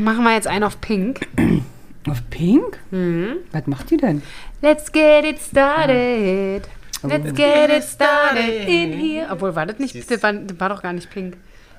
Machen 0.00 0.24
wir 0.24 0.34
jetzt 0.34 0.46
einen 0.46 0.64
auf 0.64 0.80
Pink. 0.80 1.26
Auf 2.08 2.22
Pink? 2.30 2.78
Mhm. 2.90 3.36
Was 3.52 3.66
macht 3.66 3.90
die 3.90 3.98
denn? 3.98 4.22
Let's 4.62 4.90
get 4.90 5.24
it 5.24 5.38
started. 5.38 6.62
Let's 7.02 7.34
get 7.34 7.70
it 7.70 7.84
started 7.84 8.68
in 8.68 8.92
here. 8.92 9.28
Obwohl, 9.30 9.54
war 9.54 9.66
das 9.66 9.78
nicht, 9.78 10.10
das 10.10 10.22
war, 10.22 10.32
das 10.32 10.58
war 10.58 10.70
doch 10.70 10.82
gar 10.82 10.94
nicht 10.94 11.10
Pink. 11.10 11.36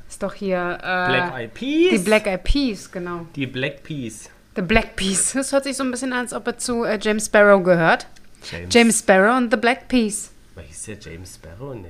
Ist 0.07 0.21
doch 0.21 0.33
hier 0.33 0.77
äh, 0.77 1.07
Black 1.07 1.33
Eyed 1.35 1.53
Peas. 1.53 1.89
die 1.91 1.97
Black 1.97 2.27
Eyed 2.27 2.43
Peas, 2.43 2.91
genau. 2.91 3.25
Die 3.35 3.47
Black 3.47 3.81
Peas. 3.81 4.29
The 4.55 4.61
Black 4.61 4.95
Peas. 4.95 5.33
Das 5.33 5.51
hört 5.51 5.63
sich 5.63 5.75
so 5.75 5.83
ein 5.83 5.89
bisschen 5.91 6.13
an, 6.13 6.19
als 6.19 6.33
ob 6.33 6.45
er 6.45 6.57
zu 6.57 6.83
äh, 6.83 6.99
James 7.01 7.25
Sparrow 7.25 7.63
gehört. 7.63 8.05
James. 8.43 8.73
James 8.73 8.99
Sparrow 8.99 9.37
und 9.37 9.51
The 9.51 9.57
Black 9.57 9.87
Peas. 9.87 10.31
Aber 10.55 10.65
hieß 10.65 10.83
der 10.83 10.97
James 10.99 11.35
Sparrow? 11.35 11.73
Nee. 11.75 11.87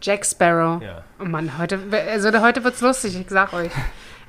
Jack 0.00 0.24
Sparrow. 0.24 0.82
Ja. 0.82 1.04
Oh 1.20 1.24
Mann, 1.24 1.58
heute, 1.58 1.78
also 2.10 2.40
heute 2.40 2.64
wird's 2.64 2.80
lustig, 2.80 3.20
ich 3.20 3.28
sag 3.28 3.52
euch. 3.52 3.70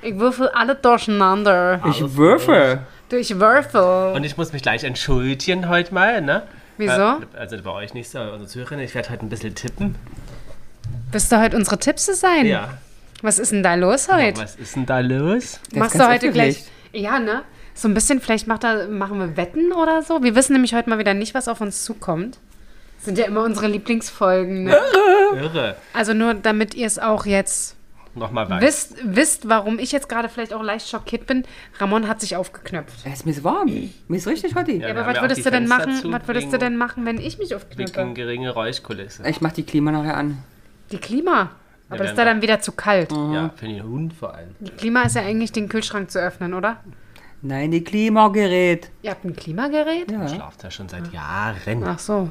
Ich 0.02 0.18
würfel 0.18 0.48
alle 0.48 0.74
durcheinander. 0.74 1.80
Ich 1.88 2.16
würfe. 2.16 2.80
Durch 3.08 3.38
Würfel. 3.38 4.14
Und 4.14 4.24
ich 4.24 4.36
muss 4.36 4.52
mich 4.52 4.62
gleich 4.62 4.84
entschuldigen 4.84 5.68
heute 5.68 5.92
mal, 5.92 6.20
ne? 6.20 6.44
Wieso? 6.78 7.18
Also 7.36 7.60
bei 7.62 7.70
euch 7.72 7.92
nicht 7.92 8.08
so, 8.08 8.18
aber 8.18 8.32
unsere 8.32 8.48
Zuhörerin. 8.48 8.78
Ich 8.80 8.94
werde 8.94 9.10
heute 9.10 9.26
ein 9.26 9.28
bisschen 9.28 9.54
tippen. 9.54 9.96
Wirst 11.10 11.30
du 11.30 11.40
heute 11.40 11.56
unsere 11.56 11.78
Tipps 11.78 12.06
sein? 12.06 12.46
Ja. 12.46 12.78
Was 13.20 13.38
ist 13.38 13.52
denn 13.52 13.62
da 13.62 13.74
los 13.74 14.08
heute? 14.10 14.40
Was 14.40 14.56
ist 14.56 14.76
denn 14.76 14.86
da 14.86 15.00
los? 15.00 15.60
Der 15.72 15.80
Machst 15.80 15.96
du 15.96 16.08
heute 16.08 16.30
gleich. 16.30 16.64
Ja, 16.92 17.18
ne? 17.18 17.42
So 17.74 17.88
ein 17.88 17.94
bisschen, 17.94 18.20
vielleicht 18.20 18.46
macht 18.46 18.64
er, 18.64 18.88
machen 18.88 19.18
wir 19.18 19.36
Wetten 19.36 19.72
oder 19.72 20.02
so. 20.02 20.22
Wir 20.22 20.34
wissen 20.34 20.52
nämlich 20.52 20.74
heute 20.74 20.88
mal 20.88 20.98
wieder 20.98 21.14
nicht, 21.14 21.34
was 21.34 21.48
auf 21.48 21.60
uns 21.60 21.84
zukommt. 21.84 22.38
Das 22.96 23.06
sind 23.06 23.18
ja 23.18 23.26
immer 23.26 23.42
unsere 23.42 23.66
Lieblingsfolgen. 23.66 24.64
Ne? 24.64 24.78
Irre. 25.34 25.76
Also 25.92 26.14
nur 26.14 26.34
damit 26.34 26.74
ihr 26.74 26.86
es 26.86 26.98
auch 26.98 27.26
jetzt 27.26 27.76
Nochmal 28.14 28.50
weiß. 28.50 28.60
wisst, 28.62 28.96
wisst, 29.04 29.48
warum 29.48 29.78
ich 29.78 29.92
jetzt 29.92 30.08
gerade 30.08 30.28
vielleicht 30.28 30.52
auch 30.52 30.62
leicht 30.62 30.88
schockiert 30.88 31.26
bin. 31.26 31.44
Ramon 31.78 32.08
hat 32.08 32.20
sich 32.20 32.34
aufgeknöpft. 32.36 33.06
Es 33.06 33.12
ist 33.20 33.26
mir 33.26 33.32
so 33.32 33.44
warm. 33.44 33.66
Mir 34.08 34.16
ist 34.16 34.26
richtig 34.26 34.54
hot. 34.56 34.66
Ja, 34.68 34.74
Ja, 34.74 34.90
aber 34.90 35.06
was 35.06 35.20
würdest 35.20 35.46
du 35.46 35.50
denn 35.50 35.68
machen? 35.68 36.12
Was 36.12 36.26
würdest 36.26 36.48
du 36.48 36.52
wegen- 36.52 36.60
denn 36.60 36.76
machen, 36.76 37.06
wenn 37.06 37.18
ich 37.18 37.38
mich 37.38 37.50
Wegen 37.50 37.60
aufknöpfe? 37.60 38.12
geringe 38.14 38.50
Räuschkulisse. 38.50 39.22
Ich 39.28 39.40
mach 39.40 39.52
die 39.52 39.62
Klima 39.62 39.92
nachher 39.92 40.16
an. 40.16 40.38
Die 40.90 40.98
Klima. 40.98 41.50
Aber 41.88 41.98
das 41.98 42.10
ist 42.10 42.16
da 42.18 42.24
dann 42.24 42.40
wieder 42.42 42.60
zu 42.60 42.72
kalt. 42.72 43.10
Ja, 43.12 43.50
für 43.56 43.66
den 43.66 43.82
Hund 43.82 44.14
vor 44.14 44.34
allem. 44.34 44.54
Die 44.60 44.70
Klima 44.70 45.02
ist 45.02 45.16
ja 45.16 45.22
eigentlich, 45.22 45.50
den 45.52 45.68
Kühlschrank 45.68 46.10
zu 46.10 46.20
öffnen, 46.20 46.54
oder? 46.54 46.76
Nein, 47.42 47.70
die 47.70 47.82
Klimagerät. 47.82 48.90
Ihr 49.02 49.10
habt 49.12 49.24
ein 49.24 49.34
Klimagerät? 49.34 50.10
Ja. 50.10 50.28
Schlaft 50.28 50.62
ja 50.62 50.70
schon 50.70 50.88
seit 50.88 51.12
Jahren. 51.12 51.82
Ach 51.84 51.98
so. 51.98 52.30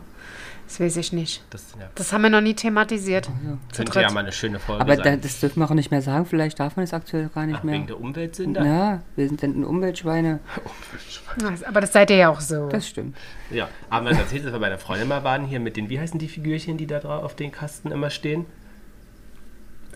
Das 0.70 0.80
weiß 0.80 0.98
ich 0.98 1.14
nicht. 1.14 1.42
Das 1.50 1.74
ja, 1.80 1.90
Das 1.96 2.14
haben 2.14 2.22
wir 2.22 2.30
noch 2.30 2.42
nie 2.42 2.54
thematisiert. 2.54 3.26
Zu 3.26 3.32
könnte 3.78 3.92
dritt. 3.92 4.04
ja 4.04 4.12
mal 4.12 4.20
eine 4.20 4.32
schöne 4.32 4.60
Folge 4.60 4.84
Aber 4.84 4.96
sein. 4.98 5.20
das 5.20 5.40
dürfen 5.40 5.62
wir 5.62 5.66
auch 5.66 5.74
nicht 5.74 5.90
mehr 5.90 6.04
sagen. 6.04 6.28
Vielleicht 6.28 6.60
darf 6.60 6.76
man 6.76 6.84
das 6.86 6.94
aktuell 6.94 7.28
gar 7.34 7.48
nicht 7.48 7.58
Ach, 7.58 7.64
mehr. 7.64 7.74
wegen 7.74 7.88
der 7.88 8.00
Umweltsünder? 8.00 8.64
Ja, 8.64 9.02
wir 9.16 9.28
sind 9.28 9.42
dann 9.42 9.64
Umweltschweine. 9.64 10.40
Ach, 11.44 11.68
Aber 11.68 11.82
das 11.82 11.92
seid 11.92 12.12
ihr 12.12 12.18
ja 12.18 12.30
auch 12.30 12.40
so. 12.40 12.70
Das 12.70 12.88
stimmt. 12.88 13.18
Ja, 13.50 13.68
haben 13.90 14.06
wir 14.06 14.12
das 14.12 14.20
erzählt, 14.20 14.46
dass 14.46 14.54
wir 14.54 14.60
bei 14.60 14.70
der 14.70 14.78
Freundin 14.78 15.08
mal 15.08 15.24
waren, 15.24 15.44
hier 15.46 15.60
mit 15.60 15.76
den, 15.76 15.90
wie 15.90 16.00
heißen 16.00 16.20
die 16.20 16.28
Figürchen, 16.28 16.78
die 16.78 16.86
da 16.86 17.00
drauf 17.00 17.24
auf 17.24 17.36
den 17.36 17.52
Kasten 17.52 17.92
immer 17.92 18.12
stehen? 18.12 18.46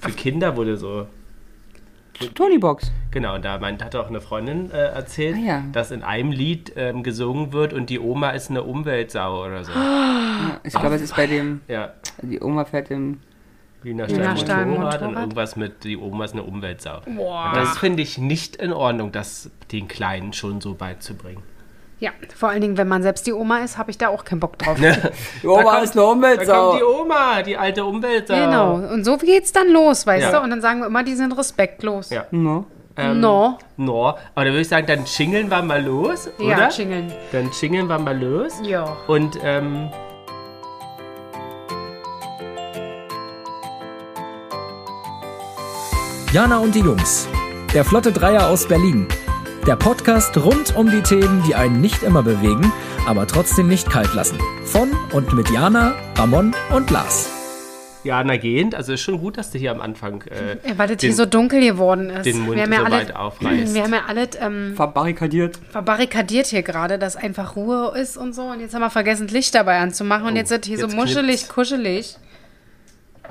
Für 0.01 0.11
Kinder 0.11 0.57
wurde 0.57 0.75
so, 0.77 1.05
Tonybox. 2.35 2.91
genau, 3.11 3.35
und 3.35 3.43
da 3.45 3.57
meint, 3.57 3.83
hatte 3.83 3.99
auch 3.99 4.07
eine 4.07 4.21
Freundin 4.21 4.71
äh, 4.71 4.77
erzählt, 4.77 5.35
Ah, 5.39 5.45
ja. 5.45 5.63
dass 5.71 5.91
in 5.91 6.03
einem 6.03 6.31
Lied 6.31 6.73
ähm, 6.75 7.03
gesungen 7.03 7.51
wird 7.53 7.73
und 7.73 7.89
die 7.89 7.99
Oma 7.99 8.29
ist 8.31 8.49
eine 8.49 8.63
Umweltsau 8.63 9.45
oder 9.45 9.63
so. 9.63 9.71
Ja, 9.71 10.59
ich 10.63 10.73
glaube, 10.73 10.95
es 10.95 11.01
ist 11.01 11.15
bei 11.15 11.27
dem. 11.27 11.61
Ja, 11.67 11.93
Die 12.21 12.39
Oma 12.41 12.65
fährt 12.65 12.91
im. 12.91 13.19
Wiener 13.81 14.07
Wiener 14.07 14.35
Stein 14.35 14.37
Stein 14.37 14.69
Motorrad 14.69 14.93
und 15.01 15.07
Motorrad. 15.07 15.23
irgendwas 15.23 15.55
mit, 15.57 15.83
die 15.83 15.97
Oma 15.97 16.23
ist 16.25 16.33
eine 16.33 16.43
Umweltsau. 16.43 17.01
Boah. 17.05 17.47
Und 17.49 17.57
das 17.57 17.77
finde 17.77 18.01
ich 18.01 18.17
nicht 18.17 18.55
in 18.55 18.71
Ordnung, 18.71 19.11
das 19.11 19.51
den 19.73 19.89
Kleinen 19.89 20.31
schon 20.31 20.61
so 20.61 20.73
beizubringen. 20.73 21.43
Ja, 21.99 22.11
vor 22.35 22.49
allen 22.49 22.59
Dingen, 22.61 22.77
wenn 22.77 22.87
man 22.87 23.01
selbst 23.01 23.25
die 23.27 23.33
Oma 23.33 23.59
ist, 23.59 23.77
habe 23.77 23.89
ich 23.91 23.97
da 23.97 24.09
auch 24.09 24.25
keinen 24.25 24.39
Bock 24.41 24.57
drauf. 24.59 24.77
Die 25.41 25.47
Oma 25.47 25.63
kommt- 25.63 25.83
ist 25.83 25.91
eine 25.97 26.01
Da 26.01 26.07
kommt 26.07 26.17
Umweltsau. 26.17 26.75
die 26.77 26.83
Oma, 26.83 27.41
die 27.43 27.57
alte 27.57 27.85
Umweltsau. 27.85 28.33
Genau. 28.35 28.73
Und 28.75 29.05
so 29.05 29.15
geht's 29.17 29.53
dann 29.53 29.69
los, 29.69 30.05
weißt 30.05 30.31
Ja. 30.31 30.37
du? 30.39 30.43
Und 30.43 30.49
dann 30.49 30.61
sagen 30.61 30.79
wir 30.81 30.87
immer, 30.87 31.03
die 31.03 31.15
sind 31.15 31.31
respektlos. 31.37 32.09
Ja. 32.09 32.25
No. 32.31 32.65
Ähm, 32.97 33.21
No. 33.21 33.57
No, 33.77 34.07
aber 34.09 34.17
dann 34.35 34.47
würde 34.47 34.61
ich 34.61 34.67
sagen, 34.67 34.85
dann 34.85 35.05
chingeln 35.05 35.49
wir 35.49 35.61
mal 35.61 35.81
los, 35.83 36.29
oder? 36.37 36.47
Ja, 36.47 36.69
chingeln. 36.69 37.11
Dann 37.31 37.49
chingeln 37.51 37.87
wir 37.87 37.97
mal 37.99 38.19
los. 38.21 38.53
Ja. 38.63 38.97
Und 39.07 39.39
ähm, 39.43 39.89
Jana 46.31 46.57
und 46.59 46.73
die 46.75 46.79
Jungs. 46.79 47.27
Der 47.73 47.83
Flotte 47.85 48.11
Dreier 48.11 48.47
aus 48.49 48.67
Berlin. 48.67 49.07
Der 49.67 49.75
Podcast 49.77 50.37
rund 50.37 50.75
um 50.75 50.89
die 50.91 51.01
Themen, 51.01 51.41
die 51.47 51.55
einen 51.55 51.79
nicht 51.79 52.03
immer 52.03 52.21
bewegen, 52.21 52.71
aber 53.07 53.25
trotzdem 53.27 53.67
nicht 53.69 53.89
kalt 53.89 54.13
lassen. 54.13 54.37
Von 54.65 54.91
und 55.13 55.33
mit 55.33 55.49
Jana, 55.49 55.93
Ramon 56.17 56.53
und 56.73 56.89
Lars. 56.91 57.29
Jana 58.03 58.35
gehend, 58.35 58.75
also 58.75 58.91
ist 58.91 59.01
schon 59.01 59.17
gut, 59.21 59.37
dass 59.37 59.51
du 59.51 59.57
hier 59.57 59.71
am 59.71 59.79
Anfang 59.79 60.21
äh, 60.23 60.57
Ja, 60.67 60.77
weil 60.77 60.89
das 60.89 60.97
den, 60.97 61.07
hier 61.11 61.15
so 61.15 61.25
dunkel 61.25 61.61
geworden 61.61 62.09
ist. 62.09 62.25
den 62.25 62.41
Mund 62.41 62.57
wir 62.57 62.63
haben 62.63 62.73
ja 62.73 62.79
so 62.79 62.85
alle, 62.85 62.95
weit 62.97 63.15
aufreißt. 63.15 63.73
Wir 63.73 63.83
haben 63.83 63.93
ja 63.93 64.01
alle 64.05 64.27
ähm, 64.41 64.73
Verbarrikadiert. 64.75 65.57
verbarrikadiert 65.71 66.47
hier 66.47 66.63
gerade, 66.63 66.99
dass 66.99 67.15
einfach 67.15 67.55
Ruhe 67.55 67.93
ist 67.97 68.17
und 68.17 68.33
so. 68.35 68.41
Und 68.47 68.59
jetzt 68.59 68.73
haben 68.75 68.81
wir 68.81 68.89
vergessen, 68.89 69.29
Licht 69.29 69.55
dabei 69.55 69.79
anzumachen. 69.79 70.25
Und 70.27 70.33
Oh, 70.33 70.35
jetzt 70.35 70.51
ist 70.51 70.65
hier 70.65 70.77
so 70.79 70.87
jetzt 70.87 70.95
muschelig, 70.97 71.25
knippt's. 71.43 71.47
kuschelig. 71.55 72.17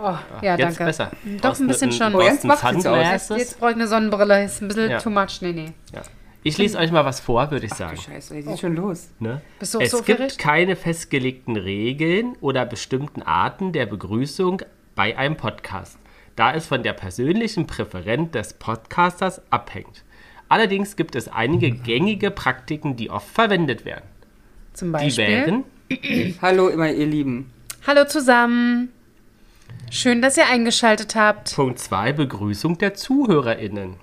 Oh, 0.03 0.14
ja, 0.41 0.56
jetzt 0.56 0.62
danke. 0.78 0.84
besser. 0.87 1.10
Doch, 1.22 1.41
Brauchst 1.50 1.60
ein 1.60 1.66
bisschen 1.66 1.93
schon. 1.93 2.14
Oh, 2.14 2.22
jetzt 2.22 2.43
einen 2.47 2.76
jetzt 2.78 2.87
aus. 3.31 3.38
Jetzt 3.38 3.60
brauche 3.60 3.70
ich 3.72 3.76
eine 3.76 3.87
Sonnenbrille. 3.88 4.44
Ist 4.44 4.62
ein 4.62 4.69
bisschen 4.69 4.91
Ja. 4.91 4.99
too 5.00 5.10
much. 5.10 5.43
Nee, 5.43 5.53
nee. 5.53 5.72
Ja. 5.94 6.00
Ich 6.44 6.58
lese 6.58 6.76
euch 6.78 6.91
mal 6.91 7.04
was 7.04 7.20
vor, 7.20 7.50
würde 7.53 7.66
ich 7.66 7.75
sagen. 7.75 7.97
Scheiße, 7.97 8.34
jetzt 8.34 8.47
ist 8.48 8.60
schon 8.60 8.75
los. 8.75 9.10
Ne? 9.20 9.41
Bist 9.60 9.75
du 9.75 9.78
auch 9.78 9.82
es 9.82 9.92
so 9.92 10.03
gibt 10.03 10.38
keine 10.38 10.75
festgelegten 10.75 11.56
Regeln 11.56 12.36
oder 12.41 12.66
bestimmten 12.66 13.22
Arten 13.22 13.72
der 13.72 13.86
Begrüßung 13.86 14.62
bei 14.97 15.16
einem 15.16 15.36
Podcast, 15.36 15.98
da 16.34 16.52
es 16.52 16.66
von 16.66 16.82
der 16.82 16.94
persönlichen 16.94 17.66
Präferenz 17.69 18.32
des 18.32 18.54
Podcasters 18.54 19.41
abhängt. 19.50 20.02
Allerdings 20.48 20.97
gibt 20.97 21.14
es 21.14 21.28
einige 21.28 21.70
gängige 21.70 22.31
Praktiken, 22.32 22.97
die 22.97 23.08
oft 23.08 23.28
verwendet 23.28 23.84
werden. 23.84 24.04
Zum 24.72 24.88
Die 24.88 24.92
Beispiel. 24.92 25.26
wären 25.26 25.64
Hallo, 26.42 26.69
immer 26.69 26.91
ihr 26.91 27.06
Lieben. 27.06 27.52
Hallo 27.86 28.04
zusammen. 28.04 28.91
Schön, 29.91 30.20
dass 30.22 30.36
ihr 30.36 30.47
eingeschaltet 30.48 31.14
habt. 31.14 31.54
Punkt 31.54 31.78
2 31.78 32.12
Begrüßung 32.12 32.78
der 32.78 32.94
ZuhörerInnen. 32.94 33.97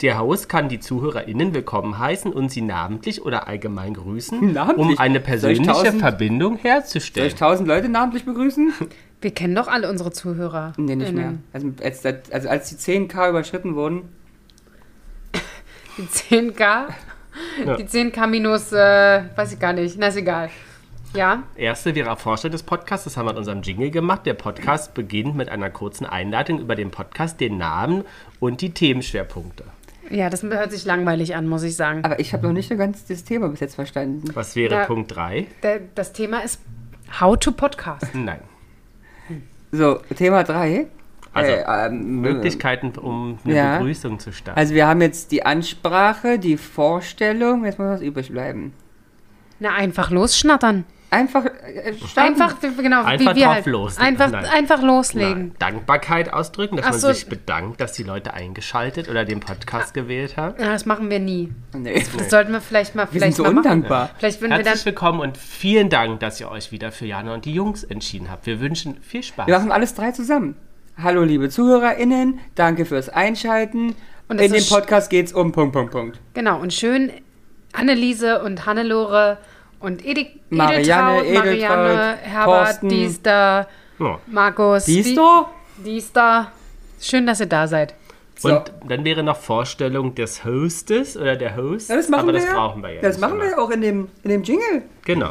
Der 0.00 0.18
Host 0.20 0.48
kann 0.48 0.68
die 0.68 0.80
ZuhörerInnen 0.80 1.54
willkommen 1.54 1.98
heißen 1.98 2.32
und 2.32 2.50
sie 2.50 2.62
namentlich 2.62 3.22
oder 3.24 3.46
allgemein 3.48 3.94
grüßen, 3.94 4.52
Namentlich? 4.52 4.86
um 4.88 4.98
eine 4.98 5.14
Soll 5.14 5.18
ich 5.20 5.24
persönliche 5.24 5.70
tausend- 5.72 6.00
Verbindung 6.00 6.50
Soll 6.52 6.58
ich 6.58 6.64
herzustellen. 6.64 7.36
tausend 7.36 7.68
Leute 7.68 7.88
namentlich 7.88 8.24
begrüßen? 8.24 8.72
Wir 9.20 9.30
kennen 9.32 9.54
doch 9.54 9.68
alle 9.68 9.88
unsere 9.88 10.10
Zuhörer. 10.10 10.72
Nee, 10.76 10.96
nicht 10.96 11.12
mehr. 11.12 11.34
Also 11.52 11.72
als, 11.82 12.04
also 12.04 12.48
als 12.48 12.68
die 12.70 12.76
10k 12.76 13.30
überschritten 13.30 13.74
wurden, 13.76 14.02
Die 15.98 16.02
10k. 16.02 16.58
Ja. 17.64 17.76
Die 17.76 17.84
10k 17.84 18.26
minus, 18.26 18.72
äh, 18.72 19.22
weiß 19.36 19.52
ich 19.52 19.58
gar 19.58 19.72
nicht. 19.72 19.96
Na, 19.98 20.08
ist 20.08 20.16
egal. 20.16 20.50
Ja, 21.14 21.42
Erste 21.56 21.94
wäre 21.94 22.16
Vorstellung 22.16 22.52
des 22.52 22.62
Podcasts, 22.62 23.04
das 23.04 23.16
haben 23.16 23.26
wir 23.26 23.32
in 23.32 23.36
unserem 23.36 23.60
Jingle 23.62 23.90
gemacht. 23.90 24.24
Der 24.24 24.32
Podcast 24.34 24.94
beginnt 24.94 25.36
mit 25.36 25.50
einer 25.50 25.68
kurzen 25.68 26.06
Einleitung 26.06 26.58
über 26.58 26.74
den 26.74 26.90
Podcast, 26.90 27.38
den 27.40 27.58
Namen 27.58 28.04
und 28.40 28.60
die 28.62 28.70
Themenschwerpunkte. 28.70 29.64
ja, 30.10 30.30
das 30.30 30.42
hört 30.42 30.72
sich 30.72 30.84
langweilig 30.86 31.34
an, 31.36 31.46
muss 31.48 31.62
ich 31.64 31.76
sagen. 31.76 32.02
aber 32.04 32.18
ich 32.18 32.32
habe 32.32 32.46
noch 32.46 32.54
nicht 32.54 32.68
so 32.68 32.76
ganz 32.76 33.04
das 33.04 33.24
Thema 33.24 33.48
bis 33.48 33.60
jetzt 33.60 33.74
verstanden. 33.74 34.30
Was 34.34 34.56
wäre 34.56 34.74
Ja. 34.74 34.84
Punkt 34.86 35.14
3? 35.14 35.46
Der, 35.62 35.80
das 35.94 36.12
Thema 36.14 36.40
ist 36.40 36.60
How 37.20 37.36
to 37.38 37.52
Podcast. 37.52 38.14
Nein. 38.14 38.40
So, 39.70 40.00
Thema 40.16 40.44
3. 40.44 40.86
Also, 41.34 41.50
ähm, 41.52 42.20
Möglichkeiten, 42.20 42.92
um 42.98 43.38
eine 43.44 43.54
Ja. 43.54 43.78
Begrüßung 43.78 44.18
zu 44.18 44.32
starten. 44.32 44.58
Also 44.58 44.74
wir 44.74 44.86
haben 44.86 45.00
jetzt 45.00 45.30
die 45.32 45.44
Ansprache, 45.46 46.38
die 46.38 46.56
Vorstellung, 46.58 47.64
jetzt 47.64 47.78
muss 47.78 47.88
was 47.88 48.02
übrig 48.02 48.30
bleiben. 48.30 48.72
Na, 49.60 49.74
einfach 49.74 50.10
losschnattern. 50.10 50.84
Einfach 51.12 51.44
äh, 51.44 51.92
starten. 52.08 52.40
Einfach, 52.40 52.56
genau, 52.78 53.04
Einfach 53.04 53.34
wie 53.34 53.40
wir 53.40 53.44
drauf 53.44 53.54
halt. 53.54 53.66
los. 53.66 53.98
Einfach, 53.98 54.30
Nein. 54.30 54.46
einfach 54.46 54.80
loslegen. 54.82 55.48
Nein. 55.48 55.54
Dankbarkeit 55.58 56.32
ausdrücken, 56.32 56.76
dass 56.78 56.86
Ach 56.86 56.90
man 56.92 57.00
so. 57.00 57.12
sich 57.12 57.26
bedankt, 57.26 57.82
dass 57.82 57.92
die 57.92 58.02
Leute 58.02 58.32
eingeschaltet 58.32 59.10
oder 59.10 59.26
den 59.26 59.40
Podcast 59.40 59.92
gewählt 59.92 60.38
haben. 60.38 60.54
Ja, 60.58 60.72
das 60.72 60.86
machen 60.86 61.10
wir 61.10 61.18
nie. 61.18 61.52
Nee. 61.76 62.02
Das 62.16 62.30
sollten 62.30 62.52
wir 62.52 62.62
vielleicht 62.62 62.94
mal, 62.94 63.02
Wir 63.10 63.20
sind 63.20 63.20
vielleicht 63.20 63.36
so 63.36 63.42
mal 63.42 63.52
machen. 63.52 63.58
undankbar. 63.58 64.08
Vielleicht 64.16 64.40
würden 64.40 64.52
wir 64.52 64.58
dann. 64.58 64.66
Herzlich 64.68 64.86
willkommen 64.86 65.20
und 65.20 65.36
vielen 65.36 65.90
Dank, 65.90 66.20
dass 66.20 66.40
ihr 66.40 66.50
euch 66.50 66.72
wieder 66.72 66.90
für 66.92 67.04
Jana 67.04 67.34
und 67.34 67.44
die 67.44 67.52
Jungs 67.52 67.84
entschieden 67.84 68.30
habt. 68.30 68.46
Wir 68.46 68.60
wünschen 68.60 68.96
viel 69.02 69.22
Spaß. 69.22 69.46
Wir 69.46 69.58
machen 69.58 69.70
alles 69.70 69.94
drei 69.94 70.12
zusammen. 70.12 70.56
Hallo 70.96 71.24
liebe 71.24 71.50
ZuhörerInnen, 71.50 72.40
danke 72.54 72.86
fürs 72.86 73.10
Einschalten. 73.10 73.94
Und 74.28 74.40
es 74.40 74.46
In 74.46 74.52
dem 74.54 74.64
Podcast 74.66 75.10
geht's 75.10 75.34
um 75.34 75.52
Punkt, 75.52 75.74
Punkt, 75.74 75.92
Punkt. 75.92 76.20
Genau, 76.32 76.58
und 76.58 76.72
schön 76.72 77.10
Anneliese 77.74 78.42
und 78.42 78.64
Hannelore 78.64 79.36
und 79.82 80.04
Edi 80.04 80.40
Marianne, 80.50 81.24
Edeltraud, 81.24 81.34
Marianne, 81.44 81.52
Edeltraud, 81.52 82.18
Herbert, 82.22 82.66
Thorsten. 82.66 82.88
dies 82.88 83.22
da, 83.22 83.66
Ja. 83.98 84.18
Markus. 84.26 84.84
Siehst 84.86 85.10
die- 85.10 85.14
du? 85.14 85.46
Dies 85.84 86.12
da. 86.12 86.52
Schön, 87.00 87.26
dass 87.26 87.40
ihr 87.40 87.46
da 87.46 87.66
seid. 87.66 87.94
So. 88.38 88.56
Und 88.56 88.72
dann 88.88 89.04
wäre 89.04 89.22
noch 89.22 89.36
Vorstellung 89.36 90.14
des 90.14 90.44
Hostes 90.44 91.16
oder 91.16 91.36
der 91.36 91.56
Host. 91.56 91.90
Ja, 91.90 91.96
das 91.96 92.08
machen 92.08 92.22
aber 92.22 92.32
wir 92.32 92.40
das 92.40 92.48
ja. 92.48 92.54
brauchen 92.54 92.82
wir 92.82 92.94
ja 92.94 93.00
Das 93.02 93.16
nicht 93.16 93.20
machen 93.20 93.34
immer. 93.34 93.44
wir 93.44 93.50
ja 93.50 93.58
auch 93.58 93.70
in 93.70 93.80
dem, 93.80 94.08
in 94.24 94.30
dem 94.30 94.42
Jingle. 94.42 94.82
Genau. 95.04 95.30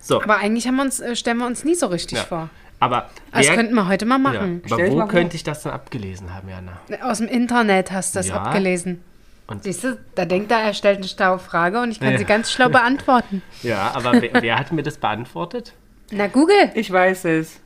So, 0.00 0.22
Aber 0.22 0.36
eigentlich 0.38 0.66
haben 0.66 0.76
wir 0.76 0.82
uns, 0.82 1.00
äh, 1.00 1.14
stellen 1.16 1.38
wir 1.38 1.46
uns 1.46 1.64
nie 1.64 1.74
so 1.74 1.86
richtig 1.88 2.18
ja. 2.18 2.24
vor. 2.24 2.48
aber 2.78 3.08
Das 3.32 3.46
wer- 3.48 3.54
könnten 3.56 3.74
wir 3.74 3.86
heute 3.88 4.06
mal 4.06 4.14
ja. 4.14 4.18
machen. 4.20 4.62
Aber 4.64 4.74
Stell 4.76 4.86
dich 4.86 4.94
wo 4.94 4.98
mal 5.00 5.08
könnte 5.08 5.36
ich 5.36 5.42
das 5.44 5.62
denn 5.64 5.72
abgelesen 5.72 6.34
haben, 6.34 6.48
Jana? 6.48 6.78
Aus 7.02 7.18
dem 7.18 7.28
Internet 7.28 7.92
hast 7.92 8.14
du 8.14 8.20
das 8.20 8.28
Ja. 8.28 8.36
abgelesen. 8.36 9.02
Und- 9.50 9.64
Siehst 9.64 9.82
du, 9.84 9.98
da 10.14 10.24
denkt 10.24 10.50
er, 10.52 10.58
er 10.60 10.74
stellt 10.74 10.98
eine 10.98 11.08
Staufrage 11.08 11.80
und 11.80 11.90
ich 11.90 11.98
kann 12.00 12.12
Ja. 12.12 12.18
sie 12.18 12.24
ganz 12.24 12.50
schlau 12.52 12.68
beantworten. 12.68 13.42
Ja, 13.62 13.90
aber 13.94 14.22
wer, 14.22 14.30
wer 14.42 14.58
hat 14.58 14.70
mir 14.72 14.82
das 14.82 14.96
beantwortet? 14.96 15.74
Na, 16.12 16.28
Google. 16.28 16.70
Ich 16.74 16.90
weiß 16.90 17.24
es. 17.26 17.60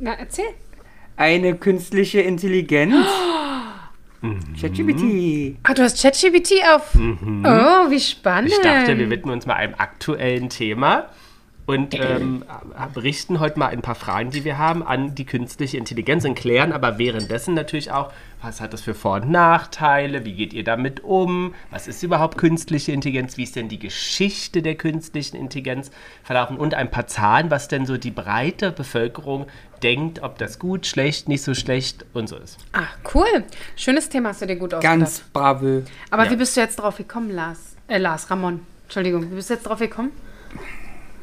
Na, 0.00 0.14
erzähl. 0.14 0.46
Eine 1.16 1.54
künstliche 1.56 2.20
Intelligenz. 2.20 2.94
Mhm. 4.20 4.40
ChatGPT. 4.60 5.56
Ah, 5.64 5.74
du 5.74 5.82
hast 5.82 6.00
ChatGPT 6.02 6.52
auf. 6.72 6.94
Oh, 6.94 7.90
wie 7.90 8.00
spannend. 8.00 8.50
Mhm. 8.50 8.56
Ich 8.56 8.60
dachte, 8.62 8.98
wir 8.98 9.10
widmen 9.10 9.34
uns 9.34 9.46
mal 9.46 9.54
einem 9.54 9.74
aktuellen 9.76 10.48
Thema 10.48 11.06
und 11.66 11.94
ähm, 11.98 12.44
berichten 12.94 13.40
heute 13.40 13.58
mal 13.58 13.66
ein 13.66 13.82
paar 13.82 13.96
Fragen, 13.96 14.30
die 14.30 14.44
wir 14.44 14.56
haben, 14.56 14.84
an 14.86 15.14
die 15.16 15.24
künstliche 15.26 15.76
Intelligenz 15.76 16.24
und 16.24 16.36
klären 16.36 16.72
aber 16.72 16.98
währenddessen 16.98 17.54
natürlich 17.54 17.90
auch, 17.90 18.12
was 18.40 18.60
hat 18.60 18.72
das 18.72 18.82
für 18.82 18.94
Vor- 18.94 19.16
und 19.16 19.30
Nachteile, 19.30 20.24
wie 20.24 20.34
geht 20.34 20.52
ihr 20.52 20.62
damit 20.62 21.02
um, 21.02 21.54
was 21.70 21.88
ist 21.88 22.02
überhaupt 22.04 22.38
künstliche 22.38 22.92
Intelligenz, 22.92 23.36
wie 23.36 23.42
ist 23.42 23.56
denn 23.56 23.68
die 23.68 23.80
Geschichte 23.80 24.62
der 24.62 24.76
künstlichen 24.76 25.36
Intelligenz 25.36 25.90
verlaufen 26.22 26.56
und 26.56 26.74
ein 26.74 26.90
paar 26.90 27.08
Zahlen, 27.08 27.50
was 27.50 27.66
denn 27.66 27.84
so 27.84 27.96
die 27.96 28.12
breite 28.12 28.70
Bevölkerung 28.70 29.46
denkt, 29.82 30.22
ob 30.22 30.38
das 30.38 30.58
gut, 30.58 30.86
schlecht, 30.86 31.28
nicht 31.28 31.42
so 31.42 31.54
schlecht 31.54 32.06
und 32.12 32.28
so 32.28 32.36
ist. 32.36 32.58
Ah, 32.72 32.84
cool. 33.14 33.44
Schönes 33.74 34.08
Thema 34.08 34.28
hast 34.30 34.42
du 34.42 34.46
dir 34.46 34.56
gut 34.56 34.72
ausgedacht. 34.72 34.98
Ganz 35.00 35.20
bravo. 35.32 35.82
Aber 36.10 36.24
Ja. 36.26 36.30
wie 36.30 36.36
bist 36.36 36.56
du 36.56 36.60
jetzt 36.60 36.76
drauf 36.76 36.96
gekommen, 36.98 37.30
Lars? 37.30 37.74
Äh, 37.88 37.98
Lars, 37.98 38.30
Ramon. 38.30 38.60
Entschuldigung, 38.84 39.30
wie 39.30 39.34
bist 39.34 39.50
du 39.50 39.54
jetzt 39.54 39.64
drauf 39.64 39.80
gekommen? 39.80 40.12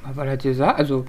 Aber 0.04 0.30
hat 0.30 0.44
gesagt, 0.44 0.80
also, 0.80 1.06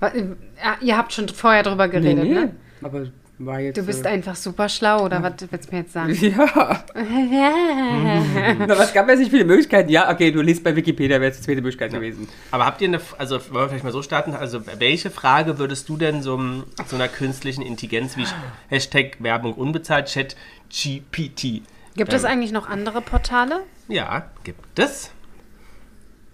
äh, 0.00 0.22
ja, 0.62 0.76
ihr 0.80 0.96
habt 0.96 1.12
schon 1.12 1.28
vorher 1.28 1.62
drüber 1.62 1.86
nee, 1.86 1.92
geredet, 1.92 2.24
nee. 2.24 2.34
ne? 2.34 2.50
Aber 2.82 3.06
war 3.38 3.60
jetzt. 3.60 3.76
Du 3.76 3.84
bist 3.84 4.04
äh, 4.04 4.08
einfach 4.08 4.34
super 4.34 4.68
schlau, 4.68 5.04
oder 5.04 5.22
was 5.22 5.34
willst 5.50 5.68
du 5.68 5.74
mir 5.74 5.82
jetzt 5.82 5.92
sagen? 5.92 6.12
Ja. 6.20 6.84
Na, 8.66 8.78
was 8.78 8.92
gab 8.92 9.08
es 9.08 9.20
nicht 9.20 9.30
viele 9.30 9.44
Möglichkeiten? 9.44 9.90
Ja, 9.90 10.10
okay, 10.10 10.30
du 10.32 10.40
liest 10.40 10.64
bei 10.64 10.74
Wikipedia, 10.74 11.20
wäre 11.20 11.30
es 11.30 11.38
die 11.38 11.44
zweite 11.44 11.60
Möglichkeit 11.60 11.92
gewesen. 11.92 12.28
Aber 12.50 12.66
habt 12.66 12.80
ihr 12.80 12.88
eine, 12.88 13.00
also 13.16 13.36
wollen 13.52 13.64
wir 13.64 13.68
vielleicht 13.68 13.84
mal 13.84 13.92
so 13.92 14.02
starten, 14.02 14.34
also 14.34 14.62
welche 14.78 15.10
Frage 15.10 15.58
würdest 15.58 15.88
du 15.88 15.96
denn 15.96 16.22
so, 16.22 16.38
so 16.86 16.96
einer 16.96 17.08
künstlichen 17.08 17.62
Intelligenz 17.62 18.16
wie 18.16 18.26
Hashtag 18.68 19.16
Werbung 19.20 19.54
unbezahlt, 19.54 20.06
Chat 20.06 20.36
GPT? 20.68 21.62
Gibt 21.94 22.12
es 22.12 22.24
eigentlich 22.24 22.52
noch 22.52 22.68
andere 22.68 23.00
Portale? 23.00 23.60
Ja, 23.88 24.30
gibt 24.44 24.78
es. 24.78 25.10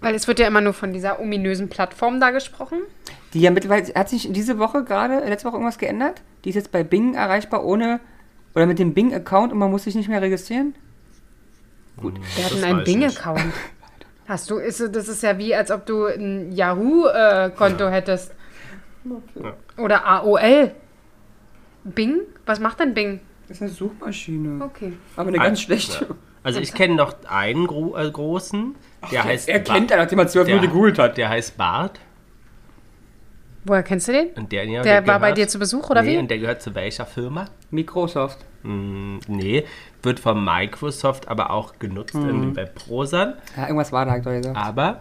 Weil 0.04 0.14
es 0.14 0.28
wird 0.28 0.38
ja 0.38 0.46
immer 0.46 0.60
nur 0.60 0.74
von 0.74 0.92
dieser 0.92 1.18
ominösen 1.18 1.70
Plattform 1.70 2.20
da 2.20 2.30
gesprochen. 2.30 2.80
Die 3.32 3.40
ja 3.40 3.50
mittlerweile, 3.50 3.94
hat 3.94 4.10
sich 4.10 4.30
diese 4.30 4.58
Woche 4.58 4.84
gerade, 4.84 5.20
letzte 5.26 5.48
Woche 5.48 5.56
irgendwas 5.56 5.78
geändert? 5.78 6.20
Die 6.44 6.50
ist 6.50 6.56
jetzt 6.56 6.72
bei 6.72 6.84
Bing 6.84 7.14
erreichbar 7.14 7.64
ohne, 7.64 8.00
oder 8.54 8.66
mit 8.66 8.78
dem 8.78 8.92
Bing-Account 8.92 9.52
und 9.52 9.58
man 9.58 9.70
muss 9.70 9.84
sich 9.84 9.94
nicht 9.94 10.10
mehr 10.10 10.20
registrieren? 10.20 10.74
Gut. 11.96 12.20
Wir 12.36 12.44
hatten 12.44 12.62
einen 12.62 12.84
Bing-Account. 12.84 13.40
Hast 14.28 14.50
du, 14.50 14.56
ist, 14.56 14.80
das 14.94 15.08
ist 15.08 15.22
ja 15.22 15.38
wie, 15.38 15.54
als 15.54 15.70
ob 15.70 15.86
du 15.86 16.04
ein 16.04 16.52
Yahoo-Konto 16.52 17.88
hättest. 17.88 18.34
Oder 19.78 20.06
AOL. 20.06 20.70
Bing? 21.84 22.20
Was 22.44 22.60
macht 22.60 22.80
denn 22.80 22.92
Bing? 22.92 23.20
Das 23.48 23.56
ist 23.56 23.62
eine 23.62 23.70
Suchmaschine. 23.70 24.62
Okay. 24.64 24.92
Aber 25.16 25.28
eine 25.28 25.38
ganz 25.38 25.62
schlechte. 25.62 26.14
Also 26.44 26.60
ich 26.60 26.72
kenne 26.74 26.94
noch 26.94 27.14
einen 27.28 27.66
gro 27.66 27.96
äh, 27.96 28.08
großen, 28.10 28.74
der 29.10 29.24
heißt 29.24 29.48
Er 29.48 29.60
kennt 29.60 29.88
Ba- 29.88 29.94
er, 29.94 30.02
nachdem 30.02 30.18
er 30.20 30.28
zwölf 30.28 30.46
der, 30.46 30.54
Minuten 30.54 30.72
gegoogelt 30.72 30.98
hat. 31.00 31.16
Der 31.16 31.28
heißt 31.30 31.56
Bart. 31.56 31.98
Woher 33.64 33.82
kennst 33.82 34.08
du 34.08 34.12
den? 34.12 34.28
Und 34.36 34.52
der, 34.52 34.64
ja, 34.66 34.82
Der 34.82 35.06
war 35.06 35.18
bei 35.18 35.28
gehört- 35.32 35.38
dir 35.38 35.48
zu 35.48 35.58
Besuch, 35.58 35.88
oder 35.90 36.02
nee, 36.02 36.12
wie? 36.14 36.18
und 36.18 36.30
der 36.30 36.38
gehört 36.38 36.60
zu 36.60 36.74
welcher 36.74 37.06
Firma? 37.06 37.46
Microsoft. 37.70 38.38
Hm, 38.62 39.20
nee, 39.26 39.64
wird 40.02 40.20
von 40.20 40.44
Microsoft 40.44 41.28
aber 41.28 41.50
auch 41.50 41.78
genutzt 41.78 42.14
Mhm. 42.14 42.28
in 42.28 42.40
den 42.42 42.56
Webbrowsern. 42.56 43.34
Ja, 43.56 43.62
irgendwas 43.64 43.90
war 43.90 44.04
da, 44.04 44.12
hat 44.12 44.26
er 44.26 44.36
gesagt. 44.36 44.56
Aber 44.56 45.00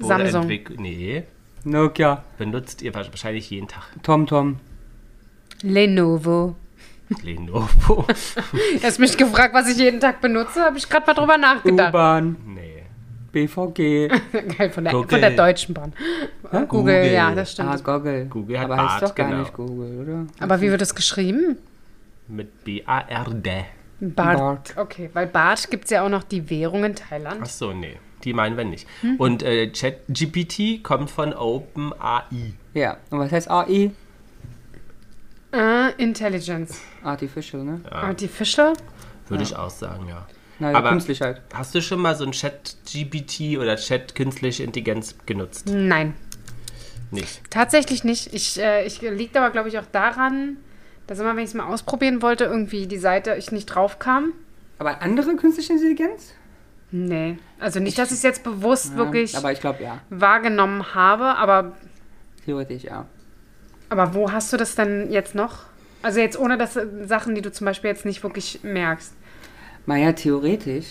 Samsung. 0.00 0.50
Nee, 0.78 1.22
Nokia, 1.64 2.24
benutzt 2.38 2.82
ihr 2.82 2.92
wahrscheinlich 2.94 3.50
jeden 3.50 3.68
Tag 3.68 3.84
TomTom. 4.02 4.58
Lenovo. 5.62 6.54
Lenovo. 7.22 8.06
Du 8.52 8.82
hast 8.82 8.98
mich 8.98 9.16
gefragt, 9.16 9.54
was 9.54 9.68
ich 9.68 9.78
jeden 9.78 10.00
Tag 10.00 10.20
benutze, 10.20 10.62
habe 10.62 10.78
ich 10.78 10.88
gerade 10.88 11.06
mal 11.06 11.14
drüber 11.14 11.38
nachgedacht. 11.38 11.90
U-Bahn, 11.90 12.36
nee. 12.46 12.82
BVG. 13.32 14.08
Geil, 14.56 14.70
von 14.70 14.84
der, 14.84 14.92
Google. 14.92 15.08
von 15.08 15.20
der 15.20 15.30
Deutschen 15.30 15.74
Bahn. 15.74 15.92
Google, 16.42 16.66
Google. 16.66 17.12
ja, 17.12 17.34
das 17.34 17.52
stimmt. 17.52 17.68
Ah, 17.68 17.76
Google. 17.98 18.26
Google 18.26 18.58
hat 18.58 18.64
Aber 18.70 18.76
heißt 18.76 18.88
Bart, 18.88 19.02
doch 19.02 19.14
gar 19.14 19.28
genau. 19.28 19.40
nicht 19.40 19.52
Google, 19.52 20.00
oder? 20.00 20.26
Aber 20.40 20.60
wie 20.60 20.70
wird 20.70 20.80
das 20.80 20.94
geschrieben? 20.94 21.58
Mit 22.28 22.64
B-A-R-D. 22.64 23.64
Bart. 24.00 24.38
Bart. 24.38 24.74
Okay, 24.76 25.10
weil 25.12 25.26
Bart 25.26 25.70
gibt 25.70 25.84
es 25.84 25.90
ja 25.90 26.02
auch 26.02 26.08
noch 26.08 26.22
die 26.24 26.48
Währung 26.50 26.84
in 26.84 26.94
Thailand. 26.94 27.42
Achso, 27.42 27.72
nee. 27.72 27.98
Die 28.24 28.32
meinen 28.32 28.56
wir 28.56 28.64
nicht. 28.64 28.88
Hm. 29.02 29.16
Und 29.16 29.42
äh, 29.42 29.68
ChatGPT 29.70 30.82
kommt 30.82 31.10
von 31.10 31.32
OpenAI. 31.32 32.54
Ja. 32.74 32.96
Und 33.10 33.18
was 33.18 33.30
heißt 33.30 33.50
AI? 33.50 33.90
Äh, 35.52 35.92
Intelligence. 36.02 36.80
Artificial, 37.02 37.62
ne? 37.64 37.80
Artificial? 37.90 38.72
Würde 39.28 39.42
ich 39.42 39.56
auch 39.56 39.70
sagen, 39.70 40.08
ja. 40.08 40.26
Naja, 40.58 40.78
Aber- 40.78 40.90
künstlich 40.90 41.20
halt. 41.20 41.42
Hast 41.52 41.74
du 41.74 41.82
schon 41.82 42.00
mal 42.00 42.14
so 42.16 42.24
ein 42.24 42.32
Chat-GPT 42.32 43.58
oder 43.58 43.76
Chat 43.76 44.14
künstliche 44.14 44.62
Intelligenz 44.62 45.14
genutzt? 45.26 45.66
Nein, 45.68 46.14
Nicht. 47.10 47.42
tatsächlich 47.50 48.04
nicht. 48.04 48.32
Ich, 48.32 48.58
äh, 48.58 48.84
ich 48.86 49.00
liegt 49.02 49.36
aber, 49.36 49.50
glaube 49.50 49.68
ich, 49.68 49.78
auch 49.78 49.84
daran, 49.92 50.56
dass 51.06 51.18
immer, 51.20 51.36
wenn 51.36 51.44
ich 51.44 51.50
es 51.50 51.54
mal 51.54 51.66
ausprobieren 51.66 52.22
wollte, 52.22 52.44
irgendwie 52.44 52.86
die 52.86 52.98
Seite 52.98 53.34
ich 53.36 53.52
nicht 53.52 53.66
drauf 53.66 53.98
kam. 53.98 54.32
Aber 54.78 55.02
andere 55.02 55.36
künstliche 55.36 55.74
Intelligenz? 55.74 56.32
Nee. 56.90 57.38
Also 57.58 57.80
nicht, 57.80 57.98
dass 57.98 58.10
ich 58.10 58.16
es 58.18 58.22
jetzt 58.22 58.42
bewusst 58.42 58.96
wirklich 58.96 59.32
Ja, 59.32 59.40
aber 59.40 59.52
ich 59.52 59.60
glaube, 59.60 59.82
ja. 59.82 60.00
wahrgenommen 60.10 60.94
habe, 60.94 61.36
aber, 61.36 61.76
Theoretisch, 62.44 62.84
ja. 62.84 63.06
Aber 63.88 64.14
wo 64.14 64.32
hast 64.32 64.52
du 64.52 64.56
das 64.56 64.74
denn 64.74 65.10
jetzt 65.10 65.34
noch? 65.34 65.64
Also 66.02 66.20
jetzt 66.20 66.38
ohne 66.38 66.56
das 66.58 66.76
äh, 66.76 66.86
Sachen, 67.06 67.34
die 67.34 67.42
du 67.42 67.50
zum 67.52 67.64
Beispiel 67.64 67.90
jetzt 67.90 68.04
nicht 68.04 68.22
wirklich 68.22 68.60
merkst. 68.62 69.12
Naja, 69.86 70.12
theoretisch. 70.12 70.86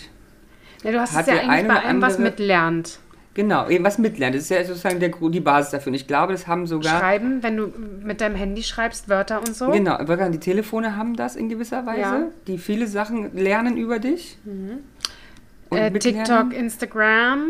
Ja, 0.82 0.92
du 0.92 1.00
hast 1.00 1.16
es 1.16 1.26
ja 1.26 1.34
eigentlich 1.38 1.68
bei 1.68 1.82
allem, 1.82 2.02
was 2.02 2.18
mitlernt. 2.18 2.98
Genau, 3.34 3.68
eben 3.68 3.84
was 3.84 3.98
mitlernen. 3.98 4.34
Das 4.34 4.44
ist 4.44 4.48
ja 4.50 4.64
sozusagen 4.64 4.98
der, 4.98 5.10
die 5.10 5.40
Basis 5.40 5.70
dafür. 5.72 5.90
Und 5.90 5.94
ich 5.94 6.06
glaube, 6.06 6.32
das 6.32 6.46
haben 6.46 6.66
sogar. 6.66 6.98
Schreiben, 7.00 7.42
wenn 7.42 7.56
du 7.58 7.72
mit 8.02 8.22
deinem 8.22 8.34
Handy 8.34 8.62
schreibst, 8.62 9.10
Wörter 9.10 9.40
und 9.40 9.54
so. 9.54 9.70
Genau, 9.70 9.98
sogar 10.06 10.30
die 10.30 10.38
Telefone 10.40 10.96
haben 10.96 11.16
das 11.16 11.36
in 11.36 11.50
gewisser 11.50 11.84
Weise, 11.84 12.00
Ja. 12.00 12.22
die 12.46 12.56
viele 12.56 12.86
Sachen 12.86 13.36
lernen 13.36 13.76
über 13.76 13.98
dich. 13.98 14.38
Und 15.68 15.76
Äh. 15.78 15.90
TikTok, 15.98 16.54
Instagram, 16.54 17.44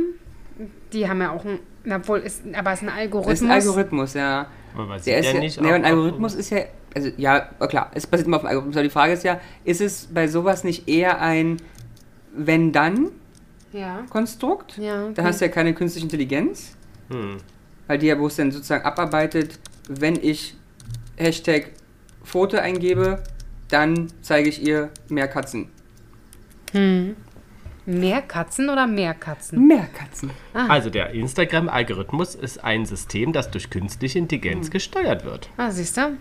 die 0.93 1.09
haben 1.09 1.21
ja 1.21 1.31
auch 1.31 1.45
ein, 1.45 1.61
obwohl 1.93 2.19
ist, 2.19 2.43
aber 2.57 2.73
es 2.73 2.79
ist 2.83 2.83
ein 2.83 2.87
Das 2.88 2.97
Algorithmus. 2.97 3.35
ist 3.35 3.43
ein 3.43 3.50
Algorithmus, 3.53 4.15
ja. 4.15 4.47
Aber 4.76 4.87
man 4.87 5.00
Der 5.02 5.18
ist 5.18 5.33
ja 5.33 5.40
nicht 5.40 5.59
auch 5.59 5.64
ein 5.64 5.85
Algorithmus 5.85 6.35
ist 6.35 6.50
ja, 6.50 6.61
also 6.95 7.11
ja, 7.16 7.40
klar, 7.68 7.90
es 7.95 8.06
basiert 8.06 8.26
immer 8.26 8.37
auf 8.37 8.42
dem 8.42 8.49
Algorithmus, 8.49 8.76
aber 8.76 8.83
die 8.85 8.90
Frage 8.90 9.12
ist 9.14 9.25
ja, 9.25 9.40
ist 9.64 9.80
es 9.80 10.09
bei 10.12 10.28
sowas 10.28 10.62
nicht 10.64 10.87
eher 10.88 11.21
ein 11.21 11.56
Wenn-Dann-Konstrukt? 12.35 14.76
Ja. 14.78 14.85
Ja, 14.85 15.02
Da 15.04 15.09
okay. 15.11 15.23
hast 15.25 15.40
du 15.40 15.45
ja 15.47 15.50
keine 15.50 15.75
künstliche 15.75 16.04
Intelligenz, 16.06 16.76
Hm. 17.11 17.38
weil 17.87 17.99
die 17.99 18.06
ja 18.06 18.14
bloß 18.14 18.37
dann 18.37 18.52
sozusagen 18.52 18.85
abarbeitet, 18.85 19.59
wenn 19.88 20.16
ich 20.16 20.54
Hashtag 21.16 21.71
Foto 22.23 22.56
eingebe, 22.59 23.23
dann 23.68 24.09
zeige 24.23 24.49
ich 24.49 24.62
ihr 24.62 24.90
mehr 25.09 25.26
Katzen. 25.28 25.68
Mehr 27.87 28.21
Katzen 28.23 28.69
oder 28.69 28.87
mehr 28.87 29.14
Katzen? 29.14 29.66
Mehr 29.66 29.87
Katzen. 29.97 30.31
Also 30.52 30.90
der 30.90 31.11
Instagram-Algorithmus 31.11 32.35
ist 32.35 32.62
ein 32.64 32.85
System, 32.85 33.33
das 33.33 33.50
durch 33.50 33.71
künstliche 33.71 34.19
Hm. 34.19 34.25
Intelligenz 34.25 34.71
gesteuert 34.71 35.25
wird. 35.25 35.49
Ah, 35.57 35.71
siehst 35.71 35.97
du? 35.97 36.16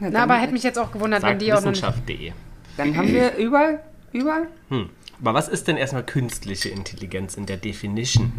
Na, 0.00 0.10
Na, 0.10 0.22
aber 0.24 0.34
hätte 0.36 0.52
mich 0.52 0.62
jetzt 0.62 0.78
auch 0.78 0.90
gewundert, 0.92 1.22
wenn 1.22 1.38
die 1.38 1.52
auch 1.52 1.56
noch. 1.60 1.70
Wissenschaft.de. 1.70 2.32
dann 2.76 2.96
haben 2.96 3.08
wir 3.08 3.36
überall, 3.36 3.80
überall. 4.12 4.48
Hm. 4.70 4.88
Aber 5.20 5.34
was 5.34 5.48
ist 5.48 5.68
denn 5.68 5.76
erstmal 5.76 6.02
künstliche 6.04 6.68
Intelligenz 6.70 7.36
in 7.36 7.46
der 7.46 7.56
Definition? 7.56 8.32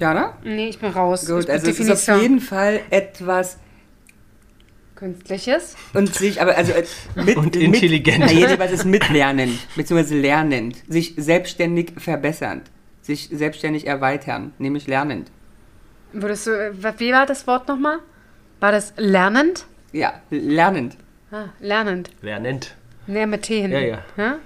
Jana? 0.00 0.34
Nee, 0.44 0.68
ich 0.68 0.78
bin 0.78 0.90
raus. 0.90 1.22
ich 1.24 1.28
Gut, 1.28 1.46
bin 1.46 1.54
also 1.54 1.70
es 1.70 1.80
ist 1.80 2.10
auf 2.10 2.20
jeden 2.22 2.40
Fall 2.40 2.80
etwas 2.90 3.58
Künstliches. 4.96 5.76
und 5.94 6.12
sich, 6.14 6.40
aber 6.42 6.56
also 6.56 6.72
äh, 6.72 6.84
mit, 7.14 7.36
Und 7.36 7.44
mit- 7.54 7.56
intelligent. 7.56 8.18
Na, 8.20 8.32
jedenfalls 8.32 8.72
ist 8.72 8.84
mitlernen, 8.84 9.58
beziehungsweise 9.76 10.18
lernend, 10.18 10.76
sich 10.88 11.14
selbstständig 11.16 11.92
verbessernd, 11.98 12.70
sich 13.02 13.28
selbstständig 13.32 13.86
erweitern, 13.86 14.52
nämlich 14.58 14.86
lernend. 14.86 15.30
Würdest 16.12 16.46
du, 16.46 16.50
äh, 16.50 16.72
wie 16.98 17.12
war 17.12 17.26
das 17.26 17.46
Wort 17.46 17.68
nochmal? 17.68 17.98
War 18.60 18.72
das 18.72 18.94
lernend? 18.96 19.66
Ja, 19.92 20.14
lernend. 20.30 20.96
Ah, 21.30 21.46
lernend. 21.60 22.10
Wer 22.22 22.40
nennt? 22.40 22.74
Nee, 23.06 23.26
mit 23.26 23.42
T 23.42 23.60
hinten. 23.60 23.72
Ja, 23.76 23.80
ja. 23.80 23.98
ja? 24.16 24.38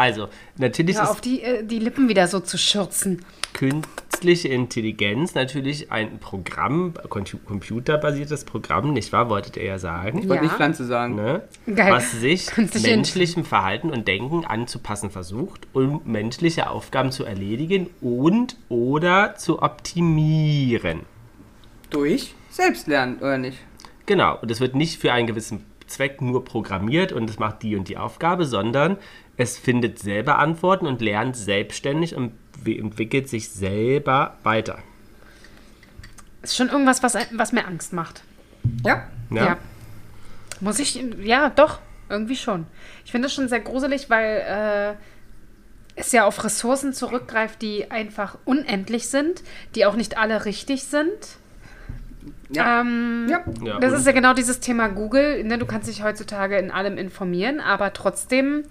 Also, 0.00 0.28
natürlich 0.56 0.96
Hör 0.96 1.04
ist 1.04 1.10
auf, 1.10 1.20
die, 1.20 1.42
äh, 1.42 1.62
die 1.62 1.78
Lippen 1.78 2.08
wieder 2.08 2.26
so 2.26 2.40
zu 2.40 2.56
schürzen. 2.56 3.22
künstliche 3.52 4.48
Intelligenz 4.48 5.34
natürlich 5.34 5.92
ein 5.92 6.18
Programm, 6.20 6.94
compu- 7.08 7.38
computerbasiertes 7.44 8.44
Programm, 8.44 8.92
nicht 8.94 9.12
wahr? 9.12 9.28
Wolltet 9.28 9.56
ihr 9.58 9.64
ja 9.64 9.78
sagen. 9.78 10.20
Ich 10.20 10.28
wollte 10.28 10.36
Ja. 10.36 10.42
nicht 10.48 10.54
Pflanze 10.56 10.86
sagen. 10.86 11.16
Ne? 11.16 11.42
Geil. 11.74 11.92
Was 11.92 12.12
sich 12.12 12.46
Künstliche 12.46 12.88
menschlichem 12.88 13.44
Verhalten 13.44 13.90
und 13.90 14.08
Denken 14.08 14.44
anzupassen 14.46 15.10
versucht, 15.10 15.66
um 15.74 16.00
menschliche 16.06 16.70
Aufgaben 16.70 17.12
zu 17.12 17.24
erledigen 17.24 17.90
und 18.00 18.56
oder 18.70 19.34
zu 19.36 19.60
optimieren. 19.62 21.00
Durch 21.90 22.34
Selbstlernen, 22.50 23.18
oder 23.18 23.36
nicht? 23.36 23.58
Genau, 24.06 24.38
und 24.40 24.50
es 24.50 24.60
wird 24.60 24.74
nicht 24.74 24.98
für 25.00 25.12
einen 25.12 25.26
gewissen 25.26 25.64
Zweck 25.86 26.20
nur 26.22 26.44
programmiert 26.44 27.10
und 27.12 27.28
es 27.28 27.38
macht 27.40 27.62
die 27.64 27.74
und 27.76 27.88
die 27.88 27.96
Aufgabe, 27.96 28.44
sondern 28.46 28.96
es 29.40 29.56
findet 29.56 29.98
selber 29.98 30.38
Antworten 30.38 30.86
und 30.86 31.00
lernt 31.00 31.34
selbstständig 31.34 32.14
und 32.14 32.34
entwickelt 32.66 33.26
sich 33.26 33.48
selber 33.48 34.36
weiter. 34.42 34.80
Ist 36.42 36.56
schon 36.56 36.68
irgendwas, 36.68 37.02
was, 37.02 37.16
was 37.32 37.52
mir 37.52 37.66
Angst 37.66 37.94
macht. 37.94 38.22
Ja. 38.84 39.08
Ja? 39.30 39.44
Ja. 39.44 39.58
Muss 40.60 40.78
ich, 40.78 41.02
ja, 41.22 41.48
doch, 41.48 41.78
irgendwie 42.10 42.36
schon. 42.36 42.66
Ich 43.06 43.12
finde 43.12 43.28
es 43.28 43.34
schon 43.34 43.48
sehr 43.48 43.60
gruselig, 43.60 44.10
weil 44.10 44.42
äh, 44.46 45.98
es 45.98 46.12
ja 46.12 46.26
auf 46.26 46.44
Ressourcen 46.44 46.92
zurückgreift, 46.92 47.62
die 47.62 47.90
einfach 47.90 48.36
unendlich 48.44 49.08
sind, 49.08 49.42
die 49.74 49.86
auch 49.86 49.96
nicht 49.96 50.18
alle 50.18 50.44
richtig 50.44 50.84
sind. 50.84 51.38
Ja. 52.50 52.82
Ähm, 52.82 53.26
ja. 53.30 53.78
Das 53.80 53.94
ist 53.94 54.06
ja 54.06 54.12
genau 54.12 54.34
dieses 54.34 54.60
Thema 54.60 54.88
Google. 54.88 55.44
Ne? 55.44 55.56
Du 55.56 55.64
kannst 55.64 55.88
dich 55.88 56.02
heutzutage 56.02 56.58
in 56.58 56.70
allem 56.70 56.98
informieren, 56.98 57.60
aber 57.60 57.94
trotzdem 57.94 58.64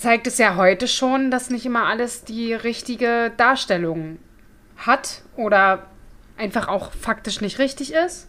zeigt 0.00 0.26
es 0.26 0.38
ja 0.38 0.56
heute 0.56 0.88
schon, 0.88 1.30
dass 1.30 1.50
nicht 1.50 1.66
immer 1.66 1.84
alles 1.86 2.24
die 2.24 2.54
richtige 2.54 3.30
Darstellung 3.36 4.18
hat 4.78 5.22
oder 5.36 5.86
einfach 6.38 6.68
auch 6.68 6.92
faktisch 6.92 7.40
nicht 7.40 7.58
richtig 7.58 7.92
ist. 7.92 8.26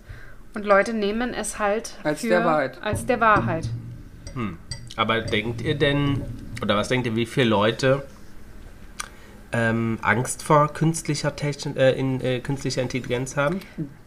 Und 0.53 0.65
Leute 0.65 0.93
nehmen 0.93 1.33
es 1.33 1.59
halt 1.59 1.93
Als 2.03 2.21
für, 2.21 2.27
der 2.27 2.43
Wahrheit. 2.43 2.77
Als 2.81 3.05
der 3.05 3.21
Wahrheit. 3.21 3.69
Aber 4.97 5.21
denkt 5.21 5.61
ihr 5.61 5.75
denn, 5.75 6.21
oder 6.61 6.75
was 6.75 6.89
denkt 6.89 7.07
ihr, 7.07 7.15
wie 7.15 7.25
viele 7.25 7.47
Leute 7.47 8.03
ähm, 9.53 9.97
Angst 10.01 10.43
vor 10.43 10.73
künstlicher, 10.73 11.37
Techn 11.37 11.77
äh, 11.77 11.93
in, 11.93 12.19
äh, 12.19 12.41
künstlicher 12.41 12.81
Intelligenz 12.81 13.37
haben? 13.37 13.61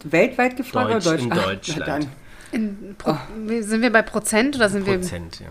Weltweit 0.05 0.59
gefragt 0.59 0.93
Deutsch- 0.93 1.07
oder 1.07 1.19
in 1.19 1.31
Deutsch? 1.31 1.69
Deutschland. 1.69 1.89
dann. 1.89 2.07
In 2.53 2.95
Pro 2.99 3.17
Sind 3.61 3.81
wir 3.81 3.91
bei 3.91 4.03
Prozent 4.03 4.55
oder 4.57 4.69
sind 4.69 4.87
wir. 4.87 4.99
Prozent, 4.99 5.41
ja. 5.41 5.47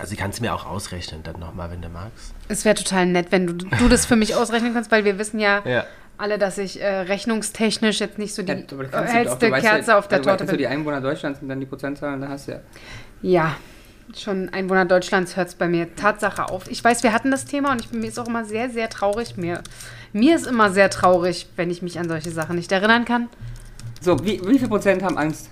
Also, 0.00 0.16
kannst 0.16 0.38
du 0.38 0.42
mir 0.42 0.54
auch 0.54 0.66
ausrechnen, 0.66 1.22
dann 1.22 1.38
nochmal, 1.38 1.70
wenn 1.70 1.82
du 1.82 1.88
magst. 1.88 2.34
Es 2.48 2.64
wäre 2.64 2.74
total 2.74 3.06
nett, 3.06 3.26
wenn 3.30 3.46
du, 3.46 3.52
du 3.54 3.88
das 3.88 4.06
für 4.06 4.16
mich 4.16 4.34
ausrechnen 4.34 4.72
kannst, 4.74 4.90
weil 4.90 5.04
wir 5.04 5.18
wissen 5.18 5.38
ja, 5.38 5.62
Ja. 5.66 5.84
alle, 6.18 6.38
dass 6.38 6.58
ich 6.58 6.80
äh, 6.82 6.86
rechnungstechnisch 6.86 8.00
jetzt 8.00 8.18
nicht 8.18 8.34
so 8.34 8.42
die 8.42 8.52
Ja, 8.52 8.58
äh, 8.58 9.06
hellste 9.06 9.50
weißt 9.50 9.66
Kerze 9.66 9.90
ja, 9.92 9.98
auf 9.98 10.08
der 10.08 10.18
du 10.18 10.24
weißt, 10.24 10.28
Torte 10.38 10.44
dass 10.44 10.50
du 10.52 10.56
die 10.56 10.64
bin. 10.64 10.72
Einwohner 10.72 11.00
Deutschlands 11.00 11.40
und 11.42 11.48
dann 11.48 11.60
die 11.60 11.66
Prozentzahlen, 11.66 12.20
da 12.20 12.28
hast 12.28 12.48
du 12.48 12.52
ja. 12.52 12.60
Ja, 13.22 13.56
schon 14.16 14.48
Einwohner 14.48 14.86
Deutschlands 14.86 15.36
hört 15.36 15.48
es 15.48 15.54
bei 15.54 15.68
mir 15.68 15.94
Tatsache 15.94 16.48
auf. 16.48 16.68
Ich 16.70 16.82
weiß, 16.82 17.02
wir 17.02 17.12
hatten 17.12 17.30
das 17.30 17.44
Thema 17.44 17.72
und 17.72 17.80
ich, 17.82 17.92
mir 17.92 18.08
ist 18.08 18.18
auch 18.18 18.26
immer 18.26 18.44
sehr, 18.44 18.70
sehr 18.70 18.88
traurig. 18.88 19.36
Mir, 19.36 19.62
mir 20.12 20.34
ist 20.34 20.46
immer 20.46 20.70
sehr 20.70 20.90
traurig, 20.90 21.46
wenn 21.56 21.70
ich 21.70 21.82
mich 21.82 21.98
an 21.98 22.08
solche 22.08 22.30
Sachen 22.30 22.56
nicht 22.56 22.72
erinnern 22.72 23.04
kann. 23.04 23.28
So, 24.00 24.18
wie, 24.24 24.40
wie 24.46 24.58
viel 24.58 24.68
Prozent 24.68 25.02
haben 25.02 25.18
Angst? 25.18 25.48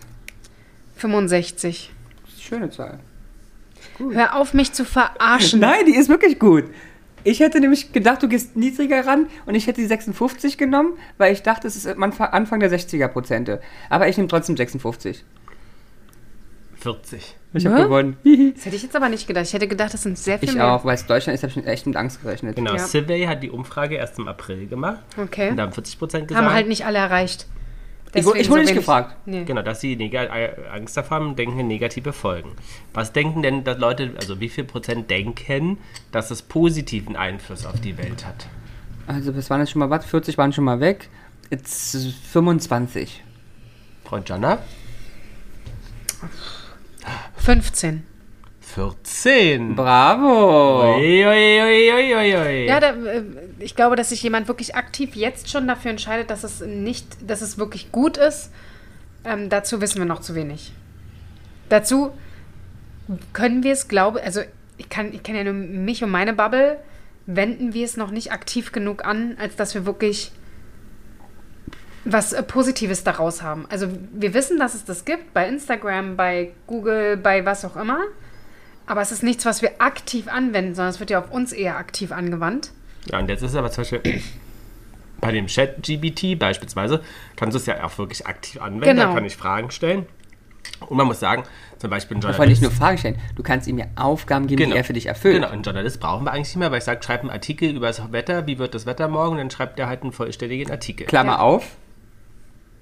65. 0.97 1.93
Das 2.25 2.33
ist 2.33 2.39
eine 2.39 2.61
schöne 2.61 2.71
Zahl. 2.71 2.99
Hör 3.99 4.37
auf, 4.37 4.55
mich 4.55 4.73
zu 4.73 4.85
verarschen. 4.85 5.61
Nein, 5.61 5.87
die 5.87 5.95
ist 5.97 6.09
wirklich 6.09 6.39
gut. 6.39 6.65
Ich 7.25 7.41
hätte 7.41 7.61
nämlich 7.61 7.93
gedacht, 7.93 8.23
du 8.23 8.29
gehst 8.29 8.57
niedriger 8.57 9.05
ran 9.07 9.27
und 9.45 9.55
ich 9.55 9.67
hätte 9.67 9.81
die 9.81 9.87
56 9.87 10.57
genommen, 10.57 10.93
weil 11.19 11.33
ich 11.33 11.43
dachte, 11.43 11.67
es 11.67 11.77
ist 11.77 11.87
am 11.87 12.03
Anfang- 12.03 12.61
der 12.61 12.71
60er 12.71 13.09
Prozente. 13.09 13.61
Aber 13.91 14.09
ich 14.09 14.17
nehme 14.17 14.29
trotzdem 14.29 14.57
56. 14.57 15.25
40. 16.77 17.37
Ich 17.55 17.67
habe 17.67 17.83
gewonnen. 17.83 18.17
Das 18.55 18.67
hätte 18.67 18.77
ich 18.77 18.83
jetzt 18.85 18.95
aber 18.95 19.09
nicht 19.09 19.27
gedacht. 19.27 19.47
Ich 19.47 19.53
hätte 19.53 19.67
gedacht, 19.67 19.93
das 19.95 20.03
sind 20.03 20.17
sehr 20.17 20.39
viel 20.39 20.51
ich 20.51 20.55
mehr. 20.55 20.71
auch, 20.73 20.85
weil 20.85 20.95
es 20.95 21.07
Deutschland 21.07 21.35
ist, 21.35 21.43
habe 21.43 21.53
ich 21.59 21.67
echt 21.67 21.87
mit 21.87 21.97
Angst 21.97 22.23
gerechnet. 22.23 22.55
Genau, 22.57 22.73
Ja. 22.75 22.79
Survey 22.79 23.25
hat 23.25 23.43
die 23.43 23.51
Umfrage 23.51 23.97
erst 23.97 24.19
im 24.19 24.29
April 24.29 24.67
gemacht. 24.69 25.01
Okay. 25.17 25.51
Und 25.51 25.57
da 25.57 25.65
haben 25.65 25.73
40 25.73 25.99
Prozent 25.99 26.29
gesagt. 26.29 26.47
Haben 26.47 26.55
halt 26.55 26.69
nicht 26.69 26.87
alle 26.87 26.99
erreicht. 26.99 27.47
Ich, 28.15 28.25
wurde- 28.25 28.39
ich 28.39 28.47
Deswegen 28.47 28.51
wurde 28.51 28.61
so 28.63 28.73
nicht 28.73 28.75
gefragt. 28.75 29.17
Nee. 29.27 29.45
Genau, 29.45 29.63
dass 29.63 29.81
sie 29.81 29.93
äh, 29.93 30.51
Angst 30.73 30.97
davor 30.97 31.19
haben, 31.19 31.37
denken 31.37 31.67
negative 31.67 32.13
Folgen. 32.13 32.53
Was 32.95 33.13
denken 33.13 33.43
denn 33.43 33.65
dass 33.65 33.79
Leute, 33.79 34.15
also 34.19 34.41
wie 34.41 34.49
viel 34.49 34.65
Prozent 34.65 35.11
denken, 35.11 35.79
dass 36.11 36.31
es 36.31 36.41
positiven 36.43 37.17
Einfluss 37.17 37.67
auf 37.67 37.81
die 37.81 37.99
Welt 37.99 38.25
hat? 38.25 38.47
Also, 39.07 39.31
das 39.33 39.51
waren 39.51 39.61
jetzt 39.61 39.71
schon 39.73 39.81
mal 39.81 39.91
was? 39.91 40.05
40 40.07 40.39
waren 40.39 40.53
schon 40.53 40.65
mal 40.65 40.81
weg. 40.81 41.09
Jetzt 41.51 41.97
25. 42.31 43.23
Freund 44.05 44.29
Jana? 44.29 44.59
15. 47.37 48.05
14. 48.79 49.75
Bravo! 49.75 50.95
Ui, 50.99 51.27
ui, 51.27 52.37
ui. 52.37 52.67
Ja, 52.67 52.79
da, 52.79 52.91
äh, 52.91 53.25
ich 53.59 53.75
glaube, 53.75 53.97
dass 53.97 54.11
sich 54.11 54.23
jemand 54.23 54.47
wirklich 54.47 54.77
aktiv 54.77 55.17
jetzt 55.17 55.51
schon 55.51 55.67
dafür 55.67 55.91
entscheidet, 55.91 56.31
dass 56.31 56.45
es 56.45 56.61
nicht, 56.61 57.29
dass 57.29 57.41
es 57.41 57.59
wirklich 57.59 57.91
gut 57.91 58.17
ist. 58.17 58.53
Ähm, 59.25 59.49
dazu 59.49 59.81
wissen 59.81 59.99
wir 59.99 60.05
noch 60.05 60.21
zu 60.21 60.37
wenig. 60.37 60.73
Dazu 61.69 62.13
können 63.33 63.65
wir 63.65 63.73
es, 63.73 63.89
glaube 63.89 64.23
also 64.23 64.43
ich 64.77 64.89
kann, 64.89 65.13
ich 65.13 65.25
kenne 65.25 65.39
ja 65.39 65.45
nur 65.45 65.55
mich 65.55 66.05
und 66.05 66.11
meine 66.11 66.33
Bubble, 66.33 66.79
wenden 67.27 67.75
wir 67.75 67.85
es 67.85 67.97
noch 67.97 68.13
nicht 68.13 68.31
aktiv 68.31 68.71
genug 68.71 69.05
an, 69.05 69.37
als 69.41 69.57
dass 69.57 69.75
wir 69.75 69.87
wirklich 69.87 70.31
was 72.05 72.33
äh, 72.33 72.45
Positives 72.45 73.03
daraus 73.03 73.43
haben. 73.43 73.67
Also 73.71 73.89
wir 74.13 74.35
wissen, 74.35 74.57
dass 74.57 74.77
es 74.77 74.85
das 74.85 75.05
gibt 75.05 75.35
bei 75.35 75.49
Instagram, 75.49 76.17
bei 76.17 76.53
Google, 76.69 77.17
bei 77.17 77.45
was 77.45 77.65
auch 77.65 77.77
immer. 77.77 78.05
Aber 78.89 79.03
es 79.03 79.13
ist 79.13 79.23
nichts, 79.23 79.45
was 79.45 79.61
wir 79.63 79.73
aktiv 79.81 80.29
anwenden, 80.29 80.75
sondern 80.75 80.91
es 80.91 80.99
wird 81.01 81.11
ja 81.11 81.19
auf 81.21 81.31
uns 81.31 81.53
eher 81.53 81.77
aktiv 81.77 82.11
angewandt. 82.11 82.71
Ja, 83.11 83.19
und 83.19 83.29
jetzt 83.29 83.43
ist 83.43 83.55
aber 83.55 83.71
zum 83.71 83.83
Beispiel 83.83 84.01
bei 85.21 85.31
dem 85.33 85.47
Chat-GBT 85.47 86.39
beispielsweise, 86.39 87.03
kannst 87.37 87.55
du 87.55 87.59
es 87.59 87.67
ja 87.67 87.85
auch 87.85 87.97
wirklich 87.99 88.27
aktiv 88.27 88.61
anwenden. 88.61 88.97
Genau. 88.97 89.09
Da 89.09 89.15
kann 89.15 89.25
ich 89.25 89.37
Fragen 89.37 89.71
stellen. 89.71 90.07
Und 90.81 90.97
man 90.97 91.07
muss 91.07 91.19
sagen, 91.21 91.45
zum 91.79 91.91
Beispiel 91.91 92.17
ein 92.17 92.21
Journalist. 92.21 92.39
wollte 92.39 92.51
nicht 92.51 92.63
nur 92.63 92.71
Fragen 92.71 92.99
stellen, 92.99 93.17
du 93.37 93.43
kannst 93.43 93.67
ihm 93.69 93.79
ja 93.79 93.87
Aufgaben 93.97 94.47
geben, 94.47 94.59
Genau. 94.61 94.73
die 94.75 94.79
er 94.79 94.85
für 94.85 94.93
dich 94.93 95.07
erfüllt. 95.07 95.37
Genau, 95.37 95.49
einen 95.49 95.63
Journalist 95.63 95.99
brauchen 96.01 96.25
wir 96.25 96.33
eigentlich 96.33 96.49
nicht 96.49 96.57
mehr, 96.57 96.71
weil 96.71 96.79
ich 96.79 96.85
sage, 96.85 97.03
schreib 97.03 97.21
einen 97.23 97.31
Artikel 97.31 97.75
über 97.75 97.87
das 97.89 98.13
Wetter, 98.13 98.47
wie 98.47 98.59
wird 98.59 98.75
das 98.75 98.85
Wetter 98.87 99.09
morgen, 99.09 99.39
dann 99.39 99.51
schreibt 99.51 99.79
er 99.79 99.87
halt 99.89 100.03
einen 100.03 100.13
vollständigen 100.13 100.71
Artikel. 100.71 101.07
Klammer 101.07 101.33
Ja. 101.33 101.39
auf, 101.41 101.65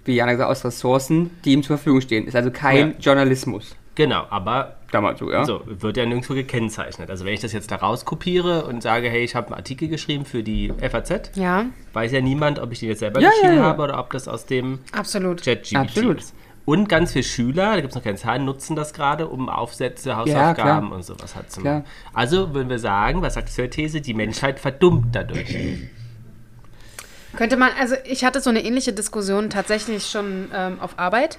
wie 0.04 0.14
Jana 0.14 0.32
gesagt, 0.32 0.50
aus 0.50 0.64
Ressourcen, 0.64 1.30
die 1.44 1.52
ihm 1.52 1.62
zur 1.62 1.78
Verfügung 1.78 2.00
stehen. 2.00 2.26
Ist 2.26 2.34
also 2.36 2.50
kein 2.50 2.92
Ja. 2.92 2.98
Journalismus. 2.98 3.76
Genau, 3.96 4.26
aber 4.30 4.76
Damals 4.92 5.18
so, 5.18 5.32
ja. 5.32 5.44
so, 5.44 5.62
wird 5.66 5.96
ja 5.96 6.06
nirgendwo 6.06 6.34
gekennzeichnet. 6.34 7.10
Also 7.10 7.24
wenn 7.24 7.34
ich 7.34 7.40
das 7.40 7.52
jetzt 7.52 7.70
da 7.70 7.76
rauskopiere 7.76 8.64
und 8.66 8.82
sage, 8.82 9.08
hey, 9.10 9.24
ich 9.24 9.34
habe 9.34 9.48
einen 9.48 9.56
Artikel 9.56 9.88
geschrieben 9.88 10.24
für 10.24 10.42
die 10.42 10.72
FAZ, 10.78 11.32
Ja, 11.34 11.64
weiß 11.94 12.12
ja 12.12 12.20
niemand, 12.20 12.58
ob 12.58 12.72
ich 12.72 12.78
den 12.80 12.90
jetzt 12.90 13.00
selber 13.00 13.20
Ja, 13.20 13.30
geschrieben 13.30 13.54
ja, 13.54 13.60
ja. 13.60 13.64
habe 13.64 13.82
oder 13.82 13.98
ob 13.98 14.10
das 14.12 14.28
aus 14.28 14.46
dem 14.46 14.78
absolut. 14.92 15.42
ChatGPT 15.42 15.76
Absolut. 15.76 16.20
ist. 16.20 16.34
Und 16.66 16.88
ganz 16.88 17.12
viele 17.12 17.24
Schüler, 17.24 17.74
da 17.74 17.80
gibt 17.80 17.90
es 17.90 17.94
noch 17.94 18.02
keine 18.02 18.16
Zahlen, 18.16 18.44
nutzen 18.44 18.74
das 18.76 18.92
gerade, 18.92 19.28
um 19.28 19.48
Aufsätze, 19.48 20.16
Hausaufgaben 20.16 20.92
und 20.92 21.04
sowas 21.04 21.36
halt 21.36 21.50
zu 21.50 21.60
machen. 21.60 21.84
Also 22.12 22.54
würden 22.54 22.68
wir 22.68 22.80
sagen, 22.80 23.22
was 23.22 23.34
sagt 23.34 23.56
die 23.56 23.68
These, 23.68 24.00
die 24.00 24.14
Menschheit 24.14 24.58
verdummt 24.58 25.14
dadurch. 25.14 25.56
Könnte 27.36 27.56
man, 27.56 27.70
also 27.78 27.94
ich 28.04 28.24
hatte 28.24 28.40
so 28.40 28.50
eine 28.50 28.64
ähnliche 28.64 28.92
Diskussion 28.92 29.48
tatsächlich 29.50 30.06
schon 30.06 30.48
ähm, 30.52 30.80
auf 30.80 30.98
Arbeit 30.98 31.38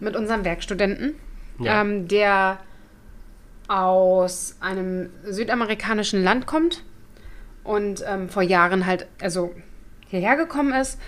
mit 0.00 0.16
unserem 0.16 0.44
Werkstudenten, 0.44 1.14
Ja. 1.58 1.80
ähm, 1.80 2.08
der 2.08 2.58
aus 3.68 4.56
einem 4.60 5.10
südamerikanischen 5.24 6.22
Land 6.22 6.46
kommt 6.46 6.82
und 7.62 8.04
ähm, 8.06 8.28
vor 8.28 8.42
Jahren 8.42 8.86
halt, 8.86 9.06
also 9.20 9.54
hierher 10.08 10.36
gekommen 10.36 10.72
ist 10.72 10.98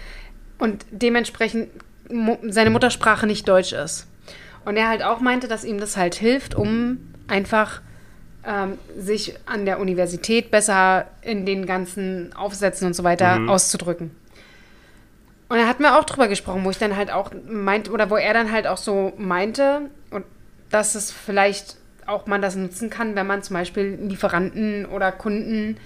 und 0.59 0.87
dementsprechend 0.91 1.69
seine 2.49 2.71
Muttersprache 2.71 3.26
nicht 3.26 3.49
Deutsch 3.49 3.73
ist. 3.73 4.07
Und 4.65 4.76
er 4.76 4.88
halt 4.88 5.03
auch 5.03 5.21
meinte, 5.21 5.49
dass 5.49 5.65
ihm 5.65 5.79
das 5.79 5.97
halt 5.97 6.15
hilft, 6.15 6.55
um 6.55 6.99
einfach 7.29 7.81
ähm, 8.45 8.79
sich 8.97 9.35
an 9.47 9.65
der 9.65 9.81
Universität 9.81 10.50
besser 10.50 11.07
in 11.23 11.47
den 11.47 11.67
ganzen 11.67 12.33
Aufsätzen 12.35 12.87
und 12.87 12.95
so 12.95 13.05
weiter 13.05 13.41
auszudrücken. 13.49 14.11
Und 15.49 15.59
er 15.59 15.69
hat 15.69 15.79
mir 15.79 15.97
auch 15.99 16.05
drüber 16.05 16.26
gesprochen, 16.26 16.65
wo 16.65 16.71
ich 16.71 16.79
dann 16.79 16.97
halt 16.97 17.12
auch 17.12 17.31
meinte, 17.49 17.93
oder 17.93 18.11
wo 18.11 18.17
er 18.17 18.35
dann 18.35 18.50
halt 18.50 18.67
auch 18.67 18.79
so 18.79 19.12
meinte, 19.17 19.83
und 20.11 20.25
dass 20.71 20.95
es 20.95 21.13
vielleicht 21.13 21.77
auch 22.07 22.27
man 22.27 22.43
das 22.43 22.57
nutzen 22.57 22.91
kann, 22.91 23.17
wenn 23.17 23.27
man 23.27 23.43
zum 23.43 23.55
Beispiel 23.55 23.99
Lieferanten 24.03 24.87
oder 24.87 25.13
Kunden 25.13 25.77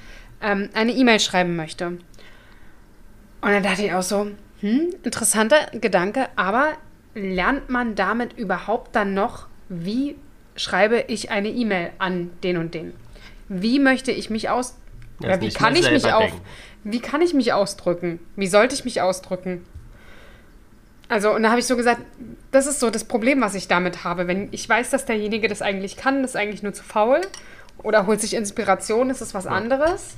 ähm, 0.43 0.69
eine 0.75 0.93
E-Mail 0.93 1.21
schreiben 1.21 1.57
möchte. 1.57 1.87
Und 1.87 2.01
dann 3.43 3.63
dachte 3.63 3.85
ich 3.85 3.93
auch 3.93 4.03
so, 4.03 4.31
hm, 4.61 4.95
interessanter 5.03 5.67
Gedanke, 5.73 6.29
aber 6.37 6.73
lernt 7.15 7.71
man 7.71 7.95
damit 7.95 8.35
überhaupt 8.35 8.95
dann 8.95 9.15
noch, 9.15 9.47
wie 9.69 10.17
schreibe 10.57 11.05
ich 11.09 11.31
eine 11.31 11.49
E-Mail 11.49 11.91
an 11.99 12.31
den 12.43 12.59
und 12.59 12.75
den. 12.75 12.93
Wie 13.49 13.79
möchte 13.79 14.13
ich 14.13 14.31
mich 14.31 14.51
aus... 14.51 14.77
Ja, 15.23 15.41
wie 15.41 15.51
kann 15.51 15.75
ich 15.77 15.91
mich 15.91 16.13
auf... 16.13 16.23
denken. 16.23 16.41
Wie 16.85 17.01
kann 17.01 17.21
ich 17.21 17.35
mich 17.35 17.53
ausdrücken? 17.53 18.21
Wie 18.37 18.47
sollte 18.47 18.75
ich 18.75 18.85
mich 18.85 19.01
ausdrücken? 19.03 19.65
Also, 21.11 21.35
und 21.35 21.43
da 21.43 21.51
habe 21.51 21.59
ich 21.59 21.67
so 21.67 21.77
gesagt, 21.77 22.03
das 22.53 22.69
ist 22.69 22.79
so 22.79 22.89
das 22.89 23.03
Problem, 23.03 23.41
was 23.41 23.57
ich 23.57 23.67
damit 23.67 24.05
habe. 24.05 24.29
Wenn 24.29 24.47
ich 24.53 24.69
weiß, 24.69 24.91
dass 24.91 25.07
derjenige 25.07 25.49
das 25.49 25.61
eigentlich 25.61 25.97
kann, 25.97 26.23
das 26.23 26.33
ist 26.33 26.37
eigentlich 26.37 26.63
nur 26.63 26.73
zu 26.73 26.85
faul 26.85 27.21
oder 27.83 28.07
holt 28.07 28.21
sich 28.21 28.33
Inspiration, 28.33 29.11
ist 29.11 29.21
es 29.21 29.35
was 29.35 29.49
anderes, 29.49 30.15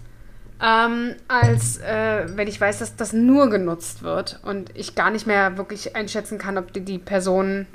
ähm, 0.62 1.14
als 1.28 1.78
äh, 1.78 2.26
wenn 2.36 2.46
ich 2.46 2.60
weiß, 2.60 2.80
dass 2.80 2.94
das 2.94 3.14
nur 3.14 3.48
genutzt 3.48 4.02
wird 4.02 4.40
und 4.44 4.68
ich 4.76 4.94
gar 4.94 5.10
nicht 5.10 5.26
mehr 5.26 5.56
wirklich 5.56 5.96
einschätzen 5.96 6.36
kann, 6.36 6.58
ob 6.58 6.74
die, 6.74 6.82
die 6.82 6.98
Person 6.98 7.66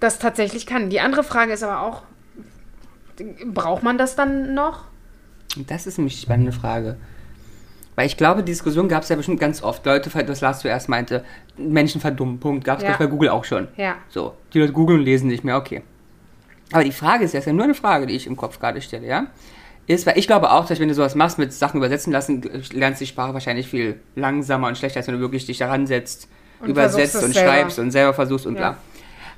das 0.00 0.18
tatsächlich 0.18 0.64
kann. 0.64 0.88
Die 0.88 1.00
andere 1.00 1.24
Frage 1.24 1.52
ist 1.52 1.62
aber 1.62 1.82
auch, 1.82 2.04
braucht 3.44 3.82
man 3.82 3.98
das 3.98 4.16
dann 4.16 4.54
noch? 4.54 4.84
Das 5.68 5.86
ist 5.86 5.98
nämlich 5.98 6.16
die 6.16 6.22
spannende 6.22 6.52
Frage. 6.52 6.96
Weil 7.94 8.06
ich 8.06 8.16
glaube, 8.16 8.42
die 8.42 8.52
Diskussion 8.52 8.88
gab 8.88 9.02
es 9.02 9.10
ja 9.10 9.16
bestimmt 9.16 9.38
ganz 9.38 9.62
oft. 9.62 9.84
Leute, 9.84 10.10
was 10.28 10.40
Lars 10.40 10.60
zuerst 10.60 10.88
meinte, 10.88 11.24
Menschen 11.58 12.00
verdummen, 12.00 12.40
Punkt. 12.40 12.64
Gab 12.64 12.78
es 12.78 12.84
Ja. 12.84 12.96
bei 12.96 13.06
Google 13.06 13.28
auch 13.28 13.44
schon. 13.44 13.68
Ja. 13.76 13.96
So, 14.08 14.34
die 14.54 14.60
Leute 14.60 14.72
googeln 14.72 15.00
und 15.00 15.04
lesen 15.04 15.28
nicht 15.28 15.44
mehr, 15.44 15.56
okay. 15.58 15.82
Aber 16.72 16.84
die 16.84 16.92
Frage 16.92 17.24
ist, 17.24 17.34
das 17.34 17.40
ist 17.40 17.46
ja 17.46 17.52
nur 17.52 17.64
eine 17.64 17.74
Frage, 17.74 18.06
die 18.06 18.14
ich 18.14 18.26
im 18.26 18.36
Kopf 18.36 18.58
gerade 18.58 18.80
stelle, 18.80 19.06
ja? 19.06 19.26
Ist, 19.86 20.06
weil 20.06 20.16
ich 20.16 20.26
glaube 20.26 20.50
auch, 20.52 20.64
dass 20.64 20.80
wenn 20.80 20.88
du 20.88 20.94
sowas 20.94 21.14
machst 21.14 21.38
mit 21.38 21.52
Sachen 21.52 21.76
übersetzen 21.78 22.12
lassen, 22.12 22.40
lernst 22.72 23.00
du 23.00 23.04
die 23.04 23.08
Sprache 23.10 23.34
wahrscheinlich 23.34 23.68
viel 23.68 24.00
langsamer 24.14 24.68
und 24.68 24.78
schlechter, 24.78 24.98
als 25.00 25.06
wenn 25.08 25.16
du 25.16 25.20
wirklich 25.20 25.44
dich 25.44 25.58
daran 25.58 25.86
setzt, 25.86 26.28
Und 26.60 26.70
übersetzt 26.70 27.16
und 27.22 27.34
selber. 27.34 27.50
schreibst 27.52 27.78
und 27.78 27.90
selber 27.90 28.14
versuchst 28.14 28.46
und 28.46 28.54
Ja. 28.54 28.60
bla. 28.70 28.76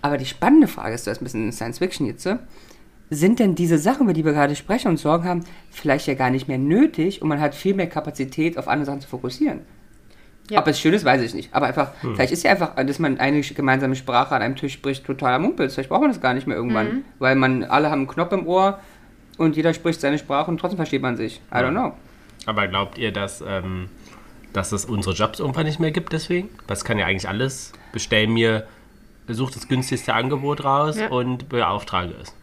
Aber 0.03 0.19
die 0.19 0.27
spannende 0.27 0.69
Frage 0.69 0.95
ist, 0.95 1.07
das 1.07 1.17
ist 1.17 1.23
ein 1.23 1.25
bisschen 1.25 1.51
Science 1.51 1.79
Fiction 1.79 2.07
jetzt, 2.07 2.23
so, 2.23 2.37
sind 3.11 3.39
denn 3.39 3.55
diese 3.55 3.79
Sachen, 3.79 4.05
über 4.05 4.13
die 4.13 4.25
wir 4.25 4.33
gerade 4.33 4.57
sprechen 4.57 4.89
und 4.89 4.97
Sorgen 4.99 5.25
haben, 5.25 5.45
vielleicht 5.71 6.07
ja 6.07 6.15
gar 6.15 6.31
nicht 6.31 6.49
mehr 6.49 6.59
nötig 6.59 7.23
und 7.23 7.29
man 7.29 7.41
hat 7.41 7.55
viel 7.55 7.75
mehr 7.75 7.89
Kapazität, 7.89 8.59
auf 8.59 8.69
andere 8.69 8.87
Sachen 8.87 9.01
zu 9.01 9.09
fokussieren? 9.09 9.61
Ja. 10.51 10.61
Ob 10.61 10.67
es 10.67 10.79
schön 10.79 10.93
ist, 10.93 11.05
weiß 11.07 11.23
ich 11.23 11.33
nicht. 11.33 11.55
Aber 11.55 11.67
einfach, 11.67 11.93
vielleicht 12.01 12.33
ist 12.33 12.43
ja 12.45 12.51
einfach, 12.51 12.75
dass 12.77 12.99
man 12.99 13.19
eine 13.19 13.41
gemeinsame 13.41 13.97
Sprache 13.97 14.35
an 14.35 14.43
einem 14.43 14.57
Tisch 14.57 14.75
spricht, 14.75 15.05
totaler 15.05 15.39
Mumpels. 15.39 15.75
Vielleicht 15.75 15.89
braucht 15.89 16.03
man 16.03 16.11
das 16.11 16.21
gar 16.21 16.35
nicht 16.35 16.47
mehr 16.47 16.57
irgendwann. 16.57 16.87
Mhm. 16.87 17.05
Weil 17.19 17.35
man, 17.35 17.65
alle 17.65 17.91
haben 17.91 18.01
einen 18.01 18.09
Knopf 18.09 18.33
im 18.33 18.47
Ohr 18.47 18.79
und 19.39 19.57
jeder 19.57 19.73
spricht 19.73 20.03
seine 20.03 20.19
Sprache 20.19 20.51
und 20.51 20.59
trotzdem 20.59 20.77
versteht 20.77 21.01
man 21.01 21.17
sich. 21.17 21.41
I 21.51 21.57
don't 21.57 21.71
know. 21.71 21.95
Aber 22.45 22.69
glaubt 22.69 22.99
ihr, 22.99 23.11
dass, 23.11 23.43
ähm, 23.47 23.89
dass 24.53 24.73
es 24.73 24.85
unsere 24.85 25.15
Jobs 25.15 25.41
irgendwann 25.41 25.65
nicht 25.65 25.81
mehr 25.81 25.93
gibt 25.93 26.13
deswegen? 26.13 26.51
Das 26.67 26.85
kann 26.85 26.99
ja 26.99 27.07
eigentlich 27.07 27.29
alles. 27.29 27.73
Bestell 27.93 28.27
mir, 28.27 28.67
such 29.29 29.53
das 29.53 29.67
günstigste 29.67 30.13
Angebot 30.13 30.63
raus 30.63 30.99
Ja. 30.99 31.09
und 31.09 31.49
beauftrage 31.49 32.13
es. 32.21 32.35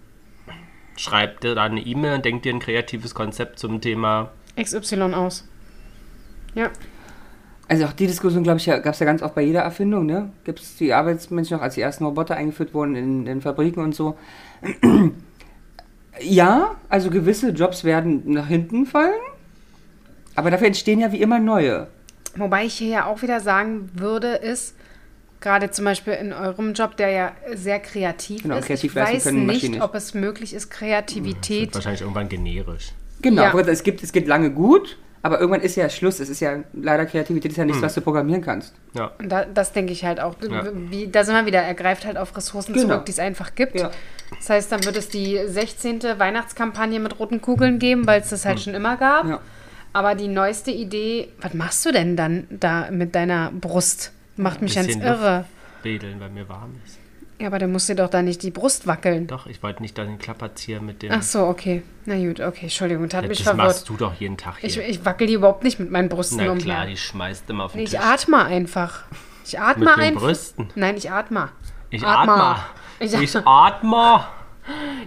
Schreib 1.02 1.40
dir 1.42 1.56
da 1.56 1.64
eine 1.64 1.82
E-Mail 1.82 2.14
und 2.14 2.26
denk 2.26 2.44
dir 2.44 2.54
ein 2.54 2.60
kreatives 2.60 3.16
Konzept 3.16 3.58
zum 3.58 3.82
Thema. 3.82 4.30
XY 4.56 5.02
aus. 5.16 5.48
Ja. 6.54 6.70
Also 7.68 7.86
auch 7.86 7.94
die 7.94 8.06
Diskussion, 8.06 8.44
glaube 8.44 8.60
ich, 8.60 8.68
gab 8.68 8.86
es 8.86 9.00
ja 9.00 9.08
ganz 9.08 9.24
oft 9.24 9.34
bei 9.34 9.42
jeder 9.42 9.62
Erfindung, 9.62 10.06
ne? 10.06 10.32
Gibt 10.44 10.60
es 10.60 10.76
die 10.76 10.94
Arbeitsmenschen 10.94 11.58
noch, 11.58 11.64
als 11.64 11.74
die 11.74 11.82
ersten 11.82 12.06
Roboter 12.06 12.36
eingeführt 12.36 12.76
wurden 12.76 12.96
in 12.96 13.26
den 13.26 13.42
Fabriken 13.42 13.82
und 13.82 13.96
so. 13.96 14.16
ja, 16.22 16.76
also 16.88 17.10
gewisse 17.10 17.50
Jobs 17.50 17.84
werden 17.84 18.22
nach 18.28 18.48
hinten 18.48 18.86
fallen, 18.86 19.24
aber 20.36 20.52
dafür 20.52 20.68
entstehen 20.68 21.00
ja 21.00 21.12
wie 21.12 21.22
immer 21.22 21.40
neue. 21.40 21.88
Wobei 22.36 22.66
ich 22.66 22.76
hier 22.76 22.90
ja 22.90 23.06
auch 23.08 23.24
wieder 23.24 23.40
sagen 23.40 23.90
würde, 23.96 24.36
ist, 24.36 24.76
gerade 25.42 25.72
zum 25.72 25.86
Beispiel 25.86 26.14
in 26.14 26.32
eurem 26.34 26.74
Job, 26.74 26.96
der 26.98 27.10
ja 27.10 27.32
sehr 27.54 27.80
kreativ 27.80 28.44
Genau, 28.44 28.56
ist, 28.56 28.62
ich 28.62 28.68
Kreativleistung 28.68 29.16
weiß 29.16 29.24
können 29.24 29.46
nicht, 29.46 29.64
Maschinen 29.64 29.82
ob 29.82 29.96
es 29.96 30.14
möglich 30.14 30.54
ist, 30.54 30.70
Kreativität. 30.70 31.74
Wahrscheinlich 31.74 32.02
irgendwann 32.02 32.30
generisch. 32.30 32.94
Genau, 33.22 33.42
Ja. 33.44 33.60
es, 33.60 33.84
gibt, 33.84 34.02
es 34.04 34.12
geht 34.12 34.28
lange 34.28 34.52
gut, 34.52 34.98
aber 35.24 35.40
irgendwann 35.40 35.62
ist 35.62 35.76
ja 35.76 35.90
Schluss. 35.90 36.20
Es 36.20 36.30
ist 36.30 36.40
ja 36.40 36.64
leider 36.74 37.06
Kreativität 37.06 37.52
ist 37.52 37.58
ja 37.58 37.66
nichts, 37.66 37.82
was 37.82 37.94
du 37.94 38.02
programmieren 38.02 38.42
kannst. 38.42 38.74
Ja. 38.94 39.12
Und 39.20 39.30
da, 39.30 39.46
das 39.46 39.74
denke 39.74 39.94
ich 39.94 40.04
halt 40.06 40.20
auch. 40.20 40.36
Ja. 40.42 40.66
Wie, 40.74 41.08
da 41.08 41.24
sind 41.24 41.36
wir 41.36 41.46
wieder, 41.46 41.60
er 41.60 41.74
greift 41.76 42.06
halt 42.06 42.18
auf 42.18 42.36
Ressourcen 42.36 42.74
Genau. 42.74 42.88
zurück, 42.88 43.06
die 43.06 43.12
es 43.12 43.20
einfach 43.20 43.54
gibt. 43.54 43.76
Ja. 43.80 43.92
Das 44.38 44.50
heißt, 44.50 44.72
dann 44.72 44.84
wird 44.86 44.98
es 44.98 45.10
die 45.10 45.40
16. 45.46 46.02
Weihnachtskampagne 46.18 47.00
mit 47.00 47.20
roten 47.20 47.42
Kugeln 47.42 47.78
geben, 47.78 48.08
weil 48.08 48.22
es 48.22 48.30
das 48.30 48.46
halt 48.46 48.60
schon 48.60 48.74
immer 48.74 48.98
gab. 48.98 49.28
Ja. 49.28 49.40
Aber 49.94 50.16
die 50.16 50.30
neueste 50.30 50.72
Idee, 50.72 51.28
was 51.42 51.54
machst 51.54 51.86
du 51.86 51.92
denn 51.92 52.16
dann 52.16 52.48
da 52.50 52.90
mit 52.92 53.14
deiner 53.14 53.52
Brust? 53.52 54.14
Macht 54.42 54.62
mich 54.62 54.76
ganz 54.76 54.88
Bisschen 54.88 55.02
irre. 55.02 55.46
Wedeln, 55.84 56.20
weil 56.20 56.30
mir 56.30 56.48
warm 56.50 56.76
ist. 56.86 56.98
Ja, 57.40 57.48
aber 57.48 57.58
dann 57.58 57.72
musst 57.72 57.90
du 57.90 57.96
doch 57.96 58.10
da 58.10 58.22
nicht 58.22 58.44
die 58.44 58.52
Brust 58.52 58.86
wackeln. 58.86 59.26
Doch, 59.26 59.48
ich 59.48 59.64
wollte 59.64 59.82
nicht 59.82 59.98
da 59.98 60.04
den 60.04 60.20
Klapperzieher 60.20 60.80
mit 60.80 61.02
dem. 61.02 61.12
Ach 61.12 61.24
so, 61.24 61.46
okay. 61.48 61.82
Na 62.06 62.16
gut, 62.16 62.40
okay, 62.40 62.64
Entschuldigung, 62.64 63.10
hat 63.12 63.28
mich 63.28 63.40
das 63.40 63.48
verwirrt. 63.48 63.68
machst 63.68 63.90
du 63.90 63.98
doch 63.98 64.14
jeden 64.20 64.38
Tag 64.38 64.58
hier. 64.60 64.70
Ich, 64.70 64.78
ich 64.78 65.06
wackel 65.06 65.26
die 65.26 65.34
überhaupt 65.34 65.64
nicht 65.64 65.80
mit 65.80 65.90
meinen 65.90 66.08
Brüsten 66.08 66.38
Na 66.38 66.52
umher. 66.52 66.64
klar, 66.64 66.86
die 66.86 66.98
schmeißt 66.98 67.50
immer 67.50 67.64
auf 67.66 67.72
den 67.72 67.80
Nee, 67.80 67.84
ich 67.86 67.92
Tisch. 67.92 68.00
atme 68.00 68.46
einfach. 68.46 69.04
Ich 69.46 69.60
atme 69.60 69.86
Mit 69.86 69.96
den 69.96 70.04
einfach. 70.04 70.22
Brüsten. 70.22 70.70
Nein, 70.76 70.96
ich 70.98 71.10
atme. 71.10 71.50
Ich 71.90 72.04
Atme. 72.06 72.34
atme. 72.34 72.64
Ich 73.00 73.14
Ich 73.14 73.36
atme. 73.36 74.24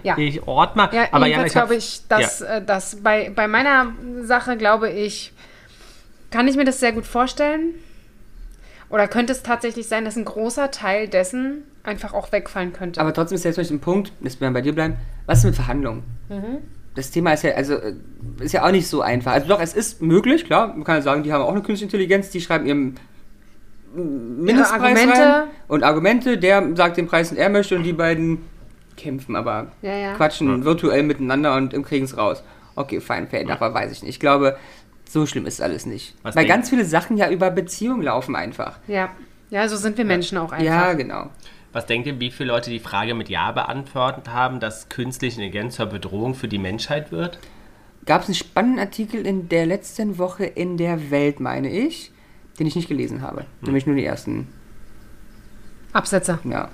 Ja. 0.03 0.17
Ich 0.17 0.43
atme. 0.45 0.89
Ja, 0.91 1.07
Aber 1.13 1.27
Jana, 1.27 1.45
ich 1.45 1.53
glaube 1.53 1.75
ich, 1.75 2.01
dass, 2.09 2.41
Ja. 2.41 2.57
äh, 2.57 2.65
dass 2.65 3.01
bei, 3.01 3.31
bei 3.33 3.47
meiner 3.47 3.93
Sache, 4.23 4.57
glaube 4.57 4.89
ich, 4.89 5.31
kann 6.31 6.49
ich 6.49 6.57
mir 6.57 6.65
das 6.65 6.81
sehr 6.81 6.91
gut 6.91 7.05
vorstellen. 7.05 7.75
Oder 8.89 9.07
könnte 9.07 9.33
es 9.33 9.43
tatsächlich 9.43 9.87
sein, 9.87 10.05
dass 10.05 10.15
ein 10.15 10.25
großer 10.25 10.71
Teil 10.71 11.07
dessen 11.07 11.63
einfach 11.83 12.13
auch 12.13 12.31
wegfallen 12.31 12.73
könnte? 12.73 13.01
Aber 13.01 13.13
trotzdem 13.13 13.35
ist 13.35 13.43
jetzt 13.43 13.57
Beispiel 13.57 13.77
ein 13.77 13.81
Punkt, 13.81 14.11
das 14.21 14.39
werden 14.39 14.53
wir 14.53 14.59
bei 14.59 14.63
dir 14.63 14.73
bleiben, 14.73 14.95
was 15.25 15.39
ist 15.39 15.45
mit 15.45 15.55
Verhandlungen? 15.55 16.03
Mhm. 16.29 16.57
Das 16.95 17.11
Thema 17.11 17.33
ist 17.33 17.43
ja, 17.43 17.51
also, 17.55 17.73
äh, 17.75 17.93
ist 18.39 18.53
ja 18.53 18.65
auch 18.65 18.71
nicht 18.71 18.87
so 18.87 19.01
einfach. 19.01 19.33
Also 19.33 19.47
doch, 19.47 19.59
es 19.59 19.73
ist 19.73 20.01
möglich, 20.01 20.45
klar, 20.45 20.67
man 20.67 20.83
kann 20.83 20.95
ja 20.95 21.01
sagen, 21.01 21.23
die 21.23 21.33
haben 21.33 21.41
auch 21.41 21.51
eine 21.51 21.61
künstliche 21.61 21.85
Intelligenz, 21.85 22.29
die 22.29 22.39
schreiben 22.41 22.65
ihren 22.65 22.95
Mindestpreis 23.95 24.81
Argumente. 24.81 25.21
rein 25.21 25.43
und 25.67 25.83
Argumente, 25.83 26.37
der 26.37 26.75
sagt 26.75 26.97
den 26.97 27.07
Preis, 27.07 27.29
den 27.29 27.37
er 27.37 27.49
möchte 27.49 27.75
und 27.75 27.83
die 27.83 27.93
beiden 27.93 28.39
kämpfen, 28.97 29.35
aber 29.35 29.67
Ja, 29.81 29.93
ja. 29.95 30.13
quatschen 30.15 30.63
virtuell 30.65 31.03
miteinander 31.03 31.55
und 31.55 31.71
kriegen 31.83 32.05
es 32.05 32.17
raus. 32.17 32.43
Okay, 32.75 32.99
fein, 32.99 33.27
fair 33.27 33.41
enough, 33.41 33.61
aber 33.61 33.73
weiß 33.73 33.91
ich 33.91 34.01
nicht. 34.03 34.09
Ich 34.09 34.19
glaube, 34.19 34.57
so 35.09 35.25
schlimm 35.25 35.45
ist 35.45 35.61
alles 35.61 35.85
nicht. 35.85 36.15
Was 36.23 36.35
Weil 36.35 36.45
ganz 36.45 36.69
viele 36.69 36.85
Sachen 36.85 37.17
ja 37.17 37.29
über 37.29 37.51
Beziehungen 37.51 38.01
laufen 38.01 38.35
einfach. 38.35 38.79
ja. 38.87 39.09
ja, 39.49 39.67
so 39.67 39.77
sind 39.77 39.97
wir 39.97 40.05
Menschen 40.05 40.37
auch 40.37 40.51
einfach. 40.51 40.65
Ja, 40.65 40.93
genau. 40.93 41.29
Was 41.71 41.85
denkt 41.85 42.07
ihr, 42.07 42.19
wie 42.19 42.31
viele 42.31 42.51
Leute 42.53 42.69
die 42.69 42.79
Frage 42.79 43.13
mit 43.15 43.27
Ja 43.29 43.51
beantwortet 43.51 44.29
haben, 44.29 44.59
dass 44.59 44.87
künstliche 44.89 45.41
Intelligenz 45.41 45.75
zur 45.75 45.87
Bedrohung 45.87 46.33
für 46.33 46.47
die 46.47 46.57
Menschheit 46.57 47.11
wird? 47.11 47.37
gab 48.05 48.21
es 48.21 48.27
einen 48.27 48.35
spannenden 48.35 48.79
Artikel 48.79 49.25
in 49.25 49.49
der 49.49 49.65
letzten 49.65 50.17
Woche 50.17 50.45
in 50.45 50.77
der 50.77 51.11
Welt, 51.11 51.39
meine 51.39 51.69
ich, 51.69 52.11
den 52.59 52.67
ich 52.67 52.75
nicht 52.75 52.87
gelesen 52.87 53.21
habe. 53.21 53.45
Nämlich 53.61 53.85
nur 53.85 53.95
die 53.95 54.05
ersten, 54.05 54.47
Absätze. 55.91 56.39
ja. 56.43 56.69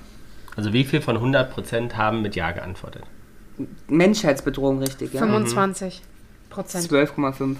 Also 0.56 0.72
wie 0.72 0.84
viel 0.84 1.00
von 1.00 1.16
100% 1.16 1.94
haben 1.94 2.22
mit 2.22 2.36
Ja 2.36 2.50
geantwortet? 2.50 3.04
Menschheitsbedrohung, 3.88 4.78
richtig, 4.78 5.14
ja. 5.14 5.20
25 5.20 6.02
Prozent. 6.50 6.90
12,5. 6.90 7.56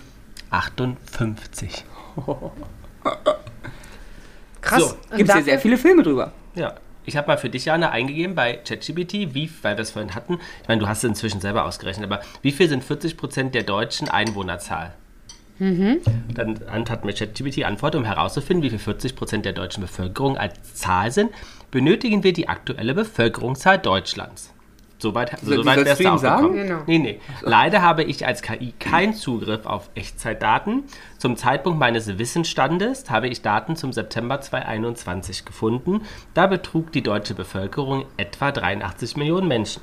58. 0.52 1.84
Krass. 4.60 4.80
So, 4.80 5.16
Gibt 5.16 5.28
es 5.28 5.34
ja 5.34 5.42
sehr 5.42 5.58
viele 5.58 5.76
Filme 5.76 6.02
drüber. 6.02 6.32
Ja. 6.54 6.74
Ich 7.04 7.16
habe 7.16 7.26
mal 7.26 7.36
für 7.36 7.50
dich, 7.50 7.64
Jana, 7.64 7.90
eingegeben 7.90 8.36
bei 8.36 8.58
ChatGPT, 8.58 9.34
wie, 9.34 9.50
weil 9.62 9.76
wir 9.76 9.82
es 9.82 9.90
vorhin 9.90 10.14
hatten. 10.14 10.38
Ich 10.62 10.68
meine, 10.68 10.80
du 10.80 10.86
hast 10.86 10.98
es 10.98 11.04
inzwischen 11.04 11.40
selber 11.40 11.64
ausgerechnet, 11.64 12.04
aber 12.06 12.22
wie 12.42 12.52
viel 12.52 12.68
sind 12.68 12.84
40% 12.84 13.50
der 13.50 13.64
deutschen 13.64 14.08
Einwohnerzahl? 14.08 14.94
Dann 15.58 16.88
hat 16.88 17.04
mir 17.04 17.12
ChatGPT 17.12 17.64
Antwort, 17.64 17.96
um 17.96 18.04
herauszufinden, 18.04 18.62
wie 18.62 18.76
viel 18.76 18.94
40% 18.94 19.42
der 19.42 19.52
deutschen 19.52 19.80
Bevölkerung 19.80 20.36
als 20.36 20.74
Zahl 20.74 21.10
sind, 21.10 21.32
benötigen 21.72 22.22
wir 22.22 22.32
die 22.32 22.48
aktuelle 22.48 22.94
Bevölkerungszahl 22.94 23.78
Deutschlands. 23.78 24.52
Soweit, 25.02 25.36
soweit 25.42 25.74
sollst 25.74 25.84
wärst 25.84 26.00
du 26.00 26.12
auch 26.12 26.18
sagen? 26.18 26.54
Genau. 26.54 26.78
Nee, 26.86 26.98
nee. 26.98 27.20
Leider 27.40 27.82
habe 27.82 28.04
ich 28.04 28.24
als 28.24 28.40
KI 28.40 28.72
keinen 28.78 29.14
Zugriff 29.14 29.66
auf 29.66 29.90
Echtzeitdaten. 29.96 30.84
Zum 31.18 31.36
Zeitpunkt 31.36 31.80
meines 31.80 32.18
Wissensstandes 32.18 33.10
habe 33.10 33.28
ich 33.28 33.42
Daten 33.42 33.74
zum 33.74 33.92
September 33.92 34.40
2021 34.40 35.44
gefunden. 35.44 36.02
Da 36.34 36.46
betrug 36.46 36.92
die 36.92 37.02
deutsche 37.02 37.34
Bevölkerung 37.34 38.06
etwa 38.16 38.52
83 38.52 39.16
Millionen 39.16 39.48
Menschen. 39.48 39.82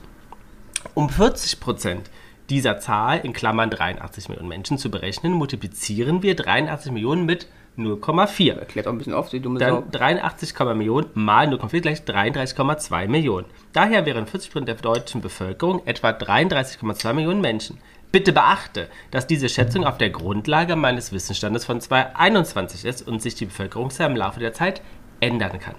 Um 0.93 1.09
40 1.09 1.59
Prozent 1.59 2.09
dieser 2.49 2.79
Zahl, 2.79 3.19
in 3.19 3.33
Klammern 3.33 3.69
83 3.69 4.29
Millionen 4.29 4.47
Menschen, 4.47 4.77
zu 4.77 4.89
berechnen, 4.89 5.33
multiplizieren 5.33 6.23
wir 6.23 6.35
83 6.35 6.91
Millionen 6.91 7.25
mit 7.25 7.47
0,4. 7.79 8.57
Erklärt 8.57 8.87
auch 8.87 8.91
ein 8.91 8.97
bisschen 8.97 9.13
auf, 9.13 9.29
die 9.29 9.39
dumme 9.39 9.59
Sau. 9.59 9.81
Dann 9.81 9.91
83, 9.91 10.57
Millionen 10.75 11.07
mal 11.13 11.47
0,4 11.47 11.81
gleich 11.81 11.99
33,2 12.01 13.07
Millionen. 13.07 13.45
Daher 13.73 14.05
wären 14.05 14.25
40% 14.25 14.65
der 14.65 14.75
deutschen 14.75 15.21
Bevölkerung 15.21 15.81
etwa 15.85 16.09
33,2 16.09 17.13
Millionen 17.13 17.41
Menschen. 17.41 17.77
Bitte 18.11 18.33
beachte, 18.33 18.87
dass 19.11 19.27
diese 19.27 19.49
Schätzung 19.49 19.85
auf 19.85 19.97
der 19.97 20.09
Grundlage 20.09 20.75
meines 20.75 21.11
Wissensstandes 21.11 21.65
von 21.65 21.79
2021 21.79 22.85
ist 22.85 23.07
und 23.07 23.21
sich 23.21 23.35
die 23.35 23.45
Bevölkerungszahl 23.45 24.09
im 24.09 24.17
Laufe 24.17 24.39
der 24.39 24.53
Zeit 24.53 24.81
ändern 25.19 25.59
kann. 25.59 25.75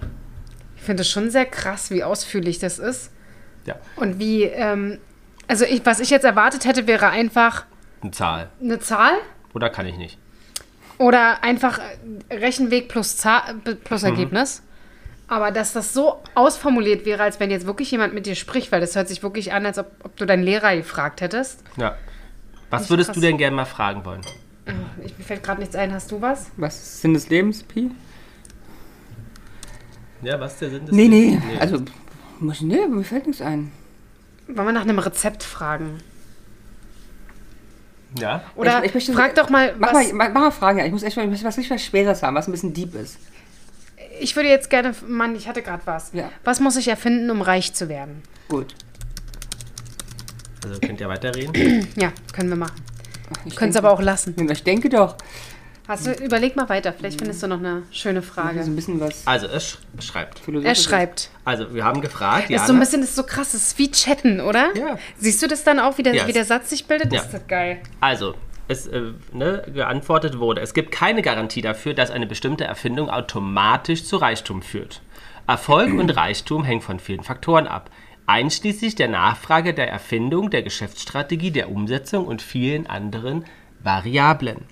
Ich 0.77 0.81
finde 0.83 1.01
es 1.01 1.09
schon 1.09 1.29
sehr 1.29 1.45
krass, 1.45 1.91
wie 1.91 2.03
ausführlich 2.03 2.59
das 2.59 2.79
ist. 2.79 3.11
Ja, 3.65 3.75
Und 3.97 4.17
wie, 4.17 4.43
ähm, 4.43 4.99
also 5.47 5.65
ich, 5.65 5.85
was 5.85 5.99
ich 5.99 6.09
jetzt 6.09 6.23
erwartet 6.23 6.65
hätte, 6.65 6.87
wäre 6.87 7.09
einfach 7.09 7.65
eine 8.01 8.11
Zahl. 8.11 8.49
eine 8.61 8.79
Zahl 8.79 9.13
Oder 9.53 9.69
kann 9.69 9.85
ich 9.85 9.97
nicht? 9.97 10.17
Oder 11.01 11.43
einfach 11.43 11.79
Rechenweg 12.29 12.87
plus, 12.87 13.17
Zahl, 13.17 13.55
plus 13.83 14.03
Ergebnis. 14.03 14.61
Aber 15.27 15.51
dass 15.51 15.73
das 15.73 15.93
so 15.93 16.21
ausformuliert 16.35 17.05
wäre, 17.05 17.23
als 17.23 17.39
wenn 17.39 17.49
jetzt 17.49 17.65
wirklich 17.65 17.89
jemand 17.89 18.13
mit 18.13 18.25
dir 18.27 18.35
spricht, 18.35 18.71
weil 18.71 18.81
das 18.81 18.95
hört 18.95 19.07
sich 19.07 19.23
wirklich 19.23 19.51
an, 19.51 19.65
als 19.65 19.79
ob, 19.79 19.87
ob 20.03 20.15
du 20.17 20.25
deinen 20.25 20.43
Lehrer 20.43 20.75
gefragt 20.75 21.21
hättest. 21.21 21.63
Ja. 21.77 21.95
Was 22.69 22.89
würdest 22.89 23.07
krass. 23.07 23.15
du 23.15 23.21
denn 23.21 23.37
gerne 23.37 23.55
mal 23.55 23.65
fragen 23.65 24.05
wollen? 24.05 24.21
Ich, 25.03 25.17
mir 25.17 25.23
fällt 25.23 25.41
gerade 25.41 25.59
nichts 25.59 25.75
ein. 25.75 25.91
Hast 25.91 26.11
du 26.11 26.21
was? 26.21 26.51
Was 26.57 26.75
ist 26.75 27.01
Sinn 27.01 27.13
des 27.15 27.29
Lebens, 27.29 27.63
Pi? 27.63 27.89
Ja, 30.21 30.39
was 30.39 30.59
der 30.59 30.69
Sinn 30.69 30.85
des 30.85 30.95
Nee, 30.95 31.07
nee. 31.07 31.29
Lebens? 31.31 31.61
Also, 31.61 31.77
muss 32.39 32.57
ich, 32.57 32.61
nee, 32.61 32.85
mir 32.87 33.03
fällt 33.03 33.25
nichts 33.25 33.41
ein. 33.41 33.71
Wollen 34.47 34.67
wir 34.67 34.73
nach 34.73 34.81
einem 34.81 34.99
Rezept 34.99 35.43
fragen? 35.43 35.97
Ja? 38.19 38.43
Oder 38.55 38.79
Ich- 38.79 38.89
ich 38.89 38.93
möchte- 38.93 39.13
frag 39.13 39.35
doch 39.35 39.49
mal, 39.49 39.73
Mach 39.79 39.93
was, 39.93 40.11
mal, 40.11 40.29
mach, 40.29 40.41
mal 40.41 40.51
Fragen. 40.51 40.79
Ja. 40.79 40.85
Ich 40.85 40.91
muss 40.91 41.03
echt 41.03 41.17
mal 41.17 41.29
was 41.31 41.43
richtig 41.57 41.69
was 41.71 41.83
Schweres 41.83 42.21
haben, 42.23 42.35
was 42.35 42.47
ein 42.47 42.51
bisschen 42.51 42.73
deep 42.73 42.93
ist. 42.95 43.17
ich 44.19 44.35
würde 44.35 44.49
jetzt 44.49 44.69
gerne, 44.69 44.93
Mann, 45.07 45.35
ich 45.35 45.47
hatte 45.47 45.61
gerade 45.61 45.81
was. 45.85 46.11
Ja. 46.13 46.29
Was 46.43 46.59
muss 46.59 46.75
ich 46.75 46.87
erfinden, 46.87 47.29
um 47.31 47.41
reich 47.41 47.73
zu 47.73 47.89
werden? 47.89 48.21
Gut. 48.49 48.75
Also 50.63 50.79
könnt 50.79 50.99
ihr 51.01 51.07
weiterreden? 51.09 51.87
Ja, 51.95 52.11
können 52.33 52.49
wir 52.49 52.57
machen. 52.57 52.75
Ich 53.45 53.55
Können 53.55 53.71
es 53.71 53.77
aber 53.77 53.91
auch 53.91 54.01
lassen. 54.01 54.35
Ich 54.51 54.63
denke 54.63 54.89
doch. 54.89 55.15
Hast 55.91 56.07
du, 56.07 56.13
überleg 56.13 56.55
mal 56.55 56.69
weiter, 56.69 56.93
vielleicht 56.93 57.19
findest 57.19 57.43
du 57.43 57.47
noch 57.47 57.59
eine 57.59 57.83
schöne 57.91 58.21
So 58.21 58.31
Frage. 58.31 58.61
ein 58.61 58.75
bisschen 58.77 59.01
was 59.01 59.27
Also, 59.27 59.47
es 59.47 59.71
sch 59.71 59.77
schreibt. 59.99 60.41
Er 60.63 60.75
schreibt. 60.75 61.29
Also, 61.43 61.73
wir 61.75 61.83
haben 61.83 61.99
gefragt, 61.99 62.49
Ist 62.49 62.65
so 62.65 62.71
ein 62.71 62.79
bisschen, 62.79 63.01
das 63.01 63.09
ist 63.09 63.17
so 63.17 63.23
krass, 63.23 63.51
das 63.51 63.61
ist 63.61 63.77
wie 63.77 63.91
Chatten, 63.91 64.39
oder? 64.39 64.69
Ja. 64.77 64.97
Siehst 65.17 65.43
du 65.43 65.47
das 65.47 65.65
dann 65.65 65.81
auch, 65.81 65.97
wie 65.97 66.03
der, 66.03 66.15
Ja, 66.15 66.27
wie 66.27 66.31
der 66.31 66.45
Satz 66.45 66.69
sich 66.69 66.87
bildet? 66.87 67.11
Ja. 67.11 67.19
Das 67.19 67.33
ist 67.33 67.41
doch 67.41 67.47
geil. 67.47 67.79
Also, 67.99 68.35
es 68.69 68.87
äh, 68.87 69.01
ne, 69.33 69.63
geantwortet 69.73 70.39
wurde, 70.39 70.61
es 70.61 70.73
gibt 70.73 70.93
keine 70.93 71.21
Garantie 71.21 71.61
dafür, 71.61 71.93
dass 71.93 72.09
eine 72.09 72.25
bestimmte 72.25 72.63
Erfindung 72.63 73.09
automatisch 73.09 74.05
zu 74.05 74.15
Reichtum 74.15 74.61
führt. 74.61 75.01
Erfolg 75.45 75.93
und 75.93 76.09
Reichtum 76.15 76.63
hängen 76.63 76.79
von 76.81 76.99
vielen 77.01 77.23
Faktoren 77.23 77.67
ab, 77.67 77.89
einschließlich 78.27 78.95
der 78.95 79.09
Nachfrage 79.09 79.73
der 79.73 79.89
Erfindung, 79.89 80.49
der 80.51 80.61
Geschäftsstrategie, 80.63 81.51
der 81.51 81.69
Umsetzung 81.69 82.25
und 82.25 82.41
vielen 82.41 82.87
anderen 82.87 83.43
Variablen. 83.83 84.63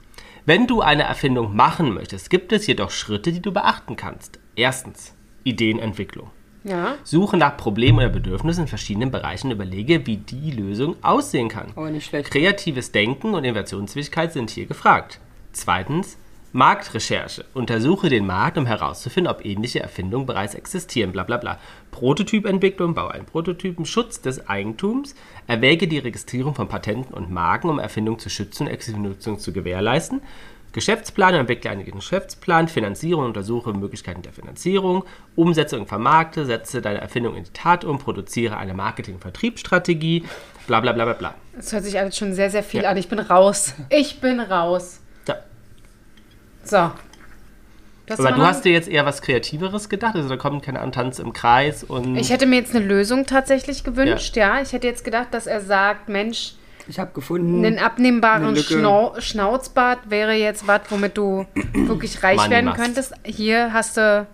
Wenn 0.50 0.66
du 0.66 0.82
eine 0.82 1.04
Erfindung 1.04 1.56
machen 1.56 1.94
möchtest, 1.94 2.32
gibt 2.32 2.52
es 2.54 2.66
jedoch 2.66 2.90
Schritte, 2.90 3.32
die 3.32 3.40
du 3.40 3.52
beachten 3.52 3.96
kannst. 3.96 4.40
Erstens, 4.56 5.14
Ideenentwicklung. 5.44 6.32
Ja. 6.64 6.96
Suche 7.04 7.38
nach 7.38 7.56
Problemen 7.56 8.00
oder 8.00 8.10
Bedürfnissen 8.10 8.64
in 8.64 8.68
verschiedenen 8.68 9.12
Bereichen 9.12 9.46
und 9.46 9.54
überlege, 9.54 10.08
wie 10.08 10.18
die 10.18 10.50
Lösung 10.50 10.96
aussehen 11.04 11.50
kann. 11.50 11.68
Aber 11.76 11.92
nicht 11.92 12.08
schlecht. 12.08 12.32
Kreatives 12.32 12.92
Denken 12.92 13.36
und 13.36 13.44
Innovationsfähigkeit 13.44 14.34
sind 14.34 14.50
hier 14.50 14.66
gefragt. 14.66 15.20
Zweitens, 15.52 16.18
Marktrecherche. 16.52 17.46
Untersuche 17.54 18.10
den 18.10 18.26
Markt, 18.26 18.58
um 18.58 18.66
herauszufinden, 18.66 19.32
ob 19.32 19.46
ähnliche 19.46 19.82
Erfindungen 19.82 20.26
bereits 20.26 20.56
existieren. 20.56 21.12
Bla 21.12 21.24
bla 21.24 21.38
bla. 21.38 21.60
Prototypentwicklung, 21.92 22.96
baue 22.96 23.12
einen 23.12 23.26
Prototypen, 23.26 23.86
Schutz 23.86 24.22
des 24.22 24.50
Eigentums. 24.50 25.14
Erwäge 25.48 25.88
die 25.88 26.00
Registrierung 26.00 26.56
von 26.56 26.68
Patenten 26.68 27.14
und 27.14 27.30
Marken, 27.30 27.70
um 27.70 27.78
Erfindungen 27.80 28.20
zu 28.20 28.30
schützen 28.30 28.68
und 28.68 28.74
exklusive 28.74 29.02
Nutzung 29.04 29.38
zu 29.38 29.54
gewährleisten. 29.54 30.22
Geschäftsplan, 30.72 31.34
entwickle 31.34 31.72
einen 31.72 31.84
Geschäftsplan, 31.84 32.68
Finanzierung, 32.68 33.26
untersuche 33.26 33.74
Möglichkeiten 33.74 34.22
der 34.22 34.34
Finanzierung, 34.34 35.04
umsetze 35.36 35.80
und 35.80 35.88
vermarkte, 35.88 36.46
setze 36.46 36.82
deine 36.82 37.02
Erfindung 37.02 37.36
in 37.36 37.44
die 37.44 37.54
Tat 37.54 37.84
um, 37.84 37.98
produziere 37.98 38.58
eine 38.58 38.76
Marketing- 38.76 39.16
und 39.16 39.22
Vertriebsstrategie, 39.22 40.26
bla 40.68 40.80
bla 40.80 40.92
bla 40.92 41.06
bla 41.06 41.14
bla. 41.14 41.36
Das 41.56 41.74
hört 41.74 41.84
sich 41.84 41.98
alles 41.98 42.16
schon 42.16 42.34
sehr, 42.34 42.52
sehr 42.52 42.64
viel 42.64 42.84
Ja. 42.84 42.92
an. 42.92 42.98
Ich 42.98 43.10
bin 43.10 43.20
raus. 43.20 43.74
Ich 43.90 44.22
bin 44.22 44.40
raus. 44.40 45.02
Ja. 46.70 46.96
So. 46.96 47.00
Du 48.06 48.14
hast 48.14 48.20
Aber 48.22 48.32
du 48.32 48.42
hast 48.42 48.66
dir 48.66 48.72
jetzt 48.72 48.88
eher 48.88 49.06
was 49.06 49.22
Kreativeres 49.22 49.88
gedacht, 49.88 50.16
also 50.16 50.28
da 50.30 50.36
kommt 50.38 50.64
keine 50.64 50.80
Ahnung, 50.80 50.92
Tanz 50.94 51.20
im 51.20 51.32
Kreis 51.32 51.84
und 51.84 52.16
Ich 52.16 52.32
hätte 52.32 52.48
mir 52.48 52.56
jetzt 52.56 52.76
eine 52.76 52.84
Lösung 52.84 53.28
tatsächlich 53.28 53.84
gewünscht, 53.84 54.36
ja. 54.36 54.62
Ich 54.62 54.74
hätte 54.74 54.88
jetzt 54.88 55.04
gedacht, 55.04 55.28
dass 55.32 55.46
er 55.46 55.62
sagt, 55.62 56.10
Mensch, 56.10 56.56
Ich 56.88 56.98
habe 56.98 57.12
gefunden. 57.14 57.64
ein 57.64 57.78
abnehmbaren. 57.78 58.56
Schnau 58.58 59.14
Schnauzbart 59.20 60.10
wäre 60.10 60.34
jetzt 60.34 60.66
was, 60.66 60.82
womit 60.90 61.18
du 61.18 61.46
wirklich 61.74 62.24
reich 62.24 62.38
Money 62.38 62.50
werden 62.50 62.66
must. 62.66 62.78
könntest. 62.82 63.14
Hier 63.24 63.74
hast 63.74 63.98
du, 63.98 64.26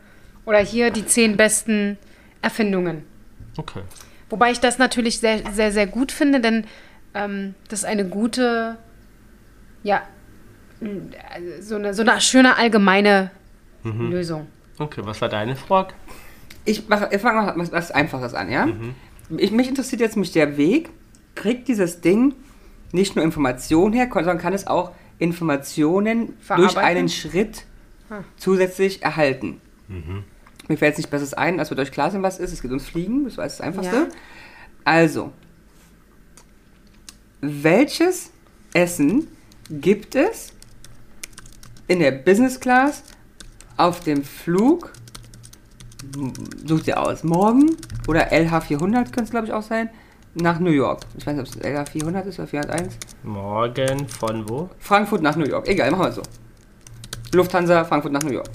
oder 0.45 0.59
hier 0.59 0.89
die 0.89 1.05
zehn 1.05 1.35
besten 1.35 1.97
Erfindungen. 2.41 3.03
okay. 3.57 3.81
Wobei 4.29 4.51
ich 4.51 4.59
das 4.61 4.77
natürlich 4.79 5.19
sehr, 5.19 5.39
sehr, 5.51 5.71
sehr 5.73 5.85
gut 5.85 6.11
finde, 6.13 6.39
denn 6.39 6.65
ähm, 7.13 7.55
das 7.67 7.79
ist 7.79 7.85
eine 7.85 8.05
gute, 8.05 8.77
ja, 9.83 10.01
so 11.61 11.75
eine, 11.75 11.93
so 11.93 12.01
eine 12.03 12.19
schöne 12.21 12.55
allgemeine 12.57 13.31
Mhm. 13.83 14.11
Lösung. 14.11 14.47
Okay, 14.79 15.01
was 15.03 15.21
war 15.21 15.29
deine 15.29 15.55
Frage? 15.55 15.93
Ich, 16.65 16.87
mach- 16.89 17.11
ich 17.11 17.21
fange 17.21 17.41
mal 17.41 17.53
was, 17.55 17.71
was 17.71 17.91
Einfaches 17.91 18.33
an, 18.33 18.49
ja? 18.51 18.67
Ich, 19.37 19.51
mich 19.51 19.67
interessiert 19.67 20.01
jetzt 20.01 20.17
mich 20.17 20.31
der 20.31 20.57
Weg. 20.57 20.89
Kriegt 21.35 21.67
dieses 21.67 22.01
Ding 22.01 22.33
nicht 22.91 23.15
nur 23.15 23.23
Informationen 23.23 23.93
her, 23.93 24.07
sondern 24.11 24.37
kann 24.39 24.53
es 24.53 24.65
auch 24.67 24.91
Informationen 25.19 26.33
durch 26.55 26.77
einen 26.77 27.09
Schritt 27.09 27.65
zusätzlich 28.37 29.03
erhalten? 29.03 29.61
Mir 30.67 30.77
fällt 30.77 30.91
jetzt 30.93 30.97
nicht 30.97 31.11
Besseres 31.11 31.35
ein, 31.35 31.59
als 31.59 31.69
wird 31.69 31.79
euch 31.79 31.91
klar 31.91 32.09
sein, 32.09 32.23
was 32.23 32.35
es 32.35 32.45
ist. 32.45 32.53
Es 32.53 32.61
geht 32.63 32.71
ums 32.71 32.87
Fliegen, 32.87 33.25
das 33.25 33.37
war 33.37 33.43
das 33.43 33.61
Einfachste. 33.61 33.95
Ja. 33.95 34.07
Also, 34.83 35.31
welches 37.41 38.31
Essen 38.73 39.27
gibt 39.69 40.15
es 40.15 40.53
in 41.87 41.99
der 41.99 42.11
Business 42.11 42.59
Class 42.59 43.03
auf 43.77 43.99
dem 44.01 44.23
Flug 44.23 44.91
sucht 46.65 46.87
ihr 46.87 46.99
aus. 46.99 47.23
Morgen 47.23 47.75
oder 48.07 48.31
LH400 48.31 49.05
könnte 49.05 49.23
es, 49.23 49.31
glaube 49.31 49.47
ich, 49.47 49.53
auch 49.53 49.61
sein. 49.61 49.89
Nach 50.37 50.59
New 50.59 50.71
York. 50.71 51.01
Ich 51.17 51.25
weiß 51.25 51.37
nicht, 51.37 51.47
ob 51.47 51.55
es 51.55 51.61
LH400 51.61 52.25
ist 52.25 52.39
oder 52.39 52.47
401. 52.47 52.97
Morgen 53.23 54.07
von 54.09 54.47
wo? 54.49 54.69
Frankfurt 54.79 55.21
nach 55.21 55.37
New 55.37 55.45
York. 55.45 55.67
Egal, 55.67 55.91
machen 55.91 56.03
wir 56.03 56.09
es 56.09 56.15
so. 56.15 56.23
Lufthansa, 57.33 57.85
Frankfurt 57.85 58.11
nach 58.11 58.23
New 58.23 58.33
York. 58.33 58.49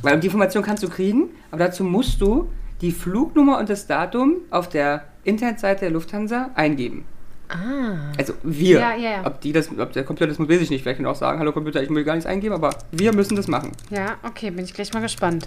Weil 0.00 0.18
die 0.20 0.26
Information 0.26 0.62
kannst 0.62 0.82
du 0.82 0.88
kriegen, 0.88 1.30
aber 1.50 1.64
dazu 1.64 1.84
musst 1.84 2.20
du 2.20 2.50
die 2.80 2.92
Flugnummer 2.92 3.58
und 3.58 3.68
das 3.68 3.86
Datum 3.86 4.36
auf 4.50 4.68
der 4.68 5.04
Internetseite 5.22 5.80
der 5.80 5.90
Lufthansa 5.90 6.50
eingeben. 6.54 7.04
Ah. 7.52 8.12
Also 8.16 8.34
wir. 8.42 8.80
Ja, 8.80 8.94
ja, 8.94 9.10
ja. 9.10 9.26
Ob, 9.26 9.40
die 9.40 9.52
das, 9.52 9.68
ob 9.76 9.92
der 9.92 10.04
Computer 10.04 10.28
das 10.28 10.38
muss, 10.38 10.48
weiß 10.48 10.60
ich 10.60 10.70
nicht. 10.70 10.82
Vielleicht 10.82 10.96
können 10.96 11.08
auch 11.08 11.14
sagen, 11.16 11.38
hallo 11.38 11.52
Computer, 11.52 11.82
ich 11.82 11.90
will 11.90 12.04
gar 12.04 12.14
nichts 12.14 12.26
eingeben, 12.26 12.54
aber 12.54 12.70
wir 12.90 13.14
müssen 13.14 13.36
das 13.36 13.48
machen. 13.48 13.72
Ja, 13.90 14.16
okay, 14.22 14.50
bin 14.50 14.64
ich 14.64 14.74
gleich 14.74 14.92
mal 14.92 15.00
gespannt. 15.00 15.46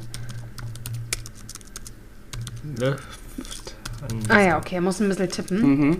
Luft. 2.79 3.75
Ah 4.29 4.41
ja, 4.41 4.57
okay, 4.57 4.75
er 4.75 4.81
muss 4.81 4.99
ein 4.99 5.09
bisschen 5.09 5.29
tippen. 5.29 5.61
Mhm. 5.61 5.97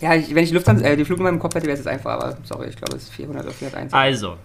Ja, 0.00 0.14
ich, 0.14 0.34
wenn 0.34 0.42
ich 0.42 0.50
die 0.50 0.54
Lufthansa, 0.54 0.84
äh, 0.84 0.96
die 0.96 1.04
Flugnummer 1.04 1.30
im 1.30 1.38
Kopf 1.38 1.54
hätte, 1.54 1.66
wäre 1.66 1.74
es 1.74 1.80
jetzt 1.80 1.88
einfach, 1.88 2.12
aber 2.12 2.36
sorry, 2.44 2.68
ich 2.68 2.76
glaube, 2.76 2.96
es 2.96 3.04
ist 3.04 3.12
400 3.12 3.44
oder 3.44 3.54
401. 3.54 3.92
Also, 3.92 4.36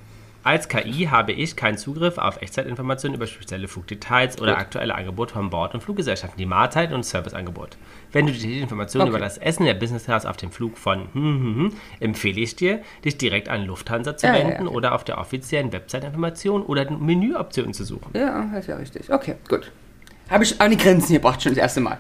als 0.43 0.69
KI 0.69 1.07
habe 1.11 1.33
ich 1.33 1.55
keinen 1.55 1.77
Zugriff 1.77 2.17
auf 2.17 2.41
Echtzeitinformationen 2.41 3.15
über 3.15 3.27
spezielle 3.27 3.67
Flugdetails 3.67 4.39
oder 4.39 4.53
Gut. 4.53 4.61
aktuelle 4.61 4.95
Angebote 4.95 5.33
von 5.33 5.49
Bord- 5.49 5.73
und 5.73 5.81
Fluggesellschaften, 5.81 6.37
die 6.37 6.45
Mahlzeiten 6.45 6.95
und 6.95 7.03
Serviceangebot. 7.03 7.77
Wenn 8.11 8.25
du 8.25 8.33
die 8.33 8.59
Informationen 8.59 9.03
Okay. 9.03 9.09
über 9.17 9.19
das 9.19 9.37
Essen 9.37 9.65
der 9.65 9.75
Business 9.75 10.05
Class 10.05 10.25
auf 10.25 10.37
dem 10.37 10.51
Flug 10.51 10.77
von 10.77 11.01
hm, 11.13 11.13
hm, 11.13 11.55
hm, 11.55 11.73
empfehle 11.99 12.39
ich 12.41 12.55
dir, 12.55 12.81
dich 13.05 13.17
direkt 13.17 13.49
an 13.49 13.65
Lufthansa 13.65 14.17
zu 14.17 14.25
Ja, 14.27 14.33
wenden 14.33 14.65
ja. 14.65 14.71
oder 14.71 14.95
auf 14.95 15.03
der 15.03 15.17
offiziellen 15.19 15.71
Website 15.71 16.03
Informationen 16.03 16.63
oder 16.65 16.89
Menüoptionen 16.89 17.73
zu 17.73 17.83
suchen. 17.83 18.11
Ja, 18.15 18.49
das 18.51 18.61
ist 18.61 18.67
ja 18.67 18.75
richtig. 18.77 19.11
Okay, 19.11 19.35
gut. 19.47 19.71
Habe 20.29 20.43
ich 20.43 20.59
an 20.59 20.71
die 20.71 20.77
Grenzen 20.77 21.13
gebracht 21.13 21.41
schon 21.43 21.51
das 21.53 21.59
erste 21.59 21.81
Mal. 21.81 21.97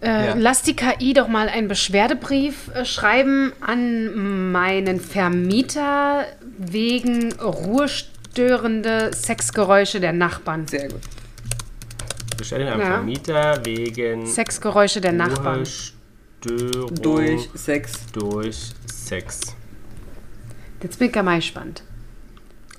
Äh, 0.00 0.26
Ja. 0.28 0.34
Lass 0.36 0.62
die 0.62 0.76
KI 0.76 1.12
doch 1.12 1.28
mal 1.28 1.48
einen 1.48 1.68
Beschwerdebrief 1.68 2.68
äh, 2.74 2.84
schreiben 2.84 3.52
an 3.60 4.52
meinen 4.52 5.00
Vermieter 5.00 6.24
wegen 6.56 7.32
ruhestörende 7.32 9.10
Sexgeräusche 9.12 10.00
der 10.00 10.12
Nachbarn. 10.12 10.66
Sehr 10.68 10.88
gut. 10.88 11.00
Bestellen 12.38 12.68
einem 12.68 12.80
Ja. 12.80 12.86
Vermieter 12.86 13.64
wegen 13.66 14.24
Sexgeräusche 14.26 15.00
der 15.02 15.12
Nachbarn. 15.12 15.58
Ruhestörung 15.58 16.94
Durch 17.02 17.50
Sex. 17.54 18.06
durch 18.12 18.70
Sex. 18.86 19.54
Jetzt 20.82 20.98
bin 20.98 21.08
ich 21.10 21.16
ja 21.16 21.22
mal 21.22 21.36
gespannt. 21.36 21.82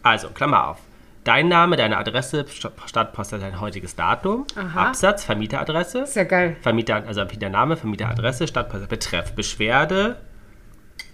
Also, 0.02 0.30
Klammer 0.30 0.70
auf. 0.70 0.78
Dein 1.26 1.50
Name, 1.50 1.76
deine 1.76 1.98
Adresse, 1.98 2.46
St- 2.48 2.72
Stadtpost, 2.86 3.34
dein 3.34 3.60
heutiges 3.60 3.96
Datum, 3.96 4.46
Aha. 4.56 4.88
Absatz, 4.88 5.26
Vermieteradresse, 5.26 6.00
Ist 6.00 6.16
ja 6.16 6.24
geil. 6.24 6.56
Vermieter, 6.62 6.96
also 7.06 7.20
Vermietername, 7.22 7.76
Vermieteradresse, 7.76 8.48
Stadtpost, 8.48 8.88
Betreff, 8.88 9.34
Beschwerde, 9.34 10.16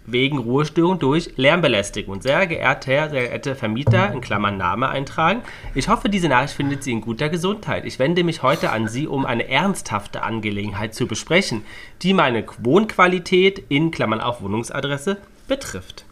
wegen 0.06 0.38
Ruhestörung 0.38 1.00
durch 1.00 1.32
Lärmbelästigung. 1.36 2.22
Sehr 2.22 2.48
geehrter 2.48 2.92
Herr, 2.92 3.10
sehr 3.10 3.28
geehrte 3.28 3.56
Vermieter, 3.56 4.12
in 4.12 4.22
Klammern 4.22 4.58
Name 4.58 4.90
eintragen. 4.90 5.42
Ich 5.74 5.88
hoffe, 5.90 6.10
diese 6.10 6.30
Nachricht 6.30 6.54
findet 6.54 6.84
Sie 6.84 6.92
in 6.92 7.02
guter 7.02 7.30
Gesundheit. 7.30 7.86
Ich 7.86 8.00
wende 8.00 8.24
mich 8.24 8.44
heute 8.44 8.72
an 8.72 8.88
Sie, 8.88 9.08
um 9.08 9.26
eine 9.26 9.48
ernsthafte 9.48 10.24
Angelegenheit 10.24 10.94
zu 10.94 11.08
besprechen, 11.08 11.64
die 12.02 12.14
meine 12.14 12.46
Wohnqualität, 12.60 13.64
in 13.70 13.92
Klammern 13.92 14.22
auch 14.22 14.42
Wohnungsadresse, 14.42 15.18
betrifft. 15.48 16.06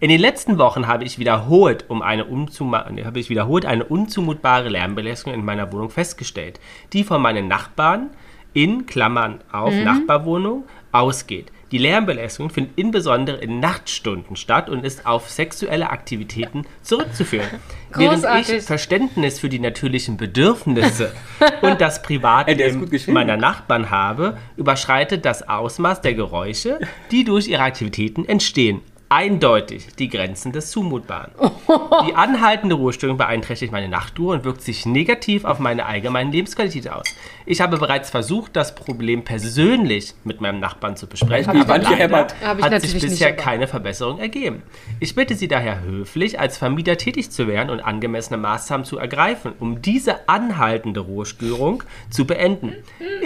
In 0.00 0.10
den 0.10 0.20
letzten 0.20 0.58
Wochen 0.58 0.86
habe 0.86 1.04
ich 1.04 1.18
wiederholt, 1.18 1.86
um 1.88 2.02
eine 2.02 2.24
habe 2.24 3.18
ich 3.18 3.30
wiederholt 3.30 3.66
eine 3.66 3.84
unzumutbare 3.84 4.68
Lärmbelästigung 4.68 5.38
in 5.38 5.44
meiner 5.44 5.72
Wohnung 5.72 5.90
festgestellt, 5.90 6.60
die 6.92 7.04
von 7.04 7.20
meinen 7.20 7.48
Nachbarn 7.48 8.10
in 8.52 8.86
Klammern 8.86 9.40
auf 9.50 9.74
Nachbarwohnung 9.74 10.64
ausgeht. 10.92 11.50
Die 11.70 11.78
Lärmbelästigung 11.78 12.50
findet 12.50 12.78
insbesondere 12.78 13.38
in 13.38 13.60
Nachtstunden 13.60 14.36
statt 14.36 14.70
und 14.70 14.84
ist 14.84 15.06
auf 15.06 15.28
sexuelle 15.28 15.90
Aktivitäten 15.90 16.64
zurückzuführen. 16.82 17.48
Während 17.94 18.22
Großartig. 18.22 18.56
ich 18.56 18.62
Verständnis 18.64 19.38
für 19.38 19.48
die 19.48 19.58
natürlichen 19.58 20.16
Bedürfnisse 20.16 21.12
und 21.62 21.80
das 21.80 22.02
Privatleben 22.02 22.88
meiner 23.08 23.36
Nachbarn 23.36 23.90
habe, 23.90 24.38
überschreitet 24.56 25.24
das 25.24 25.46
Ausmaß 25.46 26.00
der 26.00 26.14
Geräusche, 26.14 26.80
die 27.10 27.24
durch 27.24 27.48
ihre 27.48 27.62
Aktivitäten 27.62 28.24
entstehen, 28.24 28.80
eindeutig 29.08 29.88
die 29.98 30.08
Grenzen 30.08 30.52
des 30.52 30.70
Zumutbaren. 30.70 31.32
Die 32.06 32.14
anhaltende 32.14 32.74
Ruhestörung 32.74 33.16
beeinträchtigt 33.16 33.72
meine 33.72 33.88
Nachtruhe 33.88 34.34
und 34.34 34.44
wirkt 34.44 34.62
sich 34.62 34.86
negativ 34.86 35.44
auf 35.44 35.58
meine 35.58 35.86
allgemeine 35.86 36.30
Lebensqualität 36.30 36.88
aus. 36.90 37.04
Ich 37.50 37.62
habe 37.62 37.78
bereits 37.78 38.10
versucht, 38.10 38.54
das 38.56 38.74
Problem 38.74 39.24
persönlich 39.24 40.12
mit 40.22 40.42
meinem 40.42 40.60
Nachbarn 40.60 40.98
zu 40.98 41.06
besprechen, 41.06 41.54
Wie 41.54 41.60
aber 41.62 41.78
leider. 41.78 42.26
Hab 42.44 42.60
hat 42.60 42.82
sich 42.82 42.92
bisher 43.00 43.34
keine 43.34 43.66
Verbesserung 43.66 44.18
ergeben. 44.18 44.62
Ich 45.00 45.14
bitte 45.14 45.34
Sie 45.34 45.48
daher 45.48 45.80
höflich, 45.82 46.38
als 46.38 46.58
Vermieter 46.58 46.98
tätig 46.98 47.30
zu 47.30 47.48
werden 47.48 47.70
und 47.70 47.80
angemessene 47.80 48.36
Maßnahmen 48.36 48.84
zu 48.84 48.98
ergreifen, 48.98 49.52
um 49.60 49.80
diese 49.80 50.28
anhaltende 50.28 51.00
Ruhestörung 51.00 51.84
zu 52.10 52.26
beenden. 52.26 52.74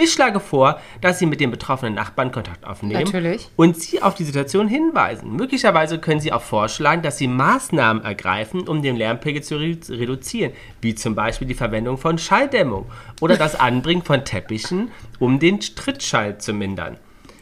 Ich 0.01 0.13
schlage 0.13 0.39
vor, 0.39 0.79
dass 1.01 1.19
Sie 1.19 1.25
mit 1.25 1.41
den 1.41 1.51
betroffenen 1.51 1.93
Nachbarn 1.93 2.31
Kontakt 2.31 2.63
aufnehmen 2.65 3.03
Natürlich. 3.03 3.49
und 3.57 3.75
Sie 3.75 4.01
auf 4.01 4.15
die 4.15 4.23
Situation 4.23 4.69
hinweisen. 4.69 5.35
Möglicherweise 5.35 5.99
können 5.99 6.21
Sie 6.21 6.31
auch 6.31 6.43
vorschlagen, 6.43 7.01
dass 7.01 7.17
Sie 7.17 7.27
Maßnahmen 7.27 8.05
ergreifen, 8.05 8.69
um 8.69 8.81
den 8.81 8.95
Lärmpegel 8.95 9.43
zu 9.43 9.57
re- 9.57 9.77
reduzieren, 9.89 10.53
wie 10.79 10.95
zum 10.95 11.13
Beispiel 11.13 11.49
die 11.49 11.55
Verwendung 11.55 11.97
von 11.97 12.17
Schalldämmung 12.17 12.85
oder 13.19 13.35
das 13.35 13.59
Anbringen 13.59 14.01
von 14.01 14.12
Teppichen, 14.19 14.91
um 15.19 15.39
den 15.39 15.59
Trittschall 15.59 16.37
zu 16.37 16.53
mindern. 16.53 16.97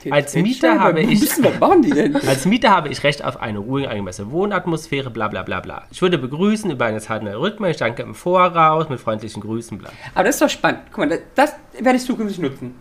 Als 0.09 0.35
Mieter 0.35 0.79
habe 0.79 1.01
ich 1.01 1.21
Wissen, 1.21 1.43
was 1.43 1.59
machen 1.59 1.83
die 1.83 1.91
denn? 1.91 2.15
als 2.27 2.45
Mieter 2.45 2.71
habe 2.71 2.89
ich 2.89 3.03
Recht 3.03 3.23
auf 3.23 3.39
eine 3.39 3.59
ruhige, 3.59 3.89
angemessene 3.89 4.31
Wohnatmosphäre, 4.31 5.11
bla 5.11 5.27
bla 5.27 5.43
bla 5.43 5.59
bla. 5.59 5.83
Ich 5.91 6.01
würde 6.01 6.17
begrüßen 6.17 6.71
über 6.71 6.85
eine 6.85 6.99
zeitnahe 6.99 7.39
Rückmeldung. 7.39 7.71
Ich 7.71 7.77
danke 7.77 8.01
im 8.01 8.15
Voraus 8.15 8.89
mit 8.89 8.99
freundlichen 8.99 9.41
Grüßen, 9.43 9.77
bla. 9.77 9.89
Aber 10.15 10.23
das 10.23 10.35
ist 10.35 10.41
doch 10.41 10.49
spannend. 10.49 10.81
Guck 10.91 10.97
mal, 10.97 11.09
das, 11.09 11.19
das 11.35 11.83
werde 11.83 11.97
ich 11.97 12.05
zukünftig 12.05 12.39
nutzen. 12.39 12.73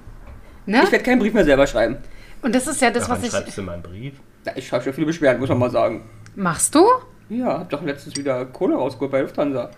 Ne? 0.64 0.82
Ich 0.84 0.92
werde 0.92 1.04
keinen 1.04 1.18
Brief 1.18 1.34
mehr 1.34 1.44
selber 1.44 1.66
schreiben. 1.66 1.98
Und 2.42 2.54
das 2.54 2.66
ist 2.66 2.80
ja 2.80 2.90
das, 2.90 3.08
Wann 3.08 3.18
was 3.18 3.24
ich. 3.24 3.30
schreibst 3.30 3.58
du 3.58 3.62
mal 3.62 3.72
einen 3.74 3.82
Brief? 3.82 4.14
Ja, 4.46 4.52
Ich 4.56 4.66
schreibe 4.66 4.84
schon 4.84 4.94
viele 4.94 5.06
Beschwerden, 5.06 5.40
muss 5.40 5.50
man 5.50 5.58
mal 5.58 5.70
sagen. 5.70 6.08
Machst 6.36 6.74
du? 6.74 6.86
Ja, 7.28 7.58
hab 7.60 7.70
doch 7.70 7.82
letztens 7.82 8.16
wieder 8.16 8.46
Kohle 8.46 8.76
rausgeholt 8.76 9.12
bei 9.12 9.20
Lufthansa. 9.20 9.70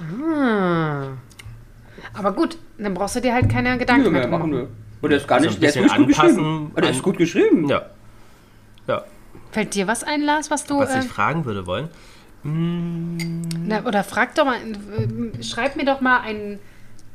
Ah. 0.00 1.08
Aber 2.14 2.32
gut, 2.32 2.58
dann 2.78 2.94
brauchst 2.94 3.16
du 3.16 3.20
dir 3.20 3.32
halt 3.34 3.48
keine 3.50 3.76
Gedanken 3.78 4.04
Nö, 4.04 4.10
mehr 4.10 4.20
mehr 4.22 4.28
drum 4.30 4.40
machen 4.40 4.50
machen. 4.50 4.62
wir. 4.62 4.68
Und 5.02 5.10
der 5.10 5.18
ist 5.18 5.28
gar 5.28 5.38
Also 5.38 5.48
nicht, 5.48 5.56
ein 5.58 5.60
der 5.60 5.68
ist 5.70 5.76
wirklich 5.76 5.92
gut 5.96 6.18
anpassen 6.18 6.36
geschrieben. 6.36 6.70
Und 6.74 6.84
der 6.84 6.90
ist 6.90 7.02
gut 7.02 7.18
geschrieben. 7.18 7.68
Ja. 7.68 7.82
Ja. 8.86 9.04
Fällt 9.52 9.74
dir 9.74 9.86
was 9.86 10.04
ein, 10.04 10.22
Lars, 10.22 10.50
was 10.50 10.64
du. 10.64 10.78
Was 10.78 10.94
äh, 10.94 11.00
ich 11.00 11.06
fragen 11.06 11.44
würde 11.44 11.66
wollen. 11.66 11.88
na, 12.42 13.84
oder 13.84 14.04
frag 14.04 14.34
doch 14.34 14.44
mal, 14.44 14.56
äh, 14.56 15.42
schreib 15.42 15.76
mir 15.76 15.84
doch 15.84 16.00
mal 16.00 16.20
ein 16.20 16.58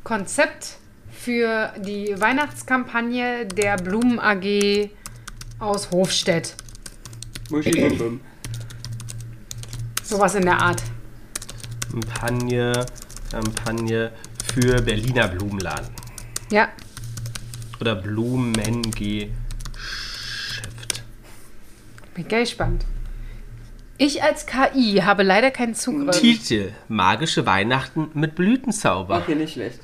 Konzept 0.04 0.78
für 1.12 1.72
die 1.80 2.14
Weihnachtskampagne 2.20 3.46
der 3.46 3.78
Blumen 3.78 4.20
AG 4.20 4.90
aus 5.60 5.90
Hofstedt. 5.92 6.56
Sowas 10.04 10.36
in 10.36 10.44
der 10.46 10.62
Art. 10.62 10.84
Kampagne, 11.92 12.86
Kampagne 13.32 14.12
für 14.56 14.82
Berliner 14.82 15.28
Blumenladen. 15.28 15.90
Ja. 16.50 16.70
Oder 17.82 17.96
Blumengeschäft. 17.96 19.34
Bin 22.14 22.28
gespannt. 22.30 22.86
Ich 23.98 24.24
als 24.24 24.46
KI 24.46 25.02
habe 25.04 25.24
leider 25.24 25.52
keinen 25.52 25.76
Zugriff. 25.76 26.22
Titel: 26.22 26.72
Magische 26.88 27.46
Weihnachten 27.46 28.12
mit 28.14 28.36
Blütenzauber. 28.36 29.18
Okay, 29.18 29.36
nicht 29.36 29.54
schlecht. 29.54 29.82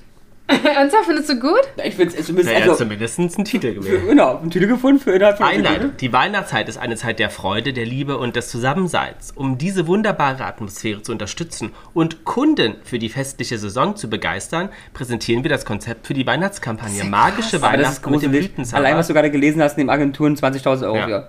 Ernsthaft, 0.76 1.06
findest 1.06 1.30
du 1.30 1.40
gut? 1.40 1.62
Ich 1.84 1.96
finde 1.96 2.16
es 2.18 2.26
zumindest. 2.26 2.54
Naja, 2.54 2.66
also, 2.72 2.76
zumindest 2.84 3.20
ein 3.20 3.46
Titel 3.46 3.74
gewählt. 3.76 4.08
genau, 4.08 4.38
einen 4.38 4.52
Titel 4.52 4.68
gefunden 4.68 5.00
für 5.00 5.12
innerhalb 5.12 5.38
von 5.38 5.48
Einleitung. 5.48 5.92
Die 5.98 6.12
Weihnachtszeit 6.14 6.68
ist 6.70 6.78
eine 6.78 6.96
Zeit 6.96 7.20
der 7.20 7.30
Freude, 7.30 7.74
der 7.74 7.86
Liebe 7.86 8.18
und 8.18 8.36
des 8.36 8.50
Zusammenseins. 8.50 9.32
Um 9.36 9.58
diese 9.58 9.88
wunderbare 9.88 10.46
Atmosphäre 10.46 11.02
zu 11.02 11.12
unterstützen 11.12 11.72
und 11.94 12.26
Kunden 12.26 12.76
für 12.84 13.00
die 13.00 13.10
festliche 13.10 13.58
Saison 13.58 13.96
zu 13.96 14.10
begeistern, 14.10 14.70
präsentieren 14.94 15.44
wir 15.44 15.50
das 15.50 15.66
Konzept 15.66 16.08
für 16.08 16.14
die 16.14 16.26
Weihnachtskampagne 16.26 17.04
Magische 17.06 17.62
Weihnachten 17.62 18.10
mit 18.12 18.22
dem. 18.22 18.32
Blütenzauber. 18.32 18.78
Allein, 18.84 18.98
was 18.98 19.08
du 19.08 19.14
gerade 19.14 19.32
gelesen 19.32 19.62
hast, 19.62 19.78
nehmen 19.78 19.90
Agenturen 19.90 20.36
20.000 20.36 20.84
Euro 20.86 20.96
Ja. 20.98 21.06
für. 21.08 21.28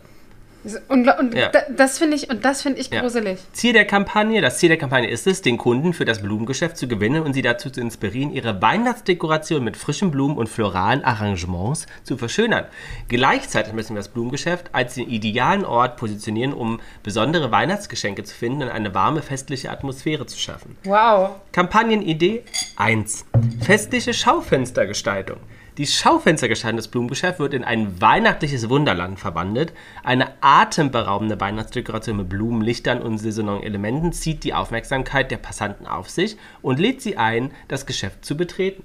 Ungla- 0.88 1.18
Und 1.18 1.34
Ja. 1.34 1.48
da, 1.48 1.60
das 1.76 1.98
finde 1.98 2.16
ich, 2.16 2.30
und 2.30 2.44
das 2.44 2.62
finde 2.62 2.80
ich 2.80 2.88
Ja. 2.90 3.00
gruselig. 3.00 3.38
Ziel 3.52 3.72
der 3.72 3.84
Kampagne, 3.84 4.40
das 4.40 4.58
Ziel 4.58 4.68
der 4.68 4.78
Kampagne 4.78 5.08
ist 5.10 5.26
es, 5.26 5.42
den 5.42 5.58
Kunden 5.58 5.92
für 5.92 6.04
das 6.04 6.22
Blumengeschäft 6.22 6.76
zu 6.76 6.86
gewinnen 6.86 7.22
und 7.22 7.32
sie 7.34 7.42
dazu 7.42 7.68
zu 7.70 7.80
inspirieren, 7.80 8.32
ihre 8.32 8.62
Weihnachtsdekoration 8.62 9.64
mit 9.64 9.76
frischen 9.76 10.10
Blumen 10.10 10.36
und 10.36 10.48
floralen 10.48 11.04
Arrangements 11.04 11.86
zu 12.04 12.16
verschönern. 12.16 12.66
Gleichzeitig 13.08 13.72
müssen 13.72 13.94
wir 13.94 14.00
das 14.00 14.08
Blumengeschäft 14.08 14.70
als 14.72 14.94
den 14.94 15.08
idealen 15.10 15.64
Ort 15.64 15.96
positionieren, 15.96 16.52
um 16.52 16.80
besondere 17.02 17.50
Weihnachtsgeschenke 17.50 18.22
zu 18.24 18.34
finden 18.34 18.62
und 18.62 18.68
eine 18.68 18.94
warme 18.94 19.22
festliche 19.22 19.70
Atmosphäre 19.70 20.26
zu 20.26 20.38
schaffen. 20.38 20.76
Wow. 20.84 21.30
Kampagnenidee 21.52 22.44
1. 22.76 23.24
Festliche 23.64 24.14
Schaufenstergestaltung. 24.14 25.38
Die 25.78 25.86
Schaufenstergestaltung 25.86 26.76
des 26.76 26.88
Blumengeschäfts 26.88 27.38
wird 27.38 27.54
in 27.54 27.64
ein 27.64 27.98
weihnachtliches 27.98 28.68
Wunderland 28.68 29.18
verwandelt. 29.18 29.72
Eine 30.04 30.32
atemberaubende 30.42 31.40
Weihnachtsdekoration 31.40 32.18
mit 32.18 32.28
Blumen, 32.28 32.60
Lichtern 32.60 33.00
und 33.00 33.16
saisonalen 33.16 33.62
Elementen 33.62 34.12
zieht 34.12 34.44
die 34.44 34.52
Aufmerksamkeit 34.52 35.30
der 35.30 35.38
Passanten 35.38 35.86
auf 35.86 36.10
sich 36.10 36.36
und 36.60 36.78
lädt 36.78 37.00
sie 37.00 37.16
ein, 37.16 37.52
das 37.68 37.86
Geschäft 37.86 38.22
zu 38.24 38.36
betreten. 38.36 38.84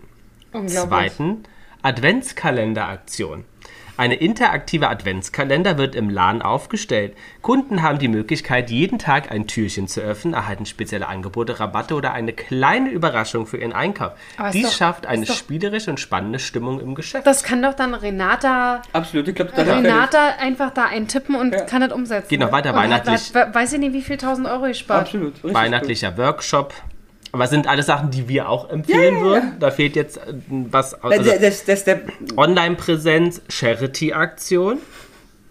Unglaublich. 0.54 1.14
Zweiten, 1.14 1.44
Adventskalenderaktion. 1.82 3.44
Eine 3.98 4.16
interaktive 4.16 4.90
Adventskalender 4.90 5.78
wird 5.80 5.96
im 5.96 6.10
Laden 6.10 6.42
aufgestellt. 6.44 7.18
Kunden 7.42 7.82
haben 7.82 7.98
die 7.98 8.08
Möglichkeit, 8.08 8.70
jeden 8.70 9.00
Tag 9.00 9.32
ein 9.32 9.48
Türchen 9.48 9.88
zu 9.88 10.02
öffnen, 10.02 10.36
erhalten 10.36 10.66
spezielle 10.68 11.08
Angebote, 11.08 11.60
Rabatte 11.60 11.96
oder 11.96 12.14
eine 12.14 12.32
kleine 12.34 12.90
Überraschung 12.92 13.48
für 13.48 13.58
ihren 13.58 13.74
Einkauf. 13.74 14.12
Aber 14.38 14.52
Dies 14.52 14.68
doch- 14.68 14.74
schafft 14.74 15.06
eine 15.08 15.26
spielerische 15.26 15.90
und 15.90 16.00
spannende 16.00 16.38
Stimmung 16.38 16.80
im 16.80 16.94
Geschäft. 16.94 17.26
Das 17.26 17.44
kann 17.44 17.62
doch 17.64 17.74
dann 17.74 17.94
Renata, 17.96 18.82
Absolut, 18.94 19.28
ich 19.28 19.36
glaube, 19.36 19.52
das 19.56 19.68
ist 19.68 19.74
Renata 19.74 20.36
einfach 20.40 20.72
da 20.72 20.86
eintippen 20.86 21.36
und 21.36 21.56
kann 21.68 21.82
das 21.82 21.92
umsetzen. 21.92 22.30
Geht 22.30 22.40
noch 22.40 22.52
weiter, 22.52 22.70
Und 22.72 22.76
weihnachtlich. 22.76 23.34
Hat, 23.34 23.56
weiß 23.56 23.74
ich 23.74 23.80
nicht, 23.80 23.94
wie 23.94 24.02
viel 24.04 24.18
tausend 24.18 24.48
Euro 24.48 24.66
ich 24.68 24.78
spart. 24.78 25.02
Absolut. 25.08 25.34
Richtig 25.36 25.54
Weihnachtlicher 25.54 26.18
Workshop. 26.18 26.74
Aber 27.32 27.44
es 27.44 27.50
sind 27.50 27.68
alles 27.68 27.86
Sachen, 27.88 28.12
die 28.12 28.30
wir 28.30 28.50
auch 28.50 28.70
empfehlen 28.70 29.16
ja, 29.16 29.22
würden. 29.22 29.60
Da 29.60 29.72
fehlt 29.72 29.96
jetzt 29.96 30.18
äh, 30.18 30.34
was. 30.48 30.94
Also 30.94 31.32
Online-Präsenz, 32.38 33.42
Charity-Aktion, 33.50 34.80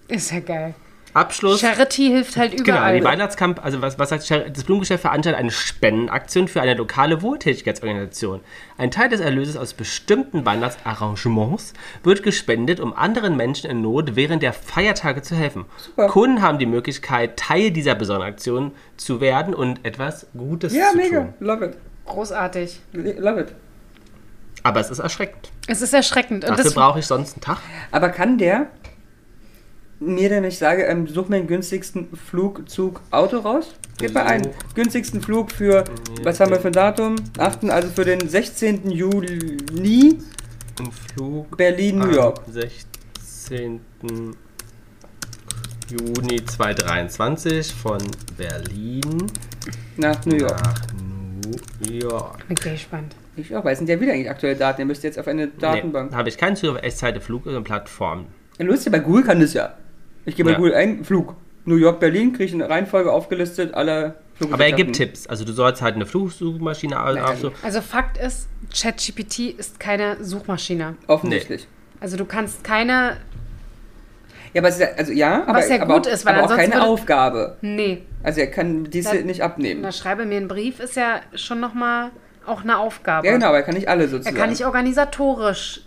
Ist 0.08 0.32
ja 0.32 0.40
geil. 0.40 0.74
Abschluss. 1.16 1.60
Charity 1.60 2.08
hilft 2.08 2.36
halt 2.36 2.52
Genau, 2.52 2.76
überall. 2.78 2.98
die 2.98 3.04
Weihnachtskampagne, 3.04 3.64
also 3.64 3.82
was, 3.82 3.98
was 3.98 4.12
heißt, 4.12 4.26
Char- 4.28 4.48
das 4.50 4.64
Blumengeschäft 4.64 5.00
veranstaltet 5.02 5.40
eine 5.40 5.50
Spendenaktion 5.50 6.46
für 6.48 6.60
eine 6.60 6.74
lokale 6.74 7.22
Wohltätigkeitsorganisation. 7.22 8.40
Ein 8.78 8.90
Teil 8.90 9.08
des 9.08 9.20
Erlöses 9.20 9.56
aus 9.56 9.72
bestimmten 9.74 10.44
Weihnachtsarrangements 10.44 11.72
wird 12.02 12.22
gespendet, 12.22 12.80
um 12.80 12.94
anderen 12.94 13.36
Menschen 13.36 13.70
in 13.70 13.80
Not 13.82 14.14
während 14.16 14.42
der 14.42 14.52
Feiertage 14.52 15.22
zu 15.22 15.34
helfen. 15.34 15.64
Super. 15.78 16.06
Kunden 16.08 16.42
haben 16.42 16.58
die 16.58 16.66
Möglichkeit, 16.66 17.36
Teil 17.38 17.70
dieser 17.70 17.94
besonderen 17.94 18.28
Aktion 18.32 18.72
zu 18.96 19.20
werden 19.20 19.54
und 19.54 19.84
etwas 19.84 20.26
Gutes 20.36 20.74
ja, 20.74 20.90
zu 20.90 20.96
mega. 20.98 21.20
tun. 21.20 21.34
Love 21.40 21.64
it. 21.66 21.76
Großartig. 22.06 22.80
Love 22.92 23.40
it. 23.40 23.48
Aber 24.62 24.80
es 24.80 24.90
ist 24.90 24.98
erschreckend. 24.98 25.50
Es 25.68 25.80
ist 25.80 25.92
erschreckend. 25.92 26.44
Und 26.44 26.50
Dafür 26.50 26.64
das, 26.64 26.74
brauche 26.74 26.98
ich 26.98 27.06
sonst 27.06 27.34
einen 27.34 27.40
Tag. 27.40 27.58
Aber 27.92 28.08
kann 28.10 28.36
der 28.38 28.66
mir 29.98 30.28
denn 30.28 30.42
nicht 30.42 30.58
sagen, 30.58 30.82
ähm, 30.86 31.06
such 31.06 31.28
mir 31.28 31.38
den 31.38 31.46
günstigsten 31.46 32.08
Flugzug 32.16 33.00
Auto 33.10 33.38
raus? 33.38 33.74
Gib 33.98 34.12
mal 34.14 34.24
einen 34.24 34.48
günstigsten 34.74 35.22
Flug 35.22 35.50
für, 35.50 35.84
was 36.22 36.38
haben 36.40 36.50
wir 36.50 36.60
für 36.60 36.68
ein 36.68 36.72
Datum? 36.72 37.16
8., 37.38 37.70
also 37.70 37.88
für 37.88 38.04
den 38.04 38.28
16. 38.28 38.90
Juli 38.90 40.18
Ein 40.78 40.90
Flug 40.92 41.56
Berlin, 41.56 41.98
New 41.98 42.10
York. 42.10 42.42
am 42.46 42.52
16. 42.52 43.80
Juni 45.88 46.44
2023 46.44 47.72
von 47.72 47.98
Berlin 48.36 49.26
Nach 49.96 50.24
New 50.26 50.36
York. 50.36 50.60
nach 50.60 50.80
New 51.80 51.92
York. 51.94 52.46
Bin 52.48 52.56
gespannt. 52.56 53.14
Ich 53.36 53.54
auch, 53.54 53.64
weil 53.64 53.72
es 53.72 53.78
sind 53.78 53.88
ja 53.88 54.00
wieder 54.00 54.12
eigentlich 54.12 54.30
aktuelle 54.30 54.56
Daten. 54.56 54.80
Ihr 54.80 54.86
müsst 54.86 55.04
jetzt 55.04 55.18
auf 55.18 55.28
eine 55.28 55.46
Datenbank. 55.48 56.10
Nee, 56.10 56.16
habe 56.16 56.28
ich 56.28 56.36
keinen 56.38 56.56
Zugriff 56.56 56.78
auf 56.78 56.82
Echtzeit 56.82 57.22
Flug 57.22 57.46
oder 57.46 57.60
Plattformen. 57.60 58.26
Ja, 58.58 58.64
lustig, 58.64 58.92
bei 58.92 58.98
Google 58.98 59.22
kann 59.24 59.40
das 59.40 59.52
ja. 59.54 59.74
Ich 60.26 60.36
gebe 60.36 60.48
bei 60.48 60.52
Ja. 60.52 60.58
Google 60.58 60.74
ein, 60.74 61.04
Flug. 61.04 61.34
New 61.64 61.76
York, 61.76 61.98
Berlin, 61.98 62.32
kriege 62.32 62.44
ich 62.44 62.52
eine 62.54 62.68
Reihenfolge 62.68 63.10
aufgelistet, 63.10 63.74
alle 63.74 64.16
Fluggesellschaften. 64.36 64.54
Aber 64.54 64.64
er 64.66 64.72
gibt 64.72 64.94
Tipps. 64.96 65.26
Also 65.26 65.44
du 65.44 65.52
sollst 65.52 65.82
halt 65.82 65.94
eine 65.96 66.06
Flugsuchmaschine 66.06 67.02
aufsuchen. 67.02 67.56
Also 67.62 67.80
Fakt 67.80 68.18
ist, 68.18 68.48
ChatGPT 68.72 69.38
ist 69.58 69.80
keine 69.80 70.22
Suchmaschine. 70.22 70.94
Offensichtlich. 71.08 71.66
Also 71.98 72.16
du 72.16 72.24
kannst 72.24 72.62
keine. 72.62 73.16
Ja, 74.52 74.60
aber 74.62 74.68
es 74.68 74.76
ist 74.76 74.80
ja, 74.82 74.88
also 74.96 75.12
ja, 75.12 75.42
aber, 75.46 75.58
Was 75.58 75.68
ja 75.68 75.82
aber, 75.82 75.94
gut 75.94 76.06
ist, 76.06 76.24
weil 76.24 76.34
aber 76.36 76.44
auch 76.52 76.56
keine 76.56 76.74
würde- 76.74 76.86
Aufgabe. 76.86 77.56
Nee. 77.62 78.02
Also 78.22 78.40
er 78.40 78.46
kann 78.46 78.84
diese 78.84 79.16
Da- 79.18 79.22
nicht 79.24 79.42
abnehmen. 79.42 79.80
Na, 79.82 79.90
schreibe 79.92 80.24
mir 80.24 80.36
einen 80.36 80.48
Brief 80.48 80.78
ist 80.80 80.96
ja 80.96 81.20
schon 81.34 81.60
nochmal 81.60 82.10
auch 82.46 82.62
eine 82.62 82.78
Aufgabe. 82.78 83.26
Ja, 83.26 83.32
genau, 83.32 83.48
aber 83.48 83.56
er 83.56 83.62
kann 83.64 83.74
nicht 83.74 83.88
alle 83.88 84.04
Er 84.04 84.08
sozusagen. 84.08 84.36
kann 84.36 84.50
nicht 84.50 84.64
organisatorisch 84.64 85.80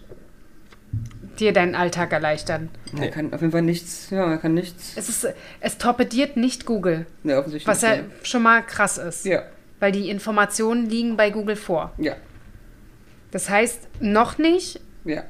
dir 1.39 1.54
deinen 1.54 1.75
Alltag 1.75 2.12
erleichtern. 2.12 2.69
Er 2.99 3.10
kann 3.10 3.34
auf 3.34 3.41
jeden 3.41 3.52
Fall 3.52 3.62
nichts, 3.62 4.10
ja, 4.10 4.30
er 4.32 4.38
kann 4.38 4.54
nichts. 4.54 4.93
Es, 4.95 5.10
ist, 5.10 5.28
es 5.60 5.78
torpediert 5.78 6.38
nicht 6.38 6.65
Google, 6.65 7.06
Ne, 7.23 7.38
offensichtlich. 7.38 7.67
was 7.67 7.82
ja 7.82 7.97
nicht. 7.97 8.28
schon 8.28 8.41
mal 8.43 8.62
krass 8.63 8.97
ist. 8.97 9.25
Ja, 9.25 9.43
Weil 9.80 9.91
die 9.91 10.10
Informationen 10.10 10.89
liegen 10.89 11.17
bei 11.17 11.30
Google 11.30 11.56
vor. 11.56 11.93
ja, 11.97 12.15
Das 13.32 13.49
heißt, 13.49 13.88
noch 14.02 14.38
nicht. 14.38 14.80
ja. 15.06 15.23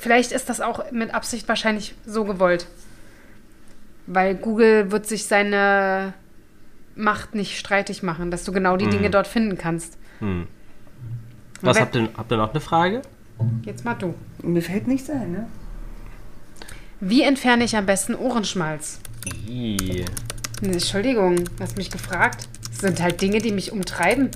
Vielleicht 0.00 0.32
ist 0.32 0.48
das 0.48 0.60
auch 0.60 0.90
mit 0.90 1.14
Absicht 1.14 1.46
wahrscheinlich 1.46 1.94
so 2.04 2.24
gewollt. 2.24 2.66
Weil 4.08 4.34
Google 4.34 4.90
wird 4.90 5.06
sich 5.06 5.26
seine 5.26 6.12
Macht 6.96 7.36
nicht 7.36 7.56
streitig 7.56 8.02
machen, 8.02 8.32
dass 8.32 8.42
du 8.42 8.50
genau 8.50 8.76
die 8.76 8.88
Dinge 8.88 9.10
dort 9.10 9.28
finden 9.28 9.56
kannst. 9.56 9.96
Was 11.60 11.76
wer- 11.76 11.82
habt 11.82 11.94
ihr, 11.94 12.08
habt 12.16 12.32
ihr 12.32 12.36
noch 12.36 12.50
eine 12.50 12.60
Frage? 12.60 13.02
Jetzt 13.64 13.84
mal 13.84 13.94
du. 13.94 14.14
Mir 14.42 14.62
fällt 14.62 14.86
nichts 14.88 15.10
ein, 15.10 15.32
ne? 15.32 15.46
Wie 17.00 17.22
entferne 17.22 17.64
ich 17.64 17.76
am 17.76 17.86
besten 17.86 18.14
Ohrenschmalz? 18.14 18.98
Nee, 19.46 20.04
Entschuldigung, 20.62 21.36
du 21.36 21.60
hast 21.60 21.76
mich 21.76 21.90
gefragt. 21.90 22.48
Das 22.70 22.78
sind 22.80 23.00
halt 23.00 23.20
Dinge, 23.20 23.38
die 23.40 23.52
mich 23.52 23.72
umtreiben. 23.72 24.30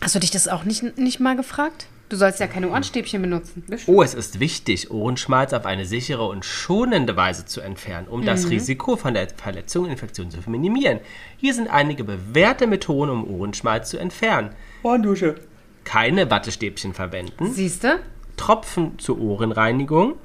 Hast 0.00 0.14
du 0.14 0.18
dich 0.18 0.30
das 0.30 0.48
auch 0.48 0.64
nicht, 0.64 0.98
nicht 0.98 1.20
mal 1.20 1.36
gefragt? 1.36 1.86
Du 2.12 2.18
sollst 2.18 2.40
ja 2.40 2.46
keine 2.46 2.68
Ohrenstäbchen 2.68 3.22
benutzen. 3.22 3.64
Oh, 3.86 4.02
es 4.02 4.12
ist 4.12 4.38
wichtig, 4.38 4.90
Ohrenschmalz 4.90 5.54
auf 5.54 5.64
eine 5.64 5.86
sichere 5.86 6.24
und 6.28 6.44
schonende 6.44 7.16
Weise 7.16 7.46
zu 7.46 7.62
entfernen, 7.62 8.06
um 8.06 8.22
das 8.22 8.50
Risiko 8.50 8.96
von 8.96 9.14
der 9.14 9.28
Verletzung 9.34 9.84
und 9.86 9.92
Infektion 9.92 10.30
zu 10.30 10.36
minimieren. 10.50 11.00
Hier 11.38 11.54
sind 11.54 11.68
einige 11.68 12.04
bewährte 12.04 12.66
Methoden, 12.66 13.10
um 13.10 13.26
Ohrenschmalz 13.26 13.88
zu 13.88 13.96
entfernen. 13.96 14.50
Ohrdusche. 14.82 15.36
Keine 15.84 16.30
Wattestäbchen 16.30 16.92
verwenden, 16.92 17.50
Siehst 17.54 17.82
du? 17.84 17.98
Tropfen 18.36 18.98
zur 18.98 19.18
Ohrenreinigung, 19.18 20.16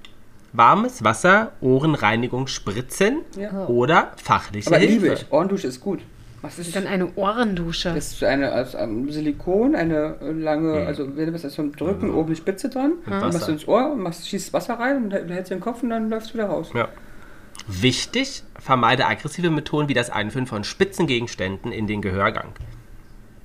warmes 0.51 1.05
Wasser, 1.05 1.53
Ohrenreinigung 1.61 2.47
spritzen 2.47 3.19
Ja. 3.39 3.65
oder 3.67 4.11
fachliche 4.21 4.67
Aber 4.67 4.77
Hilfe. 4.79 4.93
liebe 4.93 5.13
ich. 5.13 5.31
Ohrendusche 5.31 5.67
ist 5.67 5.79
gut. 5.79 6.01
Was 6.41 6.59
ist 6.59 6.75
Dann 6.75 6.85
eine 6.85 7.15
Ohrendusche. 7.15 7.93
Das 7.93 8.13
ist 8.13 8.23
eine 8.23 8.53
aus 8.53 8.75
einem 8.75 9.11
Silikon, 9.11 9.75
eine 9.75 10.17
äh, 10.21 10.31
lange, 10.31 10.85
also 10.85 11.17
wenn 11.17 11.25
du 11.25 11.31
das 11.31 11.53
zum 11.53 11.75
Drücken, 11.75 12.13
oben 12.13 12.29
die 12.29 12.35
Spitze 12.35 12.69
dran. 12.69 12.93
Dann 13.05 13.21
Wasser. 13.21 13.33
machst 13.33 13.47
du 13.47 13.51
ins 13.53 13.67
Ohr, 13.67 13.95
machst, 13.95 14.29
schießt 14.29 14.53
Wasser 14.53 14.75
rein 14.75 15.05
und 15.05 15.13
hältst 15.13 15.51
du 15.51 15.55
den 15.55 15.61
Kopf 15.61 15.81
und 15.81 15.89
dann 15.89 16.09
läufst 16.09 16.29
du 16.29 16.33
wieder 16.35 16.47
raus. 16.47 16.69
Ja. 16.75 16.89
Wichtig, 17.67 18.43
vermeide 18.59 19.07
aggressive 19.07 19.49
Methoden 19.49 19.89
wie 19.89 19.93
das 19.93 20.09
Einführen 20.09 20.45
von 20.45 20.63
spitzen 20.63 21.07
Gegenständen 21.07 21.71
in 21.71 21.87
den 21.87 22.01
Gehörgang. 22.01 22.49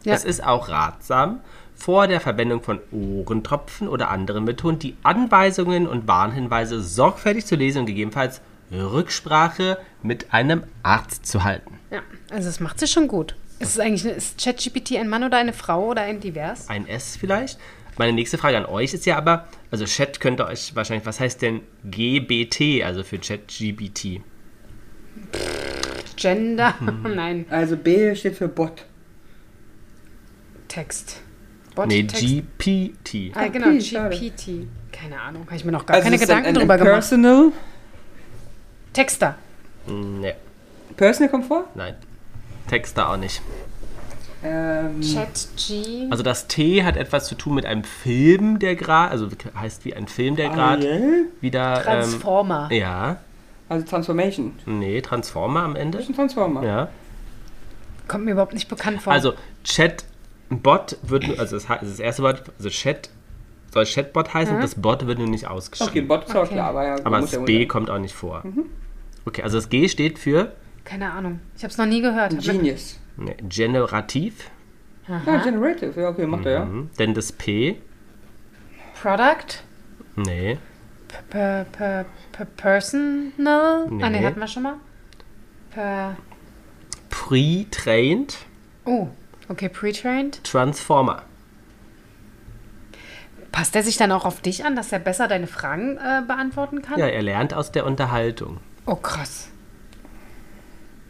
Ja. 0.05 0.15
Es 0.15 0.25
ist 0.25 0.45
auch 0.45 0.69
ratsam, 0.69 1.41
vor 1.75 2.07
der 2.07 2.21
Verwendung 2.21 2.63
von 2.63 2.81
Ohrentropfen 2.93 3.89
oder 3.89 4.11
anderen 4.11 4.45
Methoden 4.45 4.79
die 4.79 4.97
Anweisungen 5.03 5.87
und 5.87 6.07
Warnhinweise 6.07 6.83
sorgfältig 6.83 7.47
zu 7.47 7.57
lesen 7.57 7.81
und 7.81 7.87
gegebenenfalls 7.87 8.43
Rücksprache 8.73 9.79
mit 10.03 10.33
einem 10.33 10.65
Arzt 10.83 11.27
zu 11.27 11.45
halten. 11.45 11.79
Ja, 11.91 12.03
also 12.31 12.49
es 12.49 12.61
macht 12.61 12.79
sie 12.81 12.87
schon 12.87 13.09
gut. 13.09 13.37
Ist 13.59 13.71
es 13.71 13.79
eigentlich 13.79 14.05
eine, 14.05 14.15
ist 14.15 14.43
ChatGPT 14.43 14.97
ein 14.97 15.09
Mann 15.09 15.23
oder 15.25 15.37
eine 15.39 15.53
Frau 15.53 15.91
oder 15.91 16.03
ein 16.03 16.21
Divers? 16.21 16.69
Ein 16.69 16.87
S 16.89 17.17
vielleicht. 17.17 17.59
Meine 17.99 18.13
nächste 18.15 18.39
Frage 18.39 18.57
an 18.57 18.65
euch 18.65 18.95
ist 18.95 19.05
ja 19.07 19.17
aber, 19.19 19.47
also 19.71 19.85
Chat 19.85 20.19
könnte 20.19 20.47
euch 20.47 20.75
wahrscheinlich, 20.75 21.05
was 21.07 21.21
heißt 21.21 21.43
denn 21.43 21.61
GBT, 21.85 22.83
also 22.85 23.03
für 23.05 23.19
ChatGBT? 23.19 24.21
Gender? 26.17 26.75
Mhm. 26.81 27.03
Nein, 27.15 27.47
Also 27.51 27.77
B 27.77 28.15
steht 28.17 28.37
für 28.37 28.49
Bot. 28.49 28.85
Text. 30.69 31.21
Bot, 31.75 31.89
Nee, 31.89 32.05
Text. 32.05 32.23
GPT. 32.25 33.33
Ah, 33.35 33.49
genau. 33.49 33.69
GPT. 33.69 34.67
Keine 34.91 35.21
Ahnung, 35.21 35.45
habe 35.47 35.57
ich 35.57 35.65
mir 35.65 35.73
noch 35.73 35.85
gar 35.87 35.97
Also 35.97 36.05
keine 36.05 36.19
Gedanken 36.19 36.49
ein 36.49 36.55
drüber 36.55 36.77
gemacht. 36.79 36.93
Personal. 36.95 37.53
Texter. 38.93 39.37
Nee, 39.87 40.35
Personal 40.97 41.31
kommt 41.31 41.47
vor? 41.47 41.65
nein. 41.75 41.95
Texter 42.69 43.09
auch 43.11 43.17
nicht. 43.17 43.43
Ähm, 44.45 45.01
ChatG. 45.01 46.09
Also 46.11 46.23
das 46.23 46.49
T 46.49 46.83
hat 46.85 46.97
etwas 46.97 47.27
zu 47.27 47.35
tun 47.35 47.55
mit 47.55 47.65
einem 47.67 47.85
Film, 47.85 48.59
der 48.59 48.75
gerade, 48.77 49.11
also 49.11 49.29
heißt 49.57 49.85
wie 49.85 49.95
ein 49.95 50.09
Film, 50.09 50.37
der 50.37 50.49
gerade 50.51 50.83
Ariel? 50.87 51.27
wieder. 51.41 51.79
Ähm, 51.79 51.83
Transformer. 51.85 52.69
ja, 52.73 53.17
Also 53.69 53.87
Transformation. 53.87 54.53
nee, 54.67 55.01
Transformer 55.01 55.63
am 55.63 55.77
Ende. 55.77 55.99
Das 55.99 56.05
ist 56.07 56.11
ein 56.11 56.17
Transformer. 56.17 56.65
Ja. 56.65 56.89
Kommt 58.09 58.25
mir 58.25 58.33
überhaupt 58.33 58.53
nicht 58.55 58.69
bekannt 58.69 59.01
vor. 59.03 59.13
Also 59.13 59.35
Chatbot 59.65 60.97
wird, 61.03 61.27
nur- 61.29 61.39
also 61.39 61.57
das, 61.57 61.67
das 61.67 62.01
erste 62.01 62.23
Wort, 62.23 62.43
also 62.59 62.69
Chat 62.69 63.11
soll 63.73 63.87
Chatbot 63.87 64.35
heißen, 64.35 64.61
das 64.61 64.75
Bot 64.75 65.07
wird 65.07 65.19
nur 65.19 65.29
nicht 65.29 65.47
ausgeschrieben. 65.47 65.91
Okay, 65.91 66.01
Bot 66.03 66.25
ist 66.29 66.37
auch 66.37 66.43
Okay. 66.43 66.55
klar, 66.55 66.71
aber 66.71 66.85
ja. 66.87 66.97
aber 67.05 67.21
das 67.21 67.45
B 67.45 67.67
kommt 67.67 67.91
auch 67.91 67.99
nicht 67.99 68.15
vor. 68.15 68.43
Okay, 69.25 69.43
also 69.43 69.57
das 69.59 69.69
G 69.69 69.89
steht 69.89 70.19
für 70.19 70.53
Keine 70.85 71.11
Ahnung. 71.13 71.41
Ich 71.57 71.63
habe 71.63 71.71
es 71.73 71.79
noch 71.79 71.87
nie 71.87 72.01
gehört. 72.03 72.39
Genius. 72.43 72.99
nee, 73.17 73.37
generativ, 73.49 74.51
Ja, 75.09 75.19
Generative. 75.43 76.01
Ja, 76.01 76.09
okay, 76.09 76.27
macht 76.27 76.47
er 76.47 76.53
ja. 76.53 76.65
mhm. 76.65 76.91
denn 76.99 77.15
das 77.15 77.33
P, 77.33 77.77
Product. 79.01 79.63
nee, 80.17 80.59
Per, 81.29 81.67
per, 81.71 82.07
per 82.33 82.45
personal. 82.47 83.85
Ah, 83.85 83.89
Nee. 83.91 84.09
ne, 84.11 84.25
hatten 84.27 84.41
wir 84.41 84.47
schon 84.47 84.63
mal. 84.63 84.77
Per. 85.71 86.17
pre-trained, 87.11 88.37
Oh, 88.85 89.09
okay, 89.49 89.69
pre-trained. 89.69 90.43
Transformer. 90.45 91.23
Passt 93.53 93.77
er 93.77 93.83
sich 93.83 93.97
dann 93.99 94.11
auch 94.13 94.25
auf 94.25 94.41
dich 94.41 94.65
an, 94.65 94.75
dass 94.77 94.91
er 94.93 94.99
besser 94.99 95.29
deine 95.29 95.47
Fragen 95.47 95.99
äh, 95.99 96.23
beantworten 96.27 96.81
kann? 96.83 96.99
Ja, 96.99 97.07
er 97.07 97.23
lernt 97.23 97.53
aus 97.55 97.71
der 97.71 97.85
Unterhaltung. 97.87 98.59
Oh, 98.87 98.97
krass. 98.97 99.49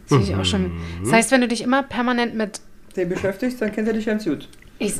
Sehe 0.05 0.19
ich 0.19 0.35
auch 0.35 0.45
schon. 0.45 0.63
Mhm. 0.75 0.79
Das 1.03 1.13
heißt, 1.13 1.31
wenn 1.31 1.41
du 1.41 1.47
dich 1.47 1.61
immer 1.61 1.83
permanent 1.83 2.35
mit. 2.35 2.61
Den 2.95 3.09
beschäftigst, 3.09 3.61
dann 3.61 3.71
kennt 3.71 3.87
er 3.87 3.93
dich 3.93 4.05
ganz 4.05 4.25
gut. 4.25 4.47
Ich, 4.79 4.95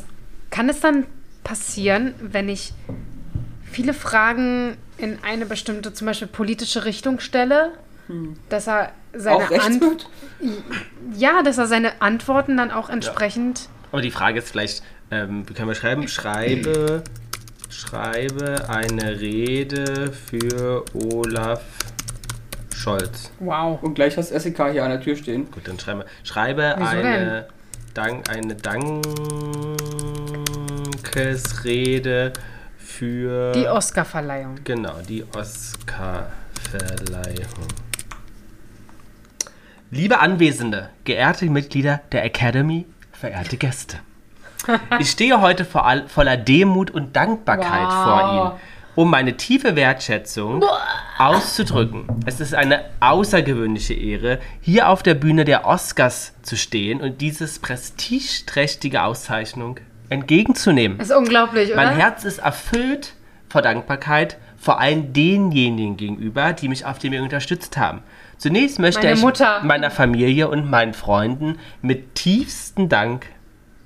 kann 0.50 0.68
es 0.68 0.80
dann 0.80 1.06
passieren, 1.44 2.14
wenn 2.20 2.48
ich 2.48 2.72
viele 3.70 3.92
Fragen 3.94 4.76
in 4.98 5.18
eine 5.22 5.46
bestimmte, 5.46 5.92
zum 5.92 6.06
Beispiel 6.06 6.28
politische 6.28 6.84
Richtung 6.84 7.20
stelle, 7.20 7.72
dass 8.48 8.66
er 8.68 8.92
seine 9.12 9.36
Auch 9.36 9.50
rechts 9.50 9.66
Ant- 9.66 9.80
wird? 9.80 10.08
Ja, 11.16 11.42
dass 11.42 11.58
er 11.58 11.66
seine 11.66 12.00
Antworten 12.02 12.56
dann 12.56 12.70
auch 12.70 12.88
entsprechend. 12.90 13.68
Aber 13.92 14.02
die 14.02 14.10
Frage 14.10 14.38
ist 14.40 14.48
vielleicht, 14.50 14.82
ähm, 15.10 15.48
wie 15.48 15.54
können 15.54 15.68
wir 15.68 15.74
schreiben? 15.74 16.06
Schreibe, 16.08 17.02
schreibe 17.70 18.68
eine 18.68 19.20
Rede 19.20 20.12
für 20.12 20.84
Olaf 20.94 21.62
Scholz. 22.84 23.30
Wow. 23.40 23.82
Und 23.82 23.94
gleich 23.94 24.18
hast 24.18 24.30
du 24.30 24.38
SEK 24.38 24.72
hier 24.72 24.84
an 24.84 24.90
der 24.90 25.00
Tür 25.00 25.16
stehen. 25.16 25.50
Gut, 25.50 25.66
dann. 25.66 25.78
Schreibe 26.22 26.74
Wieso 26.76 26.90
eine, 26.90 27.46
Dank, 27.94 28.28
eine 28.28 28.54
Dankesrede 31.02 32.32
für. 32.76 33.52
Die 33.52 33.66
Oscar-Verleihung. 33.66 34.58
Genau, 34.64 34.94
die 35.08 35.24
Oscar-Verleihung. 35.34 37.68
Liebe 39.90 40.18
Anwesende, 40.18 40.90
geehrte 41.04 41.46
Mitglieder 41.46 42.02
der 42.12 42.24
Academy, 42.24 42.84
verehrte 43.12 43.56
Gäste. 43.56 43.96
Ich 44.98 45.10
stehe 45.10 45.40
heute 45.42 45.64
vor 45.66 45.84
all, 45.86 46.08
voller 46.08 46.36
Demut 46.38 46.90
und 46.90 47.14
Dankbarkeit 47.16 47.86
Wow. 47.88 48.04
vor 48.04 48.32
Ihnen, 48.32 48.52
um 48.94 49.10
meine 49.10 49.36
tiefe 49.36 49.76
Wertschätzung 49.76 50.64
auszudrücken. 51.18 52.06
Es 52.26 52.40
ist 52.40 52.54
eine 52.54 52.84
außergewöhnliche 53.00 53.94
Ehre, 53.94 54.38
hier 54.60 54.88
auf 54.88 55.02
der 55.02 55.14
Bühne 55.14 55.44
der 55.44 55.66
Oscars 55.66 56.34
zu 56.42 56.56
stehen 56.56 57.00
und 57.00 57.20
dieses 57.20 57.58
prestigeträchtige 57.58 59.02
Auszeichnung 59.02 59.80
entgegenzunehmen. 60.08 61.00
Ist 61.00 61.12
unglaublich, 61.12 61.72
oder? 61.72 61.76
Mein 61.76 61.96
Herz 61.96 62.24
ist 62.24 62.38
erfüllt 62.38 63.14
vor 63.48 63.62
Dankbarkeit, 63.62 64.36
vor 64.56 64.80
allem 64.80 65.12
denjenigen 65.12 65.96
gegenüber, 65.96 66.52
die 66.52 66.68
mich 66.68 66.86
auf 66.86 66.98
dem 66.98 67.12
Weg 67.12 67.22
unterstützt 67.22 67.76
haben. 67.76 68.02
Zunächst 68.38 68.78
möchte 68.78 69.08
ich 69.08 69.20
Mutter. 69.20 69.62
meiner 69.62 69.90
Familie 69.90 70.48
und 70.48 70.68
meinen 70.68 70.94
Freunden 70.94 71.58
mit 71.82 72.14
tiefstem 72.14 72.88
Dank 72.88 73.26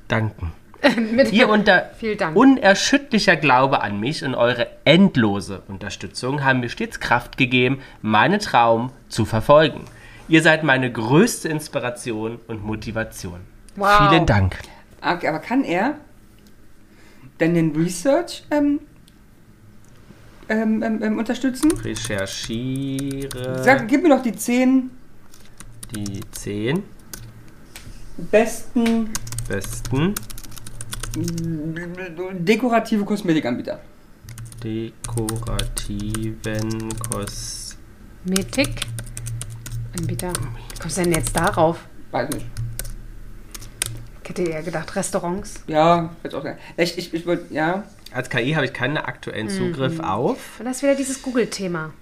danken. 0.08 0.52
Mit 1.12 1.32
Ihr 1.32 1.48
unter 1.48 1.90
unerschütterlicher 2.34 3.36
Glaube 3.36 3.80
an 3.82 3.98
mich 3.98 4.24
und 4.24 4.34
eure 4.34 4.68
endlose 4.84 5.62
Unterstützung 5.68 6.44
haben 6.44 6.60
mir 6.60 6.68
stets 6.68 7.00
Kraft 7.00 7.36
gegeben, 7.36 7.80
meinen 8.00 8.38
Traum 8.38 8.92
zu 9.08 9.24
verfolgen. 9.24 9.84
Ihr 10.28 10.42
seid 10.42 10.62
meine 10.62 10.92
größte 10.92 11.48
Inspiration 11.48 12.38
und 12.46 12.64
Motivation. 12.64 13.40
Wow. 13.76 14.08
Vielen 14.08 14.26
Dank. 14.26 14.58
Okay, 15.00 15.28
aber 15.28 15.38
kann 15.38 15.64
er 15.64 15.94
denn 17.40 17.54
den 17.54 17.74
Research 17.74 18.44
ähm, 18.50 18.80
ähm, 20.48 20.82
ähm, 20.82 21.02
ähm, 21.02 21.18
unterstützen? 21.18 21.72
Recherchiere 21.72 23.62
Sag, 23.62 23.88
gib 23.88 24.02
mir 24.02 24.10
doch 24.10 24.22
die 24.22 24.34
zehn 24.34 24.90
die 25.94 26.20
10 26.32 26.82
besten 28.30 29.10
besten 29.48 30.14
dekorative 31.16 33.04
Kosmetikanbieter. 33.04 33.80
dekorativen 34.62 36.88
Kos 36.98 37.76
Metik. 38.24 38.82
Anbieter. 39.98 40.32
Wie 40.32 40.78
kommst 40.78 40.98
du 40.98 41.02
denn 41.02 41.12
jetzt 41.12 41.34
darauf? 41.34 41.80
Weiß 42.10 42.28
nicht. 42.30 42.46
Ich 44.22 44.30
hätte 44.30 44.42
eher 44.42 44.62
gedacht, 44.62 44.94
Restaurants. 44.94 45.62
Ja, 45.66 46.14
jetzt 46.22 46.34
auch. 46.34 46.44
Ich, 46.76 46.98
ich, 46.98 47.14
ich 47.14 47.26
wollte, 47.26 47.52
ja. 47.52 47.84
Als 48.12 48.28
KI 48.28 48.52
habe 48.52 48.66
ich 48.66 48.74
keinen 48.74 48.98
aktuellen 48.98 49.48
Zugriff 49.48 50.00
auf. 50.00 50.58
Und 50.58 50.66
das 50.66 50.76
ist 50.76 50.82
wieder 50.82 50.94
dieses 50.94 51.22
Google-Thema. 51.22 51.92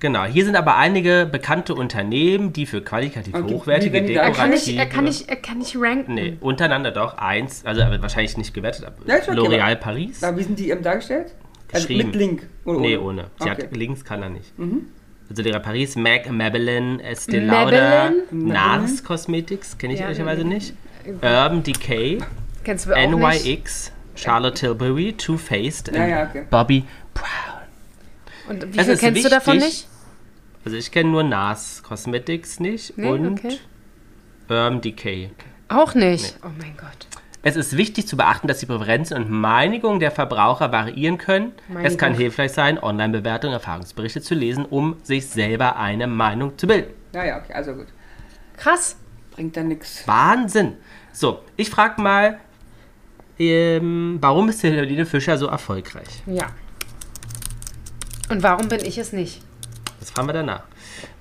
Genau, 0.00 0.24
hier 0.24 0.44
sind 0.46 0.56
aber 0.56 0.76
einige 0.76 1.28
bekannte 1.30 1.74
Unternehmen, 1.74 2.52
die 2.54 2.64
für 2.66 2.80
qualitativ 2.80 3.34
Okay, 3.34 3.52
hochwertige 3.54 3.98
Er 4.14 4.30
kann 4.32 4.50
nicht, 4.50 4.66
dekorative... 4.66 4.78
er 4.78 4.86
kann 4.86 5.06
er 5.28 5.36
kann 5.36 5.58
nicht 5.58 5.76
ranken. 5.78 6.14
Nee, 6.14 6.36
untereinander 6.40 6.90
doch. 6.90 7.18
Eins, 7.18 7.64
also 7.66 7.82
aber 7.82 8.00
wahrscheinlich 8.00 8.36
nicht 8.38 8.54
gewertet, 8.54 8.86
aber 8.86 8.96
Ja, 9.06 9.16
okay, 9.16 9.30
L'Oreal 9.32 9.60
aber- 9.72 9.76
Paris. 9.76 10.24
Aber 10.24 10.38
wie 10.38 10.42
sind 10.42 10.58
die 10.58 10.70
ähm, 10.70 10.82
dargestellt? 10.82 11.34
Also 11.72 11.86
Geschrieben. 11.86 12.08
mit 12.10 12.16
Link. 12.16 12.46
Oder 12.64 12.80
nee, 12.80 12.96
ohne. 12.96 13.26
Sie 13.38 13.50
Okay. 13.50 13.62
hat 13.64 13.76
Links 13.76 14.04
kann 14.04 14.22
er 14.22 14.30
nicht. 14.30 14.58
Mhm. 14.58 14.86
Also 15.28 15.42
L'Oreal 15.42 15.60
Paris, 15.60 15.94
MAC, 15.96 16.30
Maybelline, 16.32 17.02
Estee 17.02 17.38
Lauder? 17.40 18.10
NARS 18.30 19.04
Cosmetics, 19.04 19.76
kenne 19.78 19.92
ich 19.94 20.00
Ja, 20.00 20.06
ehrlicherweise 20.06 20.42
nee. 20.44 20.54
nicht. 20.54 20.74
Urban 21.22 21.62
Decay, 21.62 22.18
Kennst 22.64 22.86
du 22.86 22.92
auch 22.94 22.96
nicht? 23.30 23.44
NYX, 23.46 23.92
Charlotte 24.14 24.54
Tilbury, 24.58 25.12
Too 25.12 25.36
Faced, 25.36 25.94
ja, 25.94 26.24
okay. 26.24 26.44
Bobby 26.50 26.84
Brown. 27.14 27.49
Und 28.50 28.74
wie 28.74 28.78
Es 28.78 28.84
viel 28.84 28.94
ist 28.94 29.00
kennst 29.00 29.24
du 29.24 29.28
davon 29.28 29.54
wichtig- 29.56 29.68
nicht? 29.68 29.88
Also 30.64 30.76
ich 30.76 30.90
kenne 30.90 31.08
nur 31.10 31.22
NARS 31.22 31.82
Cosmetics 31.82 32.60
nicht 32.60 32.98
Nee, 32.98 33.08
und 33.08 33.38
okay. 33.38 33.58
Urban 34.48 34.80
Decay. 34.80 35.30
Auch 35.68 35.94
nicht. 35.94 36.36
Oh 36.44 36.48
mein 36.58 36.76
Gott. 36.76 37.06
Es 37.42 37.56
ist 37.56 37.76
wichtig 37.78 38.06
zu 38.06 38.18
beachten, 38.18 38.48
dass 38.48 38.58
die 38.58 38.66
Präferenzen 38.66 39.16
und 39.16 39.30
Meinungen 39.30 40.00
der 40.00 40.10
Verbraucher 40.10 40.70
variieren 40.72 41.16
können. 41.16 41.52
Mein 41.68 41.86
es 41.86 41.96
kann 41.96 42.12
hilfreich 42.12 42.52
sein, 42.52 42.78
Online-Bewertungen, 42.78 43.54
Erfahrungsberichte 43.54 44.20
zu 44.20 44.34
lesen, 44.34 44.66
um 44.66 44.96
sich 45.02 45.26
selber 45.28 45.76
eine 45.76 46.06
Meinung 46.06 46.58
zu 46.58 46.66
bilden. 46.66 46.90
Ja, 47.14 47.24
ja, 47.24 47.38
okay, 47.38 47.54
also 47.54 47.72
gut. 47.74 47.86
Krass. 48.58 48.96
Bringt 49.30 49.56
dann 49.56 49.68
nichts. 49.68 50.06
Wahnsinn! 50.06 50.74
So, 51.12 51.40
ich 51.56 51.70
frage 51.70 52.02
mal, 52.02 52.38
ähm, 53.38 54.18
warum 54.20 54.50
ist 54.50 54.62
Helene 54.62 55.06
Fischer 55.06 55.38
so 55.38 55.46
erfolgreich? 55.46 56.22
Ja. 56.26 56.48
Und 58.30 58.42
warum 58.42 58.68
bin 58.68 58.80
ich 58.84 58.96
es 58.98 59.12
nicht? 59.12 59.42
Das 59.98 60.10
fragen 60.10 60.28
wir 60.28 60.32
danach. 60.32 60.62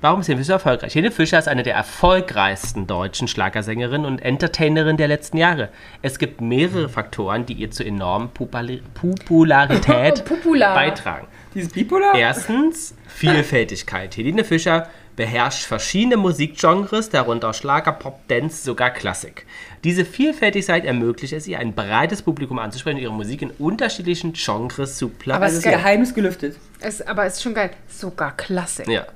Warum 0.02 0.22
ist 0.22 0.28
Helene 0.28 0.44
Fischer 0.44 0.54
erfolgreich? 0.54 0.96
Helene 0.96 1.12
Fischer 1.12 1.40
ist 1.40 1.48
eine 1.50 1.64
der 1.64 1.76
erfolgreichsten 1.76 2.88
deutschen 2.88 3.28
Schlagersängerinnen 3.28 4.06
und 4.06 4.20
Entertainerinnen 4.20 4.96
der 4.98 5.08
letzten 5.10 5.38
Jahre. 5.38 5.70
Es 6.02 6.18
gibt 6.20 6.40
mehrere 6.40 6.88
Faktoren, 6.88 7.46
die 7.46 7.54
ihr 7.54 7.72
zu 7.72 7.84
enormen 7.84 8.30
Populi- 8.34 8.82
Popularität 8.94 10.24
Popular. 10.26 10.74
beitragen. 10.76 11.28
Dieses 11.54 11.74
Bipolar? 11.74 12.16
Erstens 12.16 12.94
Vielfältigkeit. 13.08 14.16
Helene 14.16 14.44
Fischer 14.44 14.88
beherrscht 15.20 15.66
verschiedene 15.66 16.16
Musikgenres, 16.16 17.10
darunter 17.10 17.54
Schlager, 17.54 17.92
Pop, 17.92 18.26
Dance, 18.30 18.64
sogar 18.64 18.90
Klassik. 18.90 19.46
Diese 19.84 20.06
Vielfältigkeit 20.06 20.86
ermöglicht 20.86 21.34
es 21.34 21.46
ihr, 21.46 21.60
ein 21.60 21.74
breites 21.74 22.22
Publikum 22.22 22.58
anzusprechen 22.58 22.96
und 22.96 23.04
ihre 23.04 23.12
Musik 23.12 23.42
in 23.42 23.52
unterschiedlichen 23.52 24.32
Genres 24.32 24.96
zu 24.98 25.08
Aber 25.08 25.16
platzieren. 25.20 25.44
Also 25.44 25.58
es 25.58 25.64
das 25.64 25.72
geil. 25.74 25.82
Geheimnis 25.82 26.14
gelüftet. 26.14 26.56
Es, 26.80 27.02
aber 27.02 27.26
es 27.26 27.34
ist 27.34 27.44
schon 27.44 27.54
geil. 27.54 27.72
Sogar 27.90 28.32
Klassik. 28.38 28.88
Ja. 28.88 29.08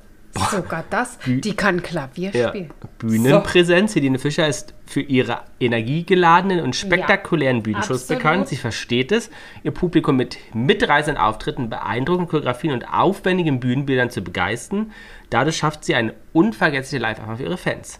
Sogar 0.52 0.84
das. 0.90 1.20
Die 1.26 1.56
kann 1.56 1.82
Klavier 1.84 2.32
Ja. 2.34 2.50
spielen. 2.50 2.72
Bühnenpräsenz. 2.98 3.96
Helene 3.96 4.18
Fischer 4.18 4.48
ist 4.48 4.74
für 4.88 5.02
ihre 5.02 5.42
energiegeladenen 5.60 6.60
und 6.62 6.76
spektakulären 6.76 7.62
Bühnenshows 7.62 8.02
absolut. 8.02 8.24
bekannt. 8.24 8.48
Sie 8.50 8.56
versteht 8.56 9.12
es, 9.12 9.30
ihr 9.64 9.72
Publikum 9.72 10.18
mit 10.18 10.38
mitreißenden 10.56 11.22
Auftritten, 11.22 11.70
beeindruckenden 11.70 12.30
Choreografien 12.30 12.74
und 12.74 12.84
aufwendigen 12.92 13.60
Bühnenbildern 13.60 14.10
zu 14.10 14.22
begeistern. 14.22 14.92
Dadurch 15.34 15.58
schafft 15.58 15.84
sie 15.84 15.96
eine 15.96 16.14
unvergessliche 16.32 17.02
Live-Erfahrung 17.02 17.38
für 17.38 17.44
ihre 17.46 17.58
Fans. 17.58 18.00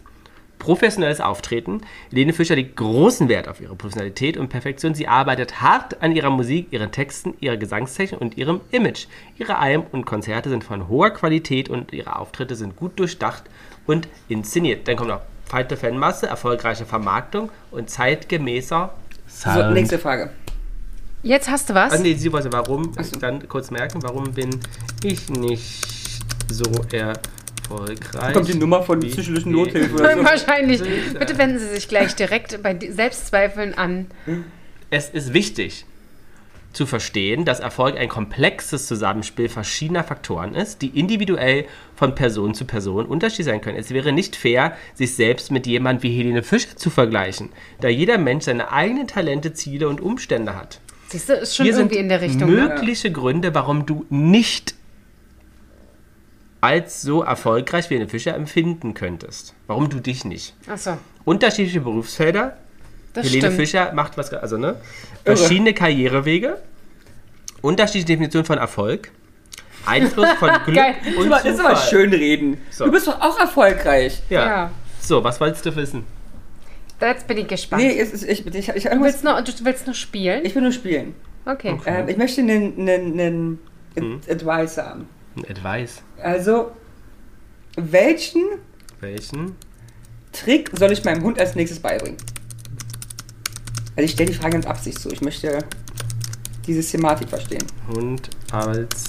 Professionelles 0.60 1.20
Auftreten. 1.20 1.80
Helene 2.10 2.32
Fischer 2.32 2.54
legt 2.54 2.76
großen 2.76 3.28
Wert 3.28 3.48
auf 3.48 3.60
ihre 3.60 3.74
Professionalität 3.74 4.36
und 4.36 4.50
Perfektion. 4.50 4.94
Sie 4.94 5.08
arbeitet 5.08 5.60
hart 5.60 6.00
an 6.00 6.14
ihrer 6.14 6.30
Musik, 6.30 6.68
ihren 6.70 6.92
Texten, 6.92 7.34
ihrer 7.40 7.56
Gesangstechnik 7.56 8.20
und 8.20 8.38
ihrem 8.38 8.60
Image. 8.70 9.08
Ihre 9.36 9.58
Alben 9.58 9.84
und 9.90 10.04
Konzerte 10.04 10.48
sind 10.48 10.62
von 10.62 10.86
hoher 10.86 11.10
Qualität 11.10 11.68
und 11.68 11.92
ihre 11.92 12.20
Auftritte 12.20 12.54
sind 12.54 12.76
gut 12.76 13.00
durchdacht 13.00 13.42
und 13.84 14.06
inszeniert. 14.28 14.86
Dann 14.86 14.94
kommt 14.94 15.08
noch 15.08 15.22
breite 15.48 15.76
Fanmasse, 15.76 16.28
erfolgreiche 16.28 16.86
Vermarktung 16.86 17.50
und 17.72 17.90
zeitgemäßer 17.90 18.94
Sound. 19.28 19.56
So, 19.56 19.70
nächste 19.72 19.98
Frage. 19.98 20.30
Jetzt 21.24 21.50
hast 21.50 21.68
du 21.68 21.74
was? 21.74 21.92
Ah, 21.92 21.98
nee, 21.98 22.14
sie 22.14 22.32
wollte, 22.32 22.52
warum, 22.52 22.92
so. 23.02 23.18
dann 23.18 23.48
kurz 23.48 23.72
merken, 23.72 24.04
warum 24.04 24.32
bin 24.34 24.50
ich 25.02 25.28
nicht 25.30 25.93
so 26.50 26.64
erfolgreich? 26.92 28.34
Kommt 28.34 28.48
die 28.48 28.54
Nummer 28.54 28.82
von 28.82 29.00
die- 29.00 29.08
Nothilfe 29.44 29.94
oder 29.94 30.14
so? 30.16 30.24
Wahrscheinlich. 30.24 30.82
Bitte 31.18 31.38
wenden 31.38 31.58
Sie 31.58 31.68
sich 31.68 31.88
gleich 31.88 32.14
direkt 32.14 32.62
bei 32.62 32.78
Selbstzweifeln 32.90 33.74
an. 33.74 34.06
Es 34.90 35.08
ist 35.10 35.32
wichtig 35.32 35.86
zu 36.72 36.86
verstehen, 36.86 37.44
dass 37.44 37.60
Erfolg 37.60 37.96
ein 37.96 38.08
komplexes 38.08 38.88
Zusammenspiel 38.88 39.48
verschiedener 39.48 40.02
Faktoren 40.02 40.56
ist, 40.56 40.82
die 40.82 40.88
individuell 40.88 41.66
von 41.94 42.16
Person 42.16 42.52
zu 42.54 42.64
Person 42.64 43.06
unterschiedlich 43.06 43.46
sein 43.46 43.60
können. 43.60 43.78
Es 43.78 43.90
wäre 43.90 44.12
nicht 44.12 44.34
fair, 44.34 44.76
sich 44.92 45.14
selbst 45.14 45.52
mit 45.52 45.68
jemand 45.68 46.02
wie 46.02 46.10
Helene 46.16 46.42
Fischer 46.42 46.74
zu 46.76 46.90
vergleichen, 46.90 47.50
da 47.80 47.86
jeder 47.88 48.18
Mensch 48.18 48.46
seine 48.46 48.72
eigenen 48.72 49.06
Talente, 49.06 49.52
Ziele 49.52 49.88
und 49.88 50.00
Umstände 50.00 50.56
hat. 50.56 50.80
Siehst 51.10 51.28
du, 51.28 51.34
ist 51.34 51.54
schon 51.54 51.64
Hier 51.64 51.74
sind 51.76 51.84
irgendwie 51.92 52.00
in 52.00 52.08
der 52.08 52.20
Richtung. 52.20 52.50
Ne? 52.52 52.62
mögliche 52.68 53.12
Gründe, 53.12 53.54
warum 53.54 53.86
du 53.86 54.04
nicht 54.10 54.74
als 56.64 57.02
so 57.02 57.22
erfolgreich 57.22 57.90
wie 57.90 57.94
Helene 57.94 58.08
Fischer 58.10 58.34
empfinden 58.34 58.94
könntest. 58.94 59.54
Warum 59.66 59.88
du 59.90 60.00
dich 60.00 60.24
nicht. 60.24 60.54
Achso, 60.66 60.96
Unterschiedliche 61.24 61.80
Berufsfelder, 61.80 62.56
das 63.12 63.26
Helene 63.26 63.40
stimmt. 63.42 63.56
Fischer 63.56 63.92
macht 63.92 64.16
was, 64.16 64.32
also 64.32 64.56
ne? 64.56 64.76
Verschiedene 65.24 65.74
Karrierewege, 65.74 66.58
unterschiedliche 67.60 68.06
Definitionen 68.06 68.46
von 68.46 68.58
Erfolg, 68.58 69.10
Einfluss 69.86 70.28
von 70.38 70.50
Glück 70.64 70.76
Geil. 70.76 70.94
und 71.18 71.30
Das 71.30 71.44
ist 71.44 71.60
aber 71.60 71.74
Zufall. 71.74 71.88
schön 71.90 72.12
reden. 72.14 72.58
So. 72.70 72.86
Du 72.86 72.92
bist 72.92 73.06
doch 73.06 73.20
auch 73.20 73.38
erfolgreich. 73.38 74.22
Ja. 74.30 74.46
Ja. 74.46 74.70
So, 75.00 75.22
was 75.22 75.40
wolltest 75.40 75.66
du 75.66 75.76
wissen? 75.76 76.04
Jetzt 77.00 77.26
bin 77.26 77.36
ich 77.38 77.48
gespannt. 77.48 77.82
Nee, 77.82 77.98
es 77.98 78.12
ist, 78.12 78.22
ich, 78.24 78.46
ich, 78.46 78.54
ich, 78.54 78.68
ich, 78.70 78.84
du, 78.84 79.02
willst 79.02 79.24
noch, 79.24 79.38
du 79.42 79.52
willst 79.64 79.86
noch 79.86 79.94
spielen? 79.94 80.42
ich 80.44 80.54
will 80.54 80.62
nur 80.62 80.72
spielen. 80.72 81.14
Okay. 81.44 81.78
Ähm, 81.84 82.08
ich 82.08 82.16
möchte 82.16 82.40
einen, 82.40 82.88
einen, 82.88 83.20
einen 83.20 83.58
Hm. 83.96 84.20
Advice 84.28 84.78
haben. 84.78 85.06
Ein 85.36 85.44
Advice. 85.50 86.02
Also, 86.22 86.70
welchen 87.76 88.44
Welchen? 89.00 89.56
Trick 90.32 90.70
soll 90.78 90.92
ich 90.92 91.04
meinem 91.04 91.22
Hund 91.22 91.38
als 91.38 91.54
nächstes 91.54 91.78
beibringen? 91.80 92.16
Also 93.96 94.04
ich 94.06 94.12
stelle 94.12 94.30
die 94.30 94.36
Frage 94.36 94.52
ganz 94.54 94.66
Absicht 94.66 94.98
so. 94.98 95.10
Ich 95.10 95.20
möchte 95.20 95.58
diese 96.66 96.82
Thematik 96.82 97.28
verstehen. 97.28 97.64
Hund 97.88 98.28
als 98.50 99.04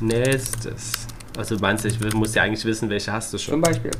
nächstes. 0.00 0.92
Also 1.36 1.56
du 1.56 1.60
meinst, 1.62 1.84
ich 1.84 1.98
will- 2.00 2.14
muss 2.14 2.34
ja 2.34 2.42
eigentlich 2.42 2.64
wissen, 2.64 2.88
welche 2.90 3.12
hast 3.12 3.32
du 3.32 3.38
Zum 3.38 3.52
schon. 3.54 3.60
Beispiel. 3.60 3.90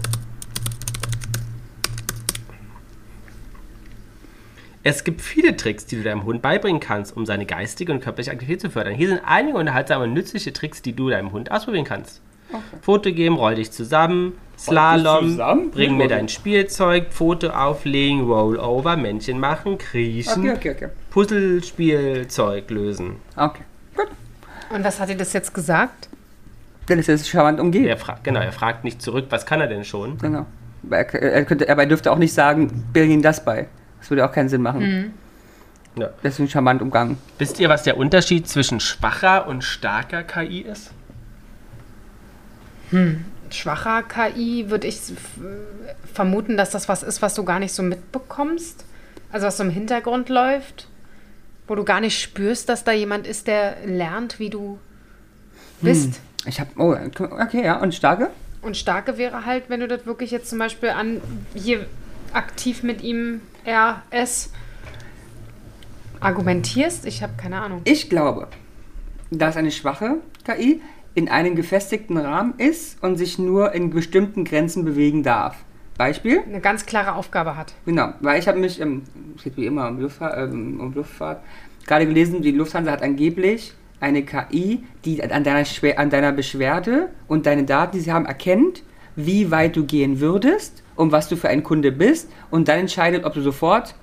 Es 4.88 5.04
gibt 5.04 5.20
viele 5.20 5.54
Tricks, 5.54 5.84
die 5.84 5.96
du 5.96 6.02
deinem 6.02 6.24
Hund 6.24 6.40
beibringen 6.40 6.80
kannst, 6.80 7.14
um 7.14 7.26
seine 7.26 7.44
geistige 7.44 7.92
und 7.92 8.00
körperliche 8.00 8.30
Aktivität 8.30 8.62
zu 8.62 8.70
fördern. 8.70 8.94
Hier 8.94 9.08
sind 9.08 9.20
einige 9.22 9.58
unterhaltsame 9.58 10.04
und 10.04 10.14
nützliche 10.14 10.50
Tricks, 10.50 10.80
die 10.80 10.94
du 10.94 11.10
deinem 11.10 11.30
Hund 11.32 11.50
ausprobieren 11.50 11.84
kannst. 11.84 12.22
Foto 12.80 13.12
geben, 13.12 13.36
roll 13.36 13.56
dich 13.56 13.70
zusammen, 13.70 14.32
Slalom, 14.58 15.28
zusammen? 15.32 15.70
bring 15.72 15.98
mir 15.98 16.04
Okay. 16.04 16.14
dein 16.14 16.28
Spielzeug, 16.30 17.08
Foto 17.12 17.50
auflegen, 17.50 18.22
Rollover, 18.22 18.96
Männchen 18.96 19.38
machen, 19.38 19.76
kriechen, 19.76 20.48
Okay, 20.48 20.56
okay, 20.56 20.70
okay. 20.70 20.88
Puzzlespielzeug 21.10 22.70
lösen. 22.70 23.16
Okay, 23.36 23.64
gut. 23.94 24.08
Und 24.74 24.84
was 24.84 24.98
hat 25.00 25.10
dir 25.10 25.16
das 25.18 25.34
jetzt 25.34 25.52
gesagt? 25.52 26.08
Ist 26.88 27.10
es 27.10 27.28
charmant 27.28 27.60
umgeht. 27.60 27.84
Er 27.84 27.98
fragt, 27.98 28.24
genau, 28.24 28.40
er 28.40 28.52
fragt 28.52 28.84
nicht 28.84 29.02
zurück, 29.02 29.26
was 29.28 29.44
kann 29.44 29.60
er 29.60 29.66
denn 29.66 29.84
schon? 29.84 30.16
Genau. 30.16 30.46
Er, 30.90 31.12
er, 31.14 31.44
könnte, 31.44 31.68
aber 31.68 31.82
er 31.82 31.88
dürfte 31.88 32.10
auch 32.10 32.16
nicht 32.16 32.32
sagen, 32.32 32.86
bring 32.94 33.10
ihm 33.10 33.20
das 33.20 33.44
bei. 33.44 33.66
Das 34.08 34.12
würde 34.12 34.24
auch 34.24 34.32
keinen 34.32 34.48
Sinn 34.48 34.62
machen. 34.62 35.12
Ja. 35.94 36.08
Deswegen 36.22 36.48
charmant 36.48 36.80
umgangen. 36.80 37.18
Wisst 37.36 37.60
ihr, 37.60 37.68
was 37.68 37.82
der 37.82 37.98
Unterschied 37.98 38.48
zwischen 38.48 38.80
schwacher 38.80 39.46
und 39.46 39.62
starker 39.62 40.22
KI 40.22 40.60
ist? 40.60 40.92
Schwacher 43.50 44.02
KI 44.04 44.70
würde 44.70 44.86
ich 44.86 44.98
vermuten, 46.14 46.56
dass 46.56 46.70
das 46.70 46.88
was 46.88 47.02
ist, 47.02 47.20
was 47.20 47.34
du 47.34 47.44
gar 47.44 47.58
nicht 47.58 47.74
so 47.74 47.82
mitbekommst. 47.82 48.86
Also 49.30 49.46
was 49.46 49.58
so 49.58 49.64
im 49.64 49.68
Hintergrund 49.68 50.30
läuft, 50.30 50.88
wo 51.66 51.74
du 51.74 51.84
gar 51.84 52.00
nicht 52.00 52.18
spürst, 52.18 52.70
dass 52.70 52.84
da 52.84 52.92
jemand 52.92 53.26
ist, 53.26 53.46
der 53.46 53.76
lernt, 53.84 54.38
wie 54.38 54.48
du 54.48 54.78
bist. 55.82 56.20
Ich 56.46 56.60
habe, 56.60 56.70
oh, 56.78 56.96
okay, 57.42 57.62
ja. 57.62 57.78
Und 57.78 57.94
starke? 57.94 58.30
Und 58.62 58.78
starke 58.78 59.18
wäre 59.18 59.44
halt, 59.44 59.64
wenn 59.68 59.80
du 59.80 59.86
das 59.86 60.06
wirklich 60.06 60.30
jetzt 60.30 60.48
zum 60.48 60.58
Beispiel 60.58 60.88
an 60.88 61.20
hier 61.54 61.84
aktiv 62.34 62.82
mit 62.82 63.02
ihm 63.02 63.40
RS 63.66 64.50
argumentierst. 66.20 67.06
Ich 67.06 67.22
habe 67.22 67.34
keine 67.36 67.60
Ahnung. 67.60 67.82
Ich 67.84 68.08
glaube, 68.10 68.48
dass 69.30 69.56
eine 69.56 69.70
schwache 69.70 70.16
KI 70.44 70.80
in 71.14 71.28
einem 71.28 71.56
gefestigten 71.56 72.16
Rahmen 72.16 72.54
ist 72.58 73.02
und 73.02 73.16
sich 73.16 73.38
nur 73.38 73.72
in 73.72 73.90
bestimmten 73.90 74.44
Grenzen 74.44 74.84
bewegen 74.84 75.22
darf. 75.22 75.56
Beispiel? 75.96 76.40
Eine 76.46 76.60
ganz 76.60 76.86
klare 76.86 77.14
Aufgabe 77.14 77.56
hat. 77.56 77.74
Genau, 77.84 78.12
weil 78.20 78.38
ich 78.38 78.46
habe 78.46 78.58
mich, 78.58 78.80
ähm, 78.80 79.02
es 79.36 79.42
geht 79.42 79.56
wie 79.56 79.66
immer 79.66 79.88
um 79.88 80.00
Luftfahrt, 80.00 80.38
ähm, 80.38 80.78
um 80.80 80.94
Luftfahrt, 80.94 81.42
gerade 81.86 82.06
gelesen, 82.06 82.40
die 82.40 82.52
Lufthansa 82.52 82.92
hat 82.92 83.02
angeblich 83.02 83.74
eine 83.98 84.22
KI, 84.22 84.84
die 85.04 85.20
an 85.22 85.42
deiner, 85.42 85.64
Schwer 85.64 85.98
an 85.98 86.08
deiner 86.08 86.30
Beschwerde 86.30 87.08
und 87.26 87.46
deine 87.46 87.64
Daten, 87.64 87.96
die 87.96 88.00
sie 88.00 88.12
haben, 88.12 88.26
erkennt, 88.26 88.84
wie 89.16 89.50
weit 89.50 89.74
du 89.74 89.84
gehen 89.84 90.20
würdest 90.20 90.84
und 90.98 91.12
was 91.12 91.28
du 91.28 91.36
für 91.36 91.48
ein 91.48 91.62
Kunde 91.62 91.92
bist 91.92 92.28
und 92.50 92.68
dann 92.68 92.80
entscheidet, 92.80 93.24
ob 93.24 93.32
du 93.34 93.40
sofort 93.40 93.94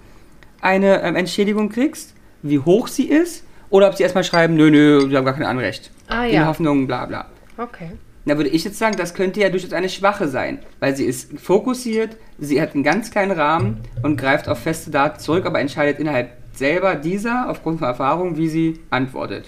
eine 0.61 1.03
ähm, 1.03 1.15
Entschädigung 1.15 1.69
kriegst, 1.69 2.15
wie 2.41 2.59
hoch 2.59 2.87
sie 2.87 3.07
ist 3.09 3.43
oder 3.69 3.89
ob 3.89 3.95
sie 3.95 4.03
erstmal 4.03 4.23
schreiben, 4.23 4.55
nö, 4.55 4.71
nö, 4.71 5.07
sie 5.09 5.15
haben 5.15 5.25
gar 5.25 5.33
kein 5.33 5.45
Anrecht. 5.45 5.91
Ah, 6.07 6.25
In 6.25 6.35
ja. 6.35 6.47
Hoffnung, 6.47 6.87
bla 6.87 7.05
bla. 7.05 7.25
Okay. 7.57 7.91
Da 8.25 8.37
würde 8.37 8.49
ich 8.49 8.63
jetzt 8.63 8.79
sagen, 8.79 8.95
das 8.97 9.13
könnte 9.13 9.41
ja 9.41 9.49
durchaus 9.49 9.73
eine 9.73 9.89
Schwache 9.89 10.27
sein, 10.27 10.59
weil 10.79 10.95
sie 10.95 11.03
ist 11.05 11.37
fokussiert, 11.39 12.17
sie 12.39 12.59
hat 12.61 12.73
einen 12.73 12.83
ganz 12.83 13.11
kleinen 13.11 13.31
Rahmen 13.31 13.81
und 14.01 14.17
greift 14.17 14.47
auf 14.47 14.59
feste 14.59 14.89
Daten 14.89 15.19
zurück, 15.19 15.45
aber 15.45 15.59
entscheidet 15.59 15.99
innerhalb 15.99 16.31
selber 16.53 16.95
dieser, 16.95 17.49
aufgrund 17.49 17.79
von 17.79 17.87
Erfahrung, 17.87 18.37
wie 18.37 18.47
sie 18.47 18.79
antwortet. 18.89 19.45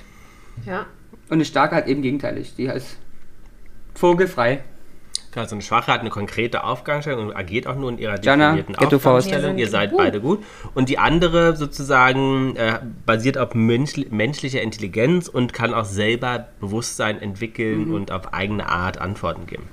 Ja. 0.66 0.86
Und 1.30 1.36
eine 1.36 1.46
starke 1.46 1.76
hat 1.76 1.88
eben 1.88 2.02
gegenteilig, 2.02 2.54
die 2.56 2.70
heißt 2.70 2.98
vogelfrei. 3.96 4.60
Also 5.36 5.56
eine 5.56 5.62
Schwache 5.62 5.92
hat 5.92 6.00
eine 6.00 6.10
konkrete 6.10 6.64
Aufgabenstellung 6.64 7.28
und 7.28 7.36
agiert 7.36 7.68
auch 7.68 7.76
nur 7.76 7.90
in 7.92 8.00
ihrer 8.00 8.20
Jana, 8.22 8.56
definierten. 8.56 8.76
Aufgabenstellung. 8.96 9.58
Ihr 9.58 9.70
seid 9.70 9.96
beide 9.96 10.20
gut. 10.20 10.44
Und 10.74 10.90
die 10.90 10.98
andere 10.98 11.56
sozusagen 11.56 12.56
äh, 12.56 12.80
basiert 13.06 13.38
auf 13.38 13.54
menschli 13.54 14.08
menschlicher 14.10 14.62
Intelligenz 14.62 15.28
und 15.28 15.54
kann 15.54 15.74
auch 15.74 15.86
selber 15.86 16.48
Bewusstsein 16.60 17.22
entwickeln 17.22 17.94
und 17.94 18.12
auf 18.12 18.34
eigene 18.34 18.68
Art 18.68 19.00
Antworten 19.00 19.46
geben. 19.46 19.64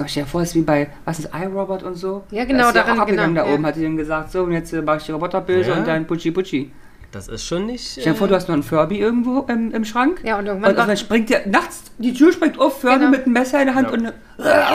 Oh, 0.00 0.04
stell 0.06 0.24
dir 0.24 0.28
vor, 0.28 0.42
es 0.42 0.50
ist 0.50 0.54
wie 0.54 0.60
bei, 0.60 0.90
was 1.04 1.18
ist 1.18 1.30
iRobot 1.34 1.82
und 1.82 1.96
so? 1.96 2.22
Ja, 2.30 2.44
genau, 2.44 2.64
da 2.64 2.68
ist 2.68 2.74
ja 2.76 2.82
darin, 2.82 2.98
auch 2.98 3.02
abgegangen 3.02 3.34
genau, 3.34 3.46
da 3.46 3.52
oben, 3.52 3.62
ja. 3.62 3.68
hat 3.68 3.74
sie 3.74 3.82
dann 3.82 3.96
gesagt, 3.96 4.30
so, 4.30 4.42
und 4.44 4.52
jetzt 4.52 4.72
äh, 4.72 4.82
mache 4.82 4.98
ich 4.98 5.04
die 5.04 5.12
Roboter 5.12 5.40
böse 5.40 5.70
Ja. 5.70 5.76
und 5.76 5.88
dann 5.88 6.06
Putschi 6.06 6.30
Putschi. 6.30 6.70
Das 7.10 7.26
ist 7.26 7.46
schon 7.46 7.64
nicht. 7.64 7.86
Stell 7.92 8.04
dir 8.12 8.14
vor, 8.14 8.28
du 8.28 8.34
hast 8.34 8.48
noch 8.48 8.54
einen 8.54 8.62
Furby 8.62 8.98
irgendwo 8.98 9.40
im, 9.48 9.72
im 9.72 9.84
Schrank. 9.86 10.20
Ja, 10.24 10.38
und 10.38 10.44
irgendwann 10.46 10.72
und 10.72 10.76
dann 10.76 10.94
springt 10.96 11.30
dir 11.30 11.40
nachts, 11.46 11.84
die 11.96 12.12
Tür 12.12 12.32
springt 12.34 12.58
auf, 12.60 12.82
Furby 12.82 12.98
Genau. 12.98 13.10
mit 13.10 13.24
einem 13.24 13.32
Messer 13.32 13.60
in 13.60 13.66
der 13.66 13.74
Hand 13.74 13.88
Ja. 13.88 13.94
und 13.94 14.04
Ja, 14.38 14.68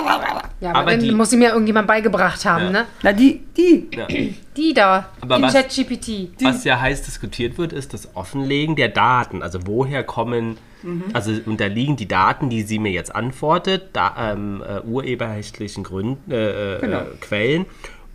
aber, 0.72 0.80
Aber 0.80 0.92
dann 0.92 1.00
die- 1.00 1.12
muss 1.12 1.32
ihm 1.32 1.44
ja 1.44 1.50
irgendjemand 1.52 1.88
beigebracht 1.88 2.44
haben, 2.46 2.66
Ja. 2.66 2.70
ne? 2.72 2.86
na 3.04 3.14
die, 3.14 3.42
die. 3.56 3.88
Ja. 3.96 4.08
Die 4.56 4.72
da, 4.76 5.10
Aber 5.20 5.38
in 5.38 5.42
was- 5.42 5.54
ChatGPT. 5.54 6.30
Was 6.44 6.64
ja 6.64 6.80
heiß 6.80 7.02
diskutiert 7.02 7.58
wird, 7.58 7.74
ist 7.74 7.92
das 7.96 8.16
Offenlegen 8.16 8.76
der 8.76 8.90
Daten. 8.90 9.42
Also 9.42 9.66
woher 9.66 10.04
kommen, 10.04 10.58
Mhm. 10.84 11.06
also 11.14 11.32
unterliegen 11.48 11.96
die 11.96 12.08
Daten, 12.08 12.50
die 12.52 12.62
sie 12.62 12.78
mir 12.78 12.92
jetzt 12.92 13.16
antwortet, 13.16 13.90
da, 13.94 14.34
ähm, 14.34 14.62
äh, 14.68 14.82
urheberrechtlichen 14.82 15.84
Gründen, 15.84 16.32
äh, 16.32 16.76
äh, 16.76 16.80
Genau. 16.82 16.98
äh, 17.00 17.04
Quellen 17.20 17.66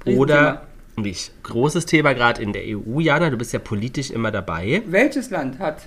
oder 0.07 0.62
nicht. 1.03 1.32
Großes 1.42 1.86
Thema 1.86 2.12
gerade 2.14 2.42
in 2.42 2.53
der 2.53 2.62
EU, 2.66 3.01
Jana, 3.01 3.30
du 3.30 3.36
bist 3.36 3.53
ja 3.53 3.59
politisch 3.59 4.11
immer 4.11 4.30
dabei. 4.30 4.82
Welches 4.86 5.30
Land 5.30 5.59
hat 5.59 5.82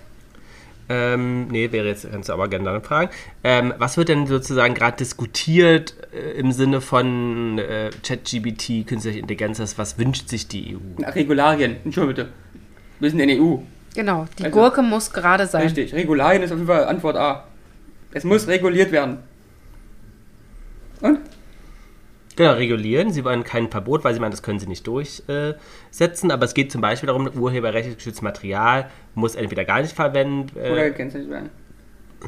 Ähm, 0.89 1.47
nee, 1.47 1.71
wäre 1.71 1.87
jetzt, 1.87 2.09
kannst 2.11 2.27
du 2.27 2.33
aber 2.33 2.49
gerne 2.49 2.65
dann 2.65 2.81
fragen. 2.81 3.11
Ähm, 3.45 3.73
was 3.77 3.95
wird 3.95 4.09
denn 4.09 4.27
sozusagen 4.27 4.73
gerade 4.73 4.97
diskutiert 4.97 5.95
äh, 6.13 6.31
im 6.37 6.51
Sinne 6.51 6.81
von 6.81 7.57
äh, 7.59 7.91
ChatGBT, 8.05 8.85
künstliche 8.87 9.19
Intelligenz, 9.19 9.61
was 9.77 9.97
wünscht 9.97 10.27
sich 10.27 10.47
die 10.49 10.75
EU? 10.75 10.79
Na, 10.97 11.09
Regularien? 11.09 11.77
Entschuldigung 11.85 12.15
bitte. 12.25 12.29
Wir 12.99 13.09
sind 13.09 13.19
in 13.21 13.27
der 13.29 13.41
EU. 13.41 13.57
Genau, 13.95 14.25
die 14.37 14.45
Also- 14.45 14.57
Gurke 14.57 14.81
muss 14.81 15.13
gerade 15.13 15.47
sein. 15.47 15.63
Richtig. 15.63 15.93
Regularien 15.93 16.43
ist 16.43 16.51
auf 16.51 16.57
jeden 16.57 16.67
Fall 16.67 16.83
Antwort 16.85 17.15
A. 17.15 17.45
Es 18.13 18.23
muss 18.25 18.47
reguliert 18.47 18.91
werden. 18.91 19.19
Und? 20.99 21.19
Genau, 22.35 22.53
regulieren. 22.53 23.11
Sie 23.11 23.23
wollen 23.25 23.43
kein 23.43 23.69
Verbot, 23.69 24.03
weil 24.03 24.13
sie 24.13 24.19
meinen, 24.19 24.31
das 24.31 24.41
können 24.43 24.59
sie 24.59 24.67
nicht 24.67 24.87
durchsetzen. 24.87 26.31
Aber 26.31 26.45
es 26.45 26.53
geht 26.53 26.71
zum 26.71 26.81
Beispiel 26.81 27.07
darum, 27.07 27.27
urheberrechtlich 27.27 27.97
geschütztes 27.97 28.21
Material 28.21 28.89
muss 29.15 29.35
entweder 29.35 29.65
gar 29.65 29.81
nicht 29.81 29.93
verwendet 29.93 30.55
Oder 30.55 30.85
äh, 30.85 30.89
gekennzeichnet 30.91 31.29
werden. 31.29 31.49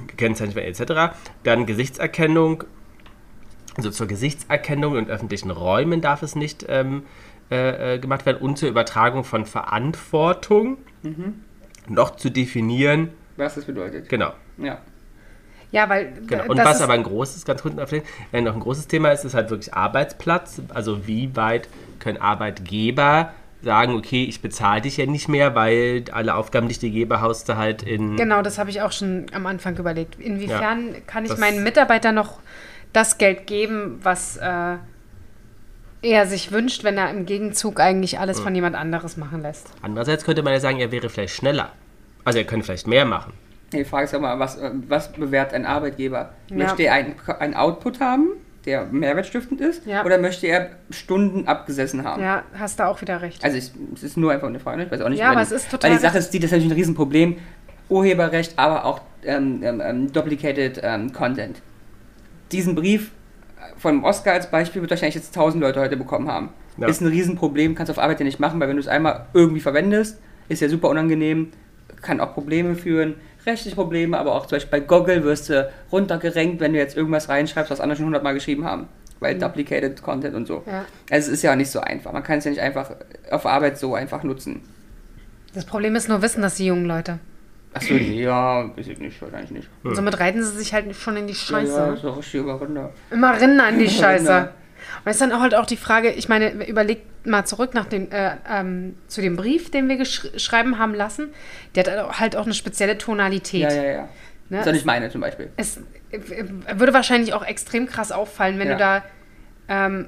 gekennzeichnet 0.07 0.55
werden, 0.55 0.67
etc. 0.73 1.15
Dann 1.43 1.65
Gesichtserkennung. 1.65 2.63
Also 3.75 3.89
zur 3.89 4.07
Gesichtserkennung 4.07 4.97
in 4.97 5.07
öffentlichen 5.07 5.49
Räumen 5.49 6.01
darf 6.01 6.21
es 6.21 6.35
nicht 6.35 6.65
ähm, 6.69 7.03
äh, 7.49 7.95
äh, 7.95 7.99
gemacht 7.99 8.25
werden. 8.25 8.37
Und 8.41 8.57
zur 8.57 8.69
Übertragung 8.69 9.23
von 9.23 9.45
Verantwortung 9.45 10.77
noch 11.87 12.15
zu 12.15 12.29
definieren. 12.29 13.09
Was 13.35 13.55
das 13.55 13.65
bedeutet. 13.65 14.09
Genau. 14.09 14.33
Ja. 14.57 14.79
Ja, 15.73 15.89
weil 15.89 16.13
Genau. 16.27 16.43
äh, 16.43 16.47
Und 16.47 16.57
was 16.59 16.81
aber 16.81 16.93
ein 16.93 17.03
großes, 17.03 17.45
ganz 17.45 17.63
kurz 17.63 17.73
wenn 18.31 18.43
noch 18.43 18.53
ein 18.53 18.59
großes 18.59 18.87
Thema 18.87 19.11
ist, 19.11 19.25
ist 19.25 19.33
halt 19.33 19.49
wirklich 19.49 19.73
Arbeitsplatz. 19.73 20.61
Also 20.73 21.07
wie 21.07 21.35
weit 21.35 21.67
können 21.99 22.21
Arbeitgeber 22.21 23.33
sagen, 23.63 23.95
okay, 23.95 24.23
ich 24.25 24.41
bezahle 24.41 24.81
dich 24.81 24.97
ja 24.97 25.07
nicht 25.07 25.29
mehr, 25.29 25.55
weil 25.55 26.05
alle 26.11 26.35
Aufgaben, 26.35 26.67
die 26.67 26.73
ich 26.73 26.79
dir 26.79 26.91
gebe, 26.91 27.21
haust 27.21 27.49
du 27.49 27.57
halt 27.57 27.81
in. 27.81 28.17
Genau, 28.17 28.43
das 28.43 28.59
habe 28.59 28.69
ich 28.69 28.81
auch 28.81 28.91
schon 28.91 29.25
am 29.33 29.47
Anfang 29.47 29.75
überlegt. 29.77 30.19
Inwiefern 30.19 30.95
kann 31.07 31.25
ich 31.25 31.35
meinen 31.37 31.63
Mitarbeitern 31.63 32.13
noch 32.13 32.39
das 32.91 33.17
Geld 33.17 33.47
geben, 33.47 33.99
was 34.03 34.37
äh, 34.37 34.75
er 36.03 36.27
sich 36.27 36.51
wünscht, 36.51 36.83
wenn 36.83 36.99
er 36.99 37.09
im 37.09 37.25
Gegenzug 37.25 37.79
eigentlich 37.79 38.19
alles 38.19 38.39
von 38.39 38.53
jemand 38.53 38.75
anderes 38.75 39.17
machen 39.17 39.41
lässt? 39.41 39.71
Andererseits 39.81 40.23
könnte 40.23 40.43
man 40.43 40.53
ja 40.53 40.59
sagen, 40.59 40.79
er 40.79 40.91
wäre 40.91 41.09
vielleicht 41.09 41.33
schneller. 41.35 41.71
Also 42.25 42.37
er 42.37 42.45
könnte 42.45 42.65
vielleicht 42.65 42.85
mehr 42.85 43.05
machen. 43.05 43.33
Die 43.79 43.85
Frage 43.85 44.05
ist 44.05 44.11
ja 44.13 44.19
mal, 44.19 44.39
was, 44.39 44.59
was 44.87 45.11
bewährt 45.11 45.53
ein 45.53 45.65
Arbeitgeber? 45.65 46.31
Ja. 46.49 46.55
Möchte 46.57 46.83
er 46.83 46.93
einen, 46.93 47.15
einen 47.39 47.53
Output 47.55 47.99
haben, 47.99 48.29
der 48.65 48.85
mehrwertstiftend 48.85 49.59
ist? 49.61 49.85
Ja. 49.85 50.05
Oder 50.05 50.17
möchte 50.17 50.47
er 50.47 50.69
Stunden 50.89 51.47
abgesessen 51.47 52.03
haben? 52.03 52.21
Ja, 52.21 52.43
hast 52.57 52.79
du 52.79 52.85
auch 52.87 53.01
wieder 53.01 53.21
recht. 53.21 53.43
Also 53.43 53.57
ich, 53.57 53.71
es 53.95 54.03
ist 54.03 54.17
nur 54.17 54.31
einfach 54.31 54.47
eine 54.47 54.59
Frage, 54.59 54.83
ich 54.83 54.91
weiß 54.91 55.01
auch 55.01 55.09
nicht. 55.09 55.19
Ja, 55.19 55.31
aber 55.31 55.37
die- 55.41 55.43
es 55.47 55.51
ist 55.51 55.69
total 55.71 55.89
Weil 55.91 55.97
die 55.97 56.01
Sache 56.03 56.17
ist 56.17 56.29
die, 56.29 56.39
das 56.39 56.47
ist 56.47 56.51
natürlich 56.53 56.71
ein 56.71 56.77
Riesenproblem. 56.77 57.37
Urheberrecht, 57.89 58.57
aber 58.57 58.85
auch 58.85 59.01
ähm, 59.25 59.59
ähm, 59.63 59.81
ähm, 59.83 60.11
Duplicated 60.11 60.79
ähm, 60.83 61.11
Content. 61.13 61.61
Diesen 62.51 62.75
Brief 62.75 63.11
von 63.77 64.03
Oscar 64.03 64.33
als 64.33 64.49
Beispiel 64.49 64.81
wird 64.81 64.91
wahrscheinlich 64.91 65.15
jetzt 65.15 65.35
1000 65.35 65.61
Leute 65.61 65.79
heute 65.79 65.97
bekommen 65.97 66.29
haben. 66.31 66.49
Ja. 66.77 66.87
Ist 66.87 67.01
ein 67.01 67.07
Riesenproblem, 67.07 67.75
kannst 67.75 67.89
du 67.89 67.93
auf 67.93 67.99
Arbeit 68.03 68.19
ja 68.19 68.25
nicht 68.25 68.39
machen, 68.39 68.59
weil 68.59 68.67
wenn 68.69 68.77
du 68.77 68.81
es 68.81 68.87
einmal 68.87 69.27
irgendwie 69.33 69.59
verwendest, 69.61 70.19
ist 70.49 70.61
ja 70.61 70.69
super 70.69 70.89
unangenehm, 70.89 71.51
kann 72.01 72.19
auch 72.19 72.33
Probleme 72.33 72.75
führen, 72.75 73.15
rechtliche 73.45 73.75
Probleme, 73.75 74.17
aber 74.17 74.33
auch 74.33 74.45
zum 74.45 74.57
Beispiel 74.57 74.79
bei 74.79 74.85
Google 74.85 75.23
wirst 75.23 75.49
du 75.49 75.69
runtergerenkt, 75.91 76.59
wenn 76.59 76.73
du 76.73 76.79
jetzt 76.79 76.97
irgendwas 76.97 77.29
reinschreibst, 77.29 77.71
was 77.71 77.79
andere 77.81 77.97
schon 77.97 78.05
100 78.05 78.23
Mal 78.23 78.33
geschrieben 78.33 78.65
haben. 78.65 78.87
Weil 79.19 79.37
Duplicated 79.37 80.01
Content 80.01 80.35
und 80.35 80.47
so. 80.47 80.63
Ja. 80.65 80.85
Also 81.09 81.27
es 81.27 81.37
ist 81.39 81.43
ja 81.43 81.55
nicht 81.55 81.71
so 81.71 81.79
einfach. 81.79 82.11
Man 82.11 82.23
kann 82.23 82.39
es 82.39 82.45
ja 82.45 82.51
nicht 82.51 82.61
einfach 82.61 82.91
auf 83.31 83.45
Arbeit 83.45 83.77
so 83.77 83.95
einfach 83.95 84.23
nutzen. 84.23 84.61
Das 85.53 85.65
Problem 85.65 85.95
ist 85.95 86.09
nur, 86.09 86.21
wissen 86.21 86.41
das 86.41 86.55
die 86.55 86.65
jungen 86.65 86.85
Leute. 86.85 87.19
Achso, 87.73 87.93
ja, 87.93 88.69
weiß 88.75 88.87
ich 88.87 88.99
nicht, 88.99 89.19
wahrscheinlich 89.21 89.51
nicht. 89.51 89.69
Und 89.83 89.95
somit 89.95 90.19
reiten 90.19 90.43
sie 90.43 90.51
sich 90.57 90.73
halt 90.73 90.95
schon 90.95 91.17
in 91.17 91.27
die 91.27 91.35
Scheiße. 91.35 91.71
Ja, 91.71 91.87
ja, 91.87 91.93
ist 91.93 92.03
doch 92.03 92.17
richtig 92.17 92.41
überrunder. 92.41 92.91
Immer 93.11 93.39
rinnen 93.39 93.59
an 93.59 93.79
die 93.79 93.89
Scheiße. 93.89 94.27
Rinder. 94.27 94.53
Und 95.05 95.09
es 95.09 95.15
ist 95.15 95.21
dann 95.21 95.31
auch 95.31 95.39
halt 95.39 95.55
auch 95.55 95.65
die 95.65 95.77
Frage, 95.77 96.11
ich 96.11 96.29
meine, 96.29 96.67
überlegt 96.67 97.07
mal 97.25 97.45
zurück 97.45 97.73
nach 97.73 97.85
dem, 97.85 98.11
äh, 98.11 98.31
ähm, 98.49 98.95
zu 99.07 99.21
dem 99.21 99.35
Brief, 99.35 99.71
den 99.71 99.87
wir 99.89 99.97
gesch 99.97 100.29
schreiben 100.37 100.79
haben 100.79 100.93
lassen. 100.93 101.29
Der 101.75 101.83
hat 101.85 102.19
halt 102.19 102.35
auch 102.35 102.45
eine 102.45 102.53
spezielle 102.53 102.97
Tonalität. 102.97 103.61
Ja, 103.61 103.73
ja, 103.73 103.83
ja. 103.83 104.09
Ne? 104.49 104.59
Ist 104.59 104.67
doch 104.67 104.73
nicht 104.73 104.85
meine 104.85 105.09
zum 105.09 105.21
Beispiel. 105.21 105.49
Es 105.57 105.77
äh, 106.11 106.19
würde 106.75 106.93
wahrscheinlich 106.93 107.33
auch 107.33 107.45
extrem 107.45 107.87
krass 107.87 108.11
auffallen, 108.11 108.59
wenn 108.59 108.67
Ja. 108.67 108.73
du 108.73 108.79
da 108.79 109.03
ähm, 109.69 110.07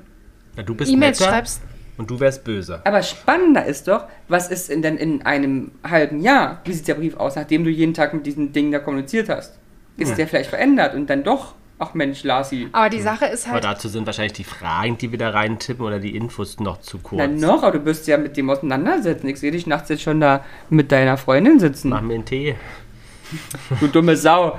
du 0.64 0.76
E-Mails 0.86 1.24
schreibst. 1.24 1.62
Und 1.98 2.10
du 2.10 2.20
wärst 2.20 2.44
böse. 2.44 2.82
Aber 2.84 3.02
spannender 3.04 3.66
ist 3.66 3.88
doch, 3.88 4.06
was 4.28 4.50
ist 4.50 4.70
in, 4.70 4.82
denn 4.82 4.98
in 4.98 5.26
einem 5.26 5.72
halben 5.88 6.20
Jahr? 6.20 6.62
Wie 6.66 6.74
sieht 6.74 6.88
der 6.90 6.96
Brief 6.96 7.16
aus, 7.16 7.38
nachdem 7.38 7.64
du 7.64 7.70
jeden 7.70 7.94
Tag 7.94 8.14
mit 8.14 8.26
diesen 8.26 8.52
Dingen 8.52 8.72
da 8.74 8.80
kommuniziert 8.80 9.30
hast? 9.30 9.58
Ist 9.98 10.18
der 10.18 10.28
vielleicht 10.28 10.50
verändert 10.50 10.94
und 10.94 11.10
dann 11.10 11.24
doch, 11.24 11.56
ach 11.80 11.94
Mensch, 11.94 12.24
Lasi. 12.24 12.68
Aber 12.72 12.90
die 12.90 13.02
Sache 13.02 13.26
ist 13.26 13.46
Aber 13.46 13.56
halt, 13.56 13.64
dazu 13.66 13.88
sind 13.90 14.06
wahrscheinlich 14.06 14.34
die 14.34 14.44
Fragen, 14.44 14.98
die 14.98 15.12
wir 15.12 15.20
da 15.20 15.30
reintippen 15.32 15.86
oder 15.86 16.00
die 16.00 16.16
Infos 16.16 16.60
noch 16.60 16.80
zu 16.82 17.00
kurz. 17.00 17.20
Na 17.20 17.28
noch, 17.28 17.64
aber 17.64 17.80
du 17.80 17.86
wirst 17.86 18.08
ja 18.08 18.18
mit 18.18 18.38
dem 18.38 18.50
auseinandersetzen. 18.50 19.28
Ich 19.28 19.40
sehe 19.40 19.52
dich 19.52 19.68
nachts 19.68 19.90
jetzt 19.90 20.04
schon 20.04 20.20
da 20.22 20.44
mit 20.70 20.92
deiner 20.92 21.18
Freundin 21.18 21.60
sitzen. 21.60 21.90
Mach 21.90 22.02
mir 22.02 22.16
einen 22.16 22.26
Tee. 22.26 22.56
Du 23.80 23.88
dumme 23.88 24.16
Sau. 24.16 24.58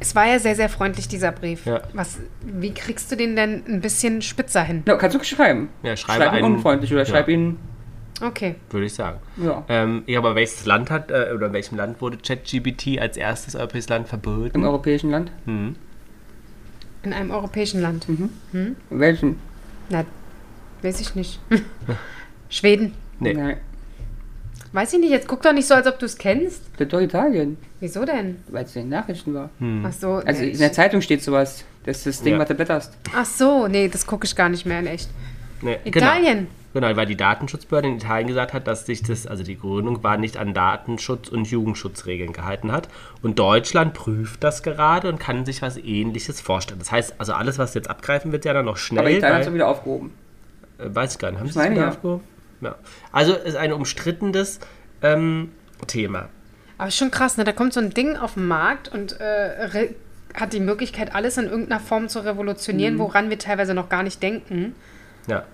es 0.00 0.14
war 0.14 0.26
ja 0.26 0.38
sehr, 0.38 0.54
sehr 0.54 0.68
freundlich, 0.68 1.08
dieser 1.08 1.32
Brief. 1.32 1.64
Ja. 1.66 1.82
Was, 1.92 2.18
wie 2.42 2.72
kriegst 2.72 3.10
du 3.12 3.16
den 3.16 3.36
denn 3.36 3.62
ein 3.68 3.80
bisschen 3.80 4.22
spitzer 4.22 4.62
hin? 4.62 4.82
Na, 4.86 4.96
kannst 4.96 5.16
du 5.16 5.22
schreiben. 5.24 5.68
Ja, 5.82 5.96
schreibe 5.96 6.24
schreib 6.24 6.32
ihn 6.38 6.44
einen- 6.44 6.54
unfreundlich 6.56 6.92
oder 6.92 7.02
Ja. 7.02 7.06
schreib 7.06 7.28
ihn. 7.28 7.58
Okay. 8.22 8.54
Würde 8.70 8.86
ich 8.86 8.94
sagen. 8.94 9.18
Ja. 9.36 9.62
Ähm, 9.68 10.02
ja, 10.06 10.18
aber 10.20 10.34
welches 10.34 10.64
Land 10.64 10.90
hat, 10.90 11.10
äh, 11.10 11.32
oder 11.34 11.48
in 11.48 11.52
welchem 11.52 11.76
Land 11.76 12.00
wurde 12.00 12.16
ChatGPT 12.16 12.98
als 12.98 13.18
erstes 13.18 13.54
europäisches 13.54 13.90
Land 13.90 14.08
verboten? 14.08 14.52
Im 14.54 14.64
europäischen 14.64 15.10
Land. 15.10 15.30
Hm. 15.44 15.76
In 17.06 17.12
einem 17.12 17.30
europäischen 17.30 17.80
Land. 17.82 18.06
In 18.08 18.74
welchem? 18.90 19.36
Na, 19.90 20.04
weiß 20.82 21.00
ich 21.00 21.14
nicht. 21.14 21.38
Schweden. 22.50 22.94
Nee. 23.20 23.32
Nein. 23.32 23.58
Weiß 24.72 24.92
ich 24.92 24.98
nicht, 24.98 25.10
jetzt 25.10 25.28
guck 25.28 25.40
doch 25.40 25.52
nicht 25.52 25.68
so, 25.68 25.74
als 25.74 25.86
ob 25.86 26.00
du 26.00 26.06
es 26.06 26.18
kennst. 26.18 26.62
Das 26.76 26.86
ist 26.86 26.92
doch 26.92 27.00
Italien, 27.00 27.58
Wieso 27.78 28.04
denn? 28.04 28.38
weil 28.48 28.64
es 28.64 28.74
in 28.74 28.82
den 28.82 28.88
Nachrichten 28.88 29.32
war. 29.34 29.50
Ach 29.84 29.92
so. 29.92 30.14
Also 30.14 30.42
nee, 30.42 30.48
in 30.50 30.58
der 30.58 30.72
Zeitung 30.72 31.00
steht 31.00 31.22
sowas. 31.22 31.62
Das 31.84 31.98
ist 31.98 32.06
das 32.06 32.22
Ding, 32.22 32.32
Ja. 32.32 32.40
was 32.40 32.48
du 32.48 32.54
blätterst. 32.56 32.92
ach 33.14 33.24
so, 33.24 33.68
nee, 33.68 33.86
das 33.86 34.04
gucke 34.04 34.26
ich 34.26 34.34
gar 34.34 34.48
nicht 34.48 34.66
mehr 34.66 34.80
in 34.80 34.88
echt. 34.88 35.08
Nee, 35.62 35.78
Italien. 35.84 36.48
Genau. 36.72 36.86
genau, 36.88 36.96
weil 36.96 37.06
die 37.06 37.16
Datenschutzbehörde 37.16 37.88
in 37.88 37.96
Italien 37.96 38.28
gesagt 38.28 38.52
hat, 38.52 38.66
dass 38.66 38.86
sich 38.86 39.02
das, 39.02 39.26
also 39.26 39.42
die 39.42 39.58
Gründung 39.58 40.02
war 40.02 40.16
nicht 40.16 40.36
an 40.36 40.52
Datenschutz- 40.54 41.28
und 41.30 41.46
Jugendschutzregeln 41.50 42.32
gehalten 42.32 42.72
hat. 42.72 42.88
Und 43.22 43.38
Deutschland 43.38 43.94
prüft 43.94 44.44
das 44.44 44.62
gerade 44.62 45.08
und 45.08 45.18
kann 45.18 45.44
sich 45.46 45.62
was 45.62 45.76
ähnliches 45.78 46.40
vorstellen. 46.40 46.78
Das 46.78 46.92
heißt, 46.92 47.14
also 47.18 47.32
alles, 47.32 47.58
was 47.58 47.74
jetzt 47.74 47.88
abgreifen 47.88 48.32
wird, 48.32 48.44
ja 48.44 48.52
dann 48.52 48.64
noch 48.66 48.76
schnell. 48.76 49.00
Aber 49.00 49.10
Italien 49.10 49.36
hat 49.38 49.46
es 49.46 49.52
wieder 49.54 49.68
aufgehoben. 49.68 50.12
Äh, 50.78 50.94
weiß 50.94 51.12
ich 51.14 51.18
gar 51.18 51.30
nicht. 51.30 51.40
Haben 51.40 51.46
Ich 51.46 51.52
Sie 51.54 51.58
es 51.58 51.64
meine, 51.64 51.74
wieder 51.76 51.84
ja. 51.86 51.90
aufgehoben? 51.90 52.24
Ja. 52.60 52.74
Also 53.12 53.34
ist 53.34 53.56
ein 53.56 53.72
umstrittenes 53.72 54.60
ähm, 55.02 55.52
Thema. 55.86 56.28
Aber 56.78 56.90
schon 56.90 57.10
krass, 57.10 57.36
ne? 57.38 57.44
Da 57.44 57.52
kommt 57.52 57.72
so 57.72 57.80
ein 57.80 57.90
Ding 57.90 58.16
auf 58.16 58.34
den 58.34 58.46
Markt 58.48 58.88
und 58.88 59.18
äh, 59.20 59.88
hat 60.34 60.52
die 60.52 60.60
Möglichkeit, 60.60 61.14
alles 61.14 61.38
in 61.38 61.46
irgendeiner 61.46 61.80
Form 61.80 62.08
zu 62.10 62.18
revolutionieren, 62.24 62.94
Mhm. 62.94 62.98
woran 62.98 63.30
wir 63.30 63.38
teilweise 63.38 63.72
noch 63.72 63.88
gar 63.88 64.02
nicht 64.02 64.22
denken. 64.22 64.74
Ja. 65.26 65.44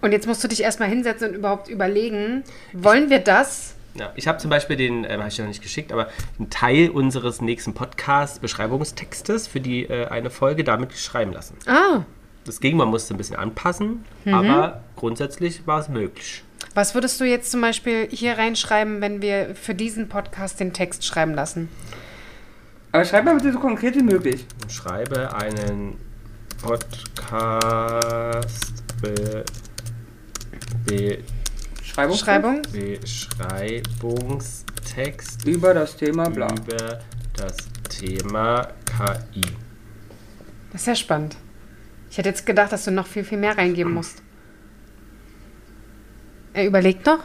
Und 0.00 0.12
jetzt 0.12 0.26
musst 0.26 0.42
du 0.44 0.48
dich 0.48 0.62
erstmal 0.62 0.88
hinsetzen 0.88 1.30
und 1.30 1.34
überhaupt 1.34 1.68
überlegen, 1.68 2.44
wollen 2.72 3.10
wir 3.10 3.18
das? 3.18 3.74
Ja, 3.94 4.12
ich 4.14 4.28
habe 4.28 4.38
zum 4.38 4.50
Beispiel 4.50 4.76
den, 4.76 5.04
ähm, 5.04 5.18
habe 5.20 5.28
ich 5.28 5.38
ja 5.38 5.44
noch 5.44 5.48
nicht 5.48 5.62
geschickt, 5.62 5.92
aber 5.92 6.08
einen 6.38 6.50
Teil 6.50 6.90
unseres 6.90 7.40
nächsten 7.40 7.74
Podcast-Beschreibungstextes 7.74 9.48
für 9.48 9.60
die 9.60 9.84
äh, 9.84 10.06
eine 10.06 10.30
Folge 10.30 10.62
damit 10.62 10.92
schreiben 10.96 11.32
lassen. 11.32 11.56
Ah, 11.66 12.02
Das 12.44 12.60
ging, 12.60 12.76
man 12.76 12.88
musste 12.88 13.14
ein 13.14 13.16
bisschen 13.16 13.36
anpassen, 13.36 14.04
Mhm. 14.24 14.34
aber 14.34 14.84
grundsätzlich 14.94 15.66
war 15.66 15.80
es 15.80 15.88
möglich. 15.88 16.44
was 16.74 16.94
würdest 16.94 17.20
du 17.20 17.24
jetzt 17.24 17.50
zum 17.50 17.60
Beispiel 17.60 18.06
hier 18.10 18.38
reinschreiben, 18.38 19.00
wenn 19.00 19.20
wir 19.20 19.54
für 19.56 19.74
diesen 19.74 20.08
Podcast 20.08 20.60
den 20.60 20.72
Text 20.72 21.04
schreiben 21.04 21.34
lassen? 21.34 21.68
Aber 22.92 23.04
schreib 23.04 23.24
mal 23.24 23.34
bitte 23.34 23.52
so 23.52 23.58
konkret 23.58 23.96
wie 23.96 24.02
möglich. 24.02 24.46
Ich 24.68 24.74
schreibe 24.74 25.34
einen 25.34 25.96
Podcast 26.62 28.77
be, 29.00 29.44
Schreibung. 31.82 32.16
Schreibung? 32.16 32.62
Beschreibungstext 32.62 35.44
Über 35.46 35.74
das 35.74 35.96
Thema 35.96 36.30
bla. 36.30 36.48
über 36.54 37.00
das 37.34 37.56
Thema 37.88 38.68
KI. 38.84 39.40
Das 40.72 40.82
ist 40.82 40.86
ja 40.86 40.94
spannend. 40.94 41.36
Ich 42.10 42.18
hätte 42.18 42.28
jetzt 42.28 42.46
gedacht, 42.46 42.72
dass 42.72 42.84
du 42.84 42.90
noch 42.90 43.06
viel, 43.06 43.24
viel 43.24 43.38
mehr 43.38 43.56
reingeben 43.56 43.92
musst. 43.92 44.22
Er 46.52 46.66
überlegt 46.66 47.06
noch? 47.06 47.20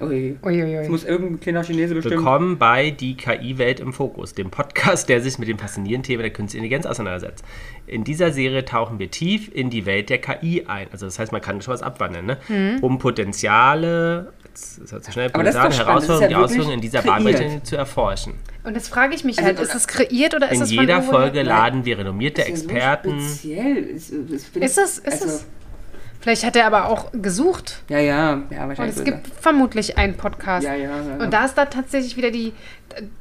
Ui. 0.00 0.36
Es 0.40 0.46
Uiuiui. 0.46 0.88
muss 0.88 1.02
irgendein 1.04 1.40
kleiner 1.40 1.64
Chinese 1.64 1.92
bestimmen. 1.94 2.18
Willkommen 2.18 2.56
bei 2.58 2.90
Die 2.92 3.16
KI-Welt 3.16 3.80
im 3.80 3.92
Fokus, 3.92 4.32
dem 4.32 4.48
Podcast, 4.48 5.08
der 5.08 5.20
sich 5.20 5.40
mit 5.40 5.48
dem 5.48 5.58
faszinierenden 5.58 6.04
Thema 6.06 6.22
der 6.22 6.30
künstlichen 6.32 6.62
Intelligenz 6.64 6.86
auseinandersetzt. 6.86 7.44
In 7.88 8.04
dieser 8.04 8.30
Serie 8.30 8.64
tauchen 8.64 9.00
wir 9.00 9.10
tief 9.10 9.50
in 9.52 9.70
die 9.70 9.86
Welt 9.86 10.08
der 10.08 10.18
KI 10.18 10.64
ein. 10.68 10.86
Also 10.92 11.06
das 11.06 11.18
heißt, 11.18 11.32
man 11.32 11.40
kann 11.40 11.60
schon 11.62 11.74
was 11.74 11.82
abwandeln, 11.82 12.26
ne? 12.26 12.78
Um 12.80 13.00
Potenziale, 13.00 14.32
das 14.52 14.76
zu 14.76 15.10
schnell, 15.12 15.30
Aber 15.32 15.42
das 15.42 15.56
ist 15.56 15.64
doch 15.64 15.72
spannend, 15.72 15.78
das 15.78 15.86
Herausforderungen, 15.86 16.22
ja 16.22 16.28
die 16.28 16.44
Auswirkungen 16.44 16.74
in 16.74 16.80
dieser. 16.80 17.02
Bahnweite 17.02 17.62
zu 17.64 17.76
erforschen. 17.76 18.34
Und 18.62 18.74
jetzt 18.74 18.88
frage 18.88 19.16
ich 19.16 19.24
mich 19.24 19.38
Also, 19.38 19.48
halt, 19.48 19.58
ist 19.60 19.74
es 19.74 19.88
kreiert 19.88 20.32
oder 20.34 20.46
ist 20.48 20.58
In 20.58 20.62
es 20.62 20.72
von 20.72 20.80
jeder 20.80 21.02
Folge 21.02 21.42
laden 21.42 21.84
wir 21.84 21.98
renommierte 21.98 22.42
Das 22.42 22.50
ist 22.50 22.62
ja 22.62 22.68
so 22.68 22.74
Experten. 22.74 23.20
speziell. 23.20 23.76
Ist, 23.78 24.10
ist, 24.10 24.56
Ist 24.56 24.78
es? 24.78 24.98
Ist 24.98 25.06
also, 25.22 25.24
es? 25.26 25.46
Vielleicht 26.28 26.44
hat 26.44 26.56
er 26.56 26.66
aber 26.66 26.90
auch 26.90 27.06
gesucht. 27.12 27.80
Ja, 27.88 27.98
ja, 28.00 28.42
ja, 28.50 28.62
Und 28.64 28.68
wahrscheinlich. 28.68 28.96
es 28.98 29.02
gibt 29.02 29.28
vermutlich 29.40 29.96
einen 29.96 30.14
Podcast. 30.14 30.62
Ja, 30.62 30.74
ja, 30.74 30.90
ja. 30.90 31.24
Und 31.24 31.32
da 31.32 31.46
ist 31.46 31.54
da 31.54 31.64
tatsächlich 31.64 32.18
wieder 32.18 32.30
die, 32.30 32.52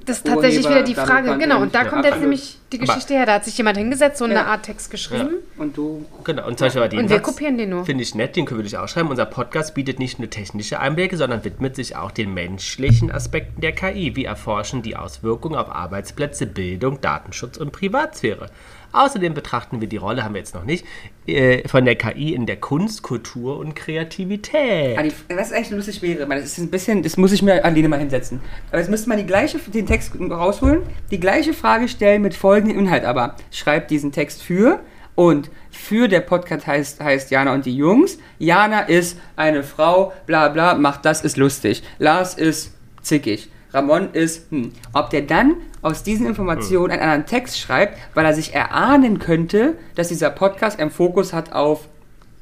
das 0.06 0.18
ist 0.18 0.28
tatsächlich 0.28 0.66
Urheber, 0.66 0.82
wieder 0.82 0.86
die 0.86 0.96
Frage, 0.96 1.38
genau. 1.38 1.62
Und 1.62 1.74
da 1.74 1.86
kommt 1.86 2.04
jetzt 2.04 2.20
nämlich 2.20 2.58
die 2.74 2.80
Aber- 2.82 2.88
Geschichte 2.88 3.14
her. 3.14 3.26
Da 3.26 3.36
hat 3.36 3.46
sich 3.46 3.58
jemand 3.58 3.78
hingesetzt, 3.78 4.18
so 4.18 4.26
eine. 4.26 4.46
Art 4.46 4.64
Text 4.64 4.92
geschrieben. 4.92 5.36
Und 5.58 5.78
du. 5.78 6.06
Genau, 6.26 6.48
und 6.48 6.58
zum 6.60 6.66
Beispiel 6.66 6.82
aber 6.82 6.90
den 6.90 7.00
Und 7.00 7.10
wir 7.10 7.22
kopieren 7.22 7.58
den 7.58 7.70
nur. 7.70 7.86
Finde 7.86 8.04
ich 8.04 8.14
nett, 8.14 8.36
den 8.36 8.46
können 8.46 8.60
wir 8.60 8.64
dich 8.66 8.78
auch 8.78 8.90
schreiben. 8.90 9.08
Unser 9.10 9.26
Podcast 9.26 9.74
bietet 9.74 10.00
nicht 10.00 10.20
nur 10.20 10.30
technische 10.30 10.82
Einblicke, 10.82 11.16
sondern 11.16 11.46
widmet 11.46 11.78
sich 11.78 11.96
auch 11.96 12.12
den 12.12 12.34
menschlichen 12.34 13.10
Aspekten 13.10 13.62
der 13.62 13.72
KI. 13.72 14.18
Wir 14.18 14.28
erforschen 14.28 14.82
die 14.82 14.98
Auswirkungen 14.98 15.56
auf 15.56 15.70
Arbeitsplätze, 15.70 16.46
Bildung, 16.46 17.00
Datenschutz 17.00 17.56
und 17.56 17.72
Privatsphäre. 17.72 18.48
Außerdem 18.92 19.34
betrachten 19.34 19.82
wir 19.82 19.88
die 19.88 19.98
Rolle, 19.98 20.24
haben 20.24 20.34
wir 20.34 20.40
jetzt 20.40 20.56
noch 20.56 20.64
nicht, 20.64 20.86
äh, 21.28 21.68
von 21.68 21.86
der 21.86 21.96
KI 21.96 22.34
in 22.34 22.46
der 22.46 22.58
Kunst, 22.58 23.04
Kultur 23.04 23.58
und 23.58 23.76
Kreativität. 23.76 24.98
Ah, 24.98 25.04
die, 25.04 25.14
was 25.36 25.52
echt 25.52 25.72
lustig 25.72 26.02
wäre, 26.02 26.28
weil 26.30 26.42
das 26.42 26.52
ist 26.52 26.60
ein 26.60 26.70
bisschen, 26.70 27.04
das 27.04 27.18
muss 27.18 27.32
ich 27.32 27.42
mir 27.42 27.64
an 27.64 27.76
Lene 27.76 27.90
mal 27.90 28.00
hinsetzen. 28.00 28.40
Aber 28.70 28.80
jetzt 28.80 28.90
müsste 28.90 29.10
man 29.10 29.18
die 29.18 29.26
gleiche, 29.26 29.60
den 29.60 29.86
Text 29.86 30.14
rausholen, 30.20 30.82
die 31.12 31.20
gleiche 31.20 31.54
Frage 31.54 31.88
stellen 31.88 32.22
mit 32.22 32.34
folgendem 32.34 32.80
Inhalt, 32.80 33.06
aber 33.06 33.36
schreibt 33.52 33.92
diesen 33.92 34.12
Text 34.12 34.42
für 34.42 34.80
und 35.16 35.50
für 35.72 36.08
der 36.08 36.22
Podcast 36.22 36.68
heißt, 36.68 37.02
heißt 37.02 37.32
Jana 37.32 37.54
und 37.54 37.66
die 37.66 37.76
Jungs. 37.76 38.20
Jana 38.38 38.82
ist 38.82 39.20
eine 39.36 39.64
Frau, 39.64 40.14
bla 40.28 40.50
bla, 40.50 40.76
macht 40.76 41.06
das, 41.06 41.24
ist 41.24 41.38
lustig. 41.38 41.84
Lars 41.98 42.36
ist 42.36 42.76
zickig. 43.02 43.50
Ramon 43.74 44.14
ist, 44.14 44.52
hm. 44.52 44.72
Ob 44.94 45.10
der 45.10 45.24
dann 45.24 45.56
aus 45.82 46.04
diesen 46.04 46.26
Informationen 46.26 46.92
einen 46.92 47.02
anderen 47.02 47.26
Text 47.26 47.60
schreibt, 47.60 47.98
weil 48.14 48.26
er 48.26 48.34
sich 48.34 48.54
erahnen 48.54 49.20
könnte, 49.20 49.76
dass 49.96 50.08
dieser 50.08 50.30
Podcast 50.30 50.80
einen 50.80 50.92
Fokus 50.92 51.34
hat 51.34 51.52
auf 51.54 51.88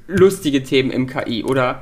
lustige 0.08 0.64
Themen 0.64 0.92
im 0.92 1.08
KI 1.08 1.44
oder 1.44 1.82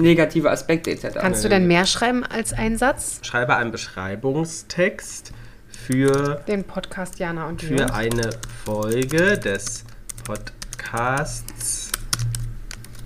negative 0.00 0.50
Aspekte 0.50 0.90
etc. 0.90 1.18
Kannst 1.20 1.44
du 1.44 1.48
denn 1.48 1.66
mehr 1.66 1.86
schreiben 1.86 2.24
als 2.24 2.52
einen 2.52 2.78
Satz? 2.78 3.20
Schreibe 3.22 3.56
einen 3.56 3.70
Beschreibungstext 3.72 5.32
für, 5.68 6.42
Den 6.48 6.64
Podcast 6.64 7.18
Jana 7.18 7.48
und 7.48 7.62
die 7.62 7.66
Jungs. 7.66 7.82
für 7.82 7.94
eine 7.94 8.30
Folge 8.64 9.38
des 9.38 9.84
Podcasts 10.24 11.90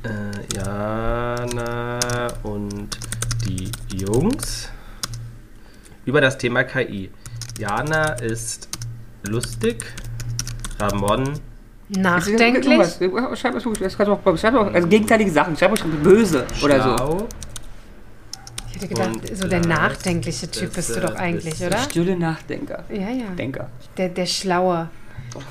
äh, 0.04 0.56
Jana 0.56 2.28
und 2.42 2.98
die 3.46 3.70
Jungs 3.96 4.70
über 6.08 6.22
das 6.22 6.38
Thema 6.38 6.64
KI. 6.64 7.10
Jana 7.58 8.12
ist 8.14 8.68
lustig, 9.28 9.84
Ramon 10.80 11.34
Nachdenklich. 11.90 12.98
Schreib 13.34 13.54
was 13.54 13.64
Gutes. 13.64 13.92
Schreib 13.94 14.08
auch, 14.08 14.38
schreib 14.38 14.54
auch 14.54 14.72
also 14.72 14.88
gegenteilige 14.88 15.30
Sachen. 15.30 15.56
Schreib 15.56 15.72
auch 15.72 15.84
böse 16.02 16.46
oder 16.62 16.98
so. 16.98 17.28
Ich 18.68 18.74
hätte 18.74 18.88
gedacht, 18.88 19.08
Und 19.08 19.36
so 19.36 19.48
der 19.48 19.60
nachdenkliche 19.60 20.50
Typ 20.50 20.68
ist, 20.68 20.74
bist 20.76 20.90
du 20.90 21.00
äh, 21.00 21.00
doch 21.00 21.14
eigentlich, 21.14 21.62
oder? 21.62 21.78
Stille 21.78 22.16
Nachdenker. 22.16 22.84
Ja, 22.90 23.10
ja. 23.10 23.30
Denker. 23.36 23.70
Der, 23.96 24.10
der 24.10 24.26
Schlaue. 24.26 24.90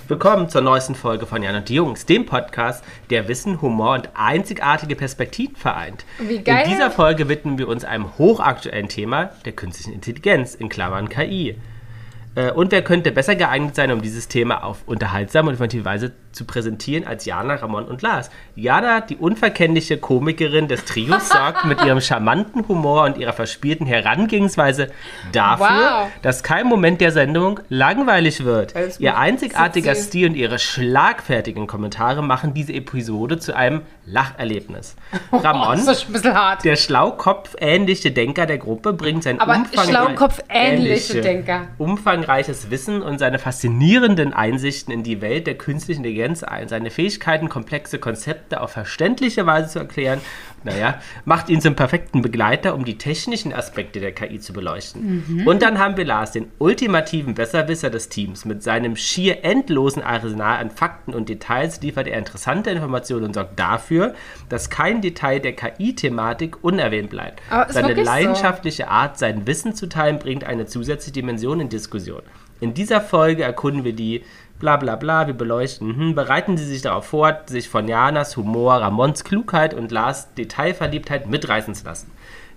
Willkommen 0.08 0.50
zur 0.50 0.62
neuesten 0.62 0.96
Folge 0.96 1.26
von 1.26 1.44
Jan 1.44 1.56
und 1.56 1.70
die 1.70 1.76
Jungs, 1.76 2.06
dem 2.06 2.26
Podcast, 2.26 2.84
der 3.10 3.28
Wissen, 3.28 3.62
Humor 3.62 3.94
und 3.94 4.10
einzigartige 4.16 4.96
Perspektiven 4.96 5.56
vereint. 5.56 6.06
Wie 6.20 6.40
geil. 6.40 6.64
In 6.66 6.72
dieser 6.72 6.90
Folge 6.92 7.30
widmen 7.30 7.58
wir 7.58 7.68
uns 7.68 7.84
einem 7.86 8.18
hochaktuellen 8.18 8.90
Thema, 8.90 9.32
der 9.46 9.54
künstlichen 9.54 9.94
Intelligenz, 9.94 10.56
in 10.56 10.70
Klammern 10.70 11.10
KI. 11.10 11.58
Äh, 12.36 12.52
Und 12.52 12.72
wer 12.72 12.82
könnte 12.84 13.12
besser 13.12 13.36
geeignet 13.36 13.76
sein, 13.76 13.92
um 13.92 14.02
dieses 14.02 14.28
Thema 14.28 14.64
auf 14.64 14.80
unterhaltsame 14.88 15.50
und 15.50 15.54
informative 15.54 15.86
Weise 15.86 16.14
zu 16.38 16.46
präsentieren 16.46 17.06
als 17.06 17.26
Jana, 17.26 17.56
Ramon 17.56 17.86
und 17.86 18.02
Lars. 18.02 18.30
Jana, 18.56 19.02
die 19.02 19.18
unverkennliche 19.18 19.98
Komikerin 19.98 20.68
des 20.68 20.86
Trios, 20.86 21.30
sorgt 21.38 21.66
mit 21.66 21.84
ihrem 21.84 22.00
charmanten 22.00 22.68
Humor 22.68 23.04
und 23.04 23.18
ihrer 23.18 23.34
verspielten 23.34 23.86
Herangehensweise 23.88 24.90
dafür, 25.32 25.58
Wow. 25.68 26.08
dass 26.22 26.44
kein 26.44 26.68
Moment 26.68 27.02
der 27.02 27.12
Sendung 27.12 27.60
langweilig 27.70 28.46
wird. 28.46 28.74
Ihr 29.00 29.18
einzigartiger 29.18 29.96
Stil 29.96 30.30
und 30.30 30.36
ihre 30.36 30.60
schlagfertigen 30.60 31.68
Kommentare 31.68 32.22
machen 32.24 32.54
diese 32.54 32.74
Episode 32.74 33.40
zu 33.40 33.56
einem 33.56 33.82
Lacherlebnis. 34.06 34.96
Ramon, 35.32 35.80
ein 35.80 36.58
der 36.64 36.76
Schlaukopf-ähnliche 36.76 38.12
Denker 38.12 38.46
der 38.46 38.58
Gruppe, 38.60 38.94
bringt 38.94 39.24
sein 39.24 39.40
umfangreiches 41.78 42.70
Wissen 42.70 43.02
und 43.02 43.18
seine 43.18 43.40
faszinierenden 43.40 44.34
Einsichten 44.34 44.94
in 44.94 45.04
die 45.04 45.22
Welt 45.22 45.48
der 45.48 45.56
künstlichen 45.58 46.00
Intelligenz 46.04 46.27
ein. 46.44 46.68
Seine 46.68 46.92
Fähigkeiten, 46.92 47.50
komplexe 47.50 48.00
Konzepte 48.00 48.62
auf 48.62 48.72
verständliche 48.72 49.46
Weise 49.46 49.70
zu 49.70 49.80
erklären, 49.80 50.22
naja, 50.64 51.00
macht 51.26 51.50
ihn 51.50 51.62
zum 51.62 51.76
perfekten 51.76 52.22
Begleiter, 52.22 52.76
um 52.76 52.84
die 52.84 52.98
technischen 52.98 53.54
Aspekte 53.54 54.00
der 54.00 54.12
KI 54.12 54.40
zu 54.40 54.54
beleuchten. 54.54 55.24
Mhm. 55.28 55.48
Und 55.48 55.62
dann 55.62 55.80
haben 55.80 55.98
wir 55.98 56.06
Lars, 56.06 56.32
den 56.32 56.52
ultimativen 56.58 57.36
Besserwisser 57.36 57.90
des 57.90 58.10
Teams. 58.10 58.46
Mit 58.46 58.64
seinem 58.64 58.96
schier 58.96 59.44
endlosen 59.44 60.04
Arsenal 60.04 60.60
an 60.60 60.72
Fakten 60.72 61.14
und 61.14 61.30
Details 61.30 61.82
liefert 61.82 62.08
er 62.08 62.18
interessante 62.18 62.70
Informationen 62.72 63.26
und 63.26 63.34
sorgt 63.34 63.60
dafür, 63.60 64.14
dass 64.50 64.70
kein 64.70 65.02
Detail 65.02 65.40
der 65.40 65.54
KI-Thematik 65.54 66.64
unerwähnt 66.64 67.10
bleibt. 67.10 67.42
Seine 67.50 67.90
wirklich 67.90 68.06
so. 68.06 68.12
leidenschaftliche 68.12 68.88
Art, 68.90 69.18
sein 69.18 69.48
Wissen 69.48 69.76
zu 69.76 69.88
teilen, 69.88 70.20
bringt 70.20 70.44
eine 70.44 70.66
zusätzliche 70.66 71.14
Dimension 71.14 71.60
in 71.60 71.70
Diskussion. 71.70 72.22
In 72.60 72.74
dieser 72.74 73.02
Folge 73.02 73.44
erkunden 73.44 73.84
wir 73.84 73.94
die 73.94 74.24
bla 74.60 74.78
bla 74.78 74.96
bla, 74.96 75.28
wir 75.28 75.34
beleuchten, 75.34 75.96
hm, 75.96 76.16
bereiten 76.16 76.58
Sie 76.58 76.66
sich 76.66 76.82
darauf 76.82 77.06
vor, 77.06 77.42
sich 77.46 77.70
von 77.70 77.88
Janas 77.88 78.38
Humor, 78.38 78.76
Ramons 78.76 79.24
Klugheit 79.24 79.74
und 79.74 79.92
Lars 79.92 80.34
Detailverliebtheit 80.48 81.28
mitreißen 81.28 81.76
zu 81.76 81.86
lassen. 81.86 82.12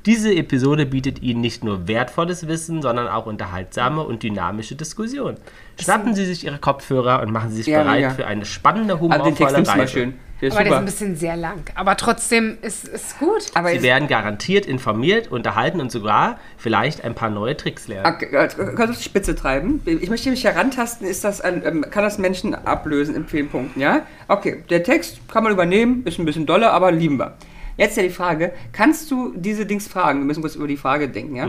Diese 0.06 0.34
Episode 0.34 0.86
bietet 0.86 1.20
Ihnen 1.20 1.42
nicht 1.42 1.62
nur 1.62 1.86
wertvolles 1.86 2.48
Wissen, 2.48 2.80
sondern 2.80 3.06
auch 3.06 3.26
unterhaltsame 3.26 4.02
und 4.02 4.22
dynamische 4.22 4.74
Diskussionen. 4.74 5.36
Schnappen 5.78 6.14
Sie 6.14 6.24
sich 6.24 6.44
Ihre 6.46 6.56
Kopfhörer 6.56 7.20
und 7.20 7.30
machen 7.32 7.50
Sie 7.50 7.56
sich 7.56 7.66
Ja, 7.66 7.82
bereit 7.82 8.00
mega. 8.00 8.10
für 8.14 8.26
eine 8.26 8.46
spannende, 8.46 8.94
Also 8.94 9.04
humorvolle 9.04 9.34
du 9.62 9.62
mal 9.62 9.80
Reise. 9.80 9.92
schön. 9.92 10.14
Der 10.40 10.48
ist 10.48 10.54
Aber 10.54 10.64
der 10.64 10.72
ist 10.72 10.74
super. 10.74 10.78
ein 10.78 10.84
bisschen 10.86 11.16
sehr 11.16 11.36
lang. 11.36 11.64
Aber 11.74 11.98
trotzdem 11.98 12.56
ist 12.62 12.88
es 12.88 13.18
gut. 13.18 13.42
Aber 13.52 13.68
Sie 13.72 13.82
werden 13.82 14.08
garantiert 14.08 14.64
informiert, 14.64 15.30
unterhalten 15.30 15.82
und 15.82 15.92
sogar 15.92 16.38
vielleicht 16.56 17.04
ein 17.04 17.14
paar 17.14 17.28
neue 17.28 17.54
Tricks 17.58 17.86
lernen. 17.86 18.06
Okay, 18.14 18.28
kannst 18.30 18.56
du 18.58 18.62
auf 18.92 18.96
die 18.96 19.02
Spitze 19.04 19.34
treiben? 19.34 19.82
Ich 19.84 20.08
möchte 20.08 20.30
mich 20.30 20.42
herantasten, 20.44 21.06
ist 21.06 21.24
das 21.24 21.42
ein, 21.42 21.62
ähm, 21.66 21.84
kann 21.90 22.02
das 22.04 22.16
Menschen 22.16 22.54
ablösen 22.54 23.14
in 23.14 23.26
vielen 23.26 23.50
Punkten, 23.50 23.80
ja? 23.80 24.06
Okay, 24.28 24.64
der 24.70 24.82
Text 24.82 25.18
kann 25.28 25.44
man 25.44 25.52
übernehmen, 25.52 26.04
ist 26.06 26.18
ein 26.18 26.24
bisschen 26.24 26.46
doller, 26.46 26.72
aber 26.72 26.90
lieben 26.90 27.18
wir. 27.18 27.34
Jetzt 27.76 27.96
ja 27.96 28.02
die 28.02 28.10
Frage, 28.10 28.52
kannst 28.72 29.10
du 29.10 29.32
diese 29.36 29.66
Dings 29.66 29.88
fragen, 29.88 30.20
wir 30.20 30.26
müssen 30.26 30.42
kurz 30.42 30.54
über 30.54 30.68
die 30.68 30.76
Frage 30.76 31.08
denken, 31.08 31.36
ja? 31.36 31.46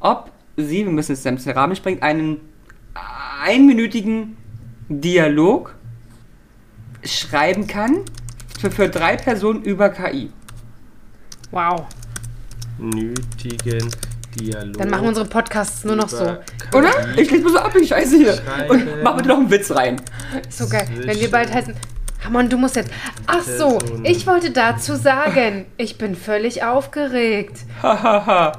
Ob 0.00 0.30
sie, 0.56 0.84
wir 0.84 0.92
müssen 0.92 1.12
es 1.12 1.24
in 1.24 1.36
den 1.36 1.52
Rahmen 1.52 1.76
springen, 1.76 2.02
einen 2.02 2.40
einminütigen 3.44 4.36
Dialog 4.88 5.74
schreiben 7.04 7.66
kann 7.66 8.00
für, 8.58 8.70
für 8.70 8.88
drei 8.88 9.16
Personen 9.16 9.62
über 9.62 9.88
KI. 9.88 10.30
Wow. 11.50 11.86
Nötigen 12.78 13.90
Dialog. 14.38 14.76
Dann 14.76 14.90
machen 14.90 15.08
unsere 15.08 15.26
Podcasts 15.26 15.84
nur 15.84 15.96
noch 15.96 16.08
so. 16.08 16.22
über 16.22 16.42
Oder? 16.74 16.90
KI. 16.90 17.20
Ich 17.22 17.30
lese 17.30 17.44
mal 17.44 17.52
so 17.52 17.58
ab, 17.58 17.72
die 17.80 17.86
Scheiße 17.86 18.16
hier. 18.16 18.34
Schreiben. 18.34 18.70
Und 18.70 19.02
mach 19.02 19.16
bitte 19.16 19.28
noch 19.28 19.38
einen 19.38 19.50
Witz 19.50 19.70
rein. 19.70 20.00
So 20.48 20.68
geil. 20.68 20.88
Wenn 20.94 21.18
wir 21.18 21.30
bald 21.30 21.52
heißen. 21.52 21.74
Ramon, 22.24 22.48
du 22.48 22.56
musst 22.58 22.76
jetzt. 22.76 22.90
Ach 23.26 23.42
so, 23.42 23.78
ich 24.02 24.26
wollte 24.26 24.50
dazu 24.50 24.94
sagen, 24.94 25.66
ich 25.76 25.96
bin 25.98 26.14
völlig 26.14 26.62
aufgeregt. 26.62 27.64
Hahaha. 27.82 28.52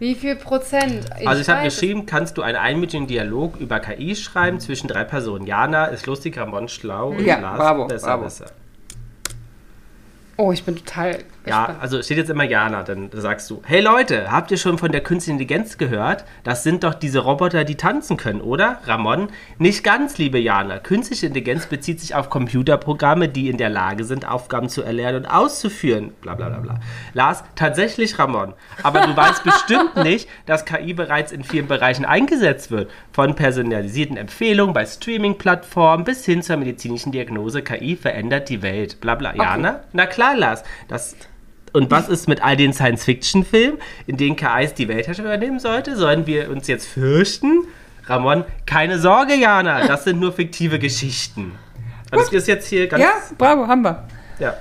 Wie 0.00 0.14
viel 0.14 0.34
Prozent? 0.36 1.06
Also 1.26 1.42
ich 1.42 1.48
habe 1.50 1.62
geschrieben, 1.62 2.06
kannst 2.06 2.38
du 2.38 2.42
einen 2.42 2.56
einminütigen 2.56 3.06
Dialog 3.06 3.56
über 3.60 3.80
KI 3.80 4.16
schreiben 4.16 4.58
zwischen 4.58 4.88
drei 4.88 5.04
Personen. 5.04 5.46
Jana 5.46 5.86
ist 5.86 6.06
lustig, 6.06 6.38
Ramon 6.38 6.68
schlau 6.68 7.10
und 7.10 7.20
Ja, 7.24 7.38
Lars 7.38 7.58
bravo, 7.58 7.84
besser, 7.86 8.06
bravo. 8.06 8.24
besser. 8.24 8.46
Oh, 10.38 10.52
ich 10.52 10.64
bin 10.64 10.76
total 10.76 11.18
Ja, 11.46 11.76
also 11.80 12.02
steht 12.02 12.18
jetzt 12.18 12.28
immer 12.28 12.44
Jana, 12.44 12.82
dann 12.82 13.08
sagst 13.12 13.48
du, 13.50 13.62
hey 13.64 13.80
Leute, 13.80 14.30
habt 14.30 14.50
ihr 14.50 14.58
schon 14.58 14.76
von 14.76 14.92
der 14.92 15.00
künstlichen 15.00 15.38
Intelligenz 15.40 15.78
gehört? 15.78 16.24
Das 16.44 16.62
sind 16.62 16.84
doch 16.84 16.92
diese 16.92 17.20
Roboter, 17.20 17.64
die 17.64 17.76
tanzen 17.76 18.16
können, 18.18 18.42
oder? 18.42 18.78
Ramon, 18.84 19.28
nicht 19.58 19.82
ganz, 19.82 20.18
liebe 20.18 20.38
Jana. 20.38 20.78
Künstliche 20.78 21.26
Intelligenz 21.26 21.66
bezieht 21.66 21.98
sich 22.00 22.14
auf 22.14 22.28
Computerprogramme, 22.28 23.28
die 23.28 23.48
in 23.48 23.56
der 23.56 23.70
Lage 23.70 24.04
sind, 24.04 24.28
Aufgaben 24.28 24.68
zu 24.68 24.82
erlernen 24.82 25.24
und 25.24 25.26
auszuführen. 25.26 26.12
Bla 26.20 26.34
bla 26.34 26.50
bla 26.50 26.58
bla. 26.58 26.80
Lars, 27.14 27.42
tatsächlich 27.54 28.18
Ramon. 28.18 28.52
Aber 28.82 29.00
du 29.06 29.16
weißt 29.16 29.42
bestimmt 29.42 29.96
nicht, 30.02 30.28
dass 30.44 30.66
KI 30.66 30.92
bereits 30.92 31.32
in 31.32 31.42
vielen 31.42 31.68
Bereichen 31.68 32.04
eingesetzt 32.04 32.70
wird. 32.70 32.90
Von 33.12 33.34
personalisierten 33.34 34.18
Empfehlungen 34.18 34.74
bei 34.74 34.84
Streaming-Plattformen 34.84 36.04
bis 36.04 36.24
hin 36.24 36.42
zur 36.42 36.58
medizinischen 36.58 37.12
Diagnose. 37.12 37.62
KI 37.62 37.96
verändert 37.96 38.50
die 38.50 38.60
Welt. 38.60 39.00
Bla 39.00 39.14
bla. 39.14 39.34
Jana? 39.34 39.80
Na 39.92 40.06
klar, 40.06 40.36
Lars. 40.36 40.64
Das 40.88 41.16
und 41.72 41.90
was 41.90 42.08
ist 42.08 42.28
mit 42.28 42.42
all 42.42 42.56
den 42.56 42.72
Science-Fiction-Filmen, 42.72 43.78
in 44.06 44.16
denen 44.16 44.36
KIs 44.36 44.74
die 44.74 44.88
Weltherrschaft 44.88 45.26
übernehmen 45.26 45.58
sollte? 45.60 45.96
Sollen 45.96 46.26
wir 46.26 46.50
uns 46.50 46.66
jetzt 46.66 46.86
fürchten? 46.88 47.64
Ramon, 48.06 48.44
keine 48.66 48.98
Sorge, 48.98 49.34
Jana, 49.34 49.86
das 49.86 50.04
sind 50.04 50.18
nur 50.20 50.32
fiktive 50.32 50.78
Geschichten. 50.78 51.52
Das 52.10 52.32
ist 52.32 52.48
jetzt 52.48 52.66
hier 52.68 52.88
ganz. 52.88 53.02
Ja, 53.04 53.12
bravo, 53.38 53.66
haben 53.68 53.82
wir. 53.82 54.04
ja. 54.38 54.54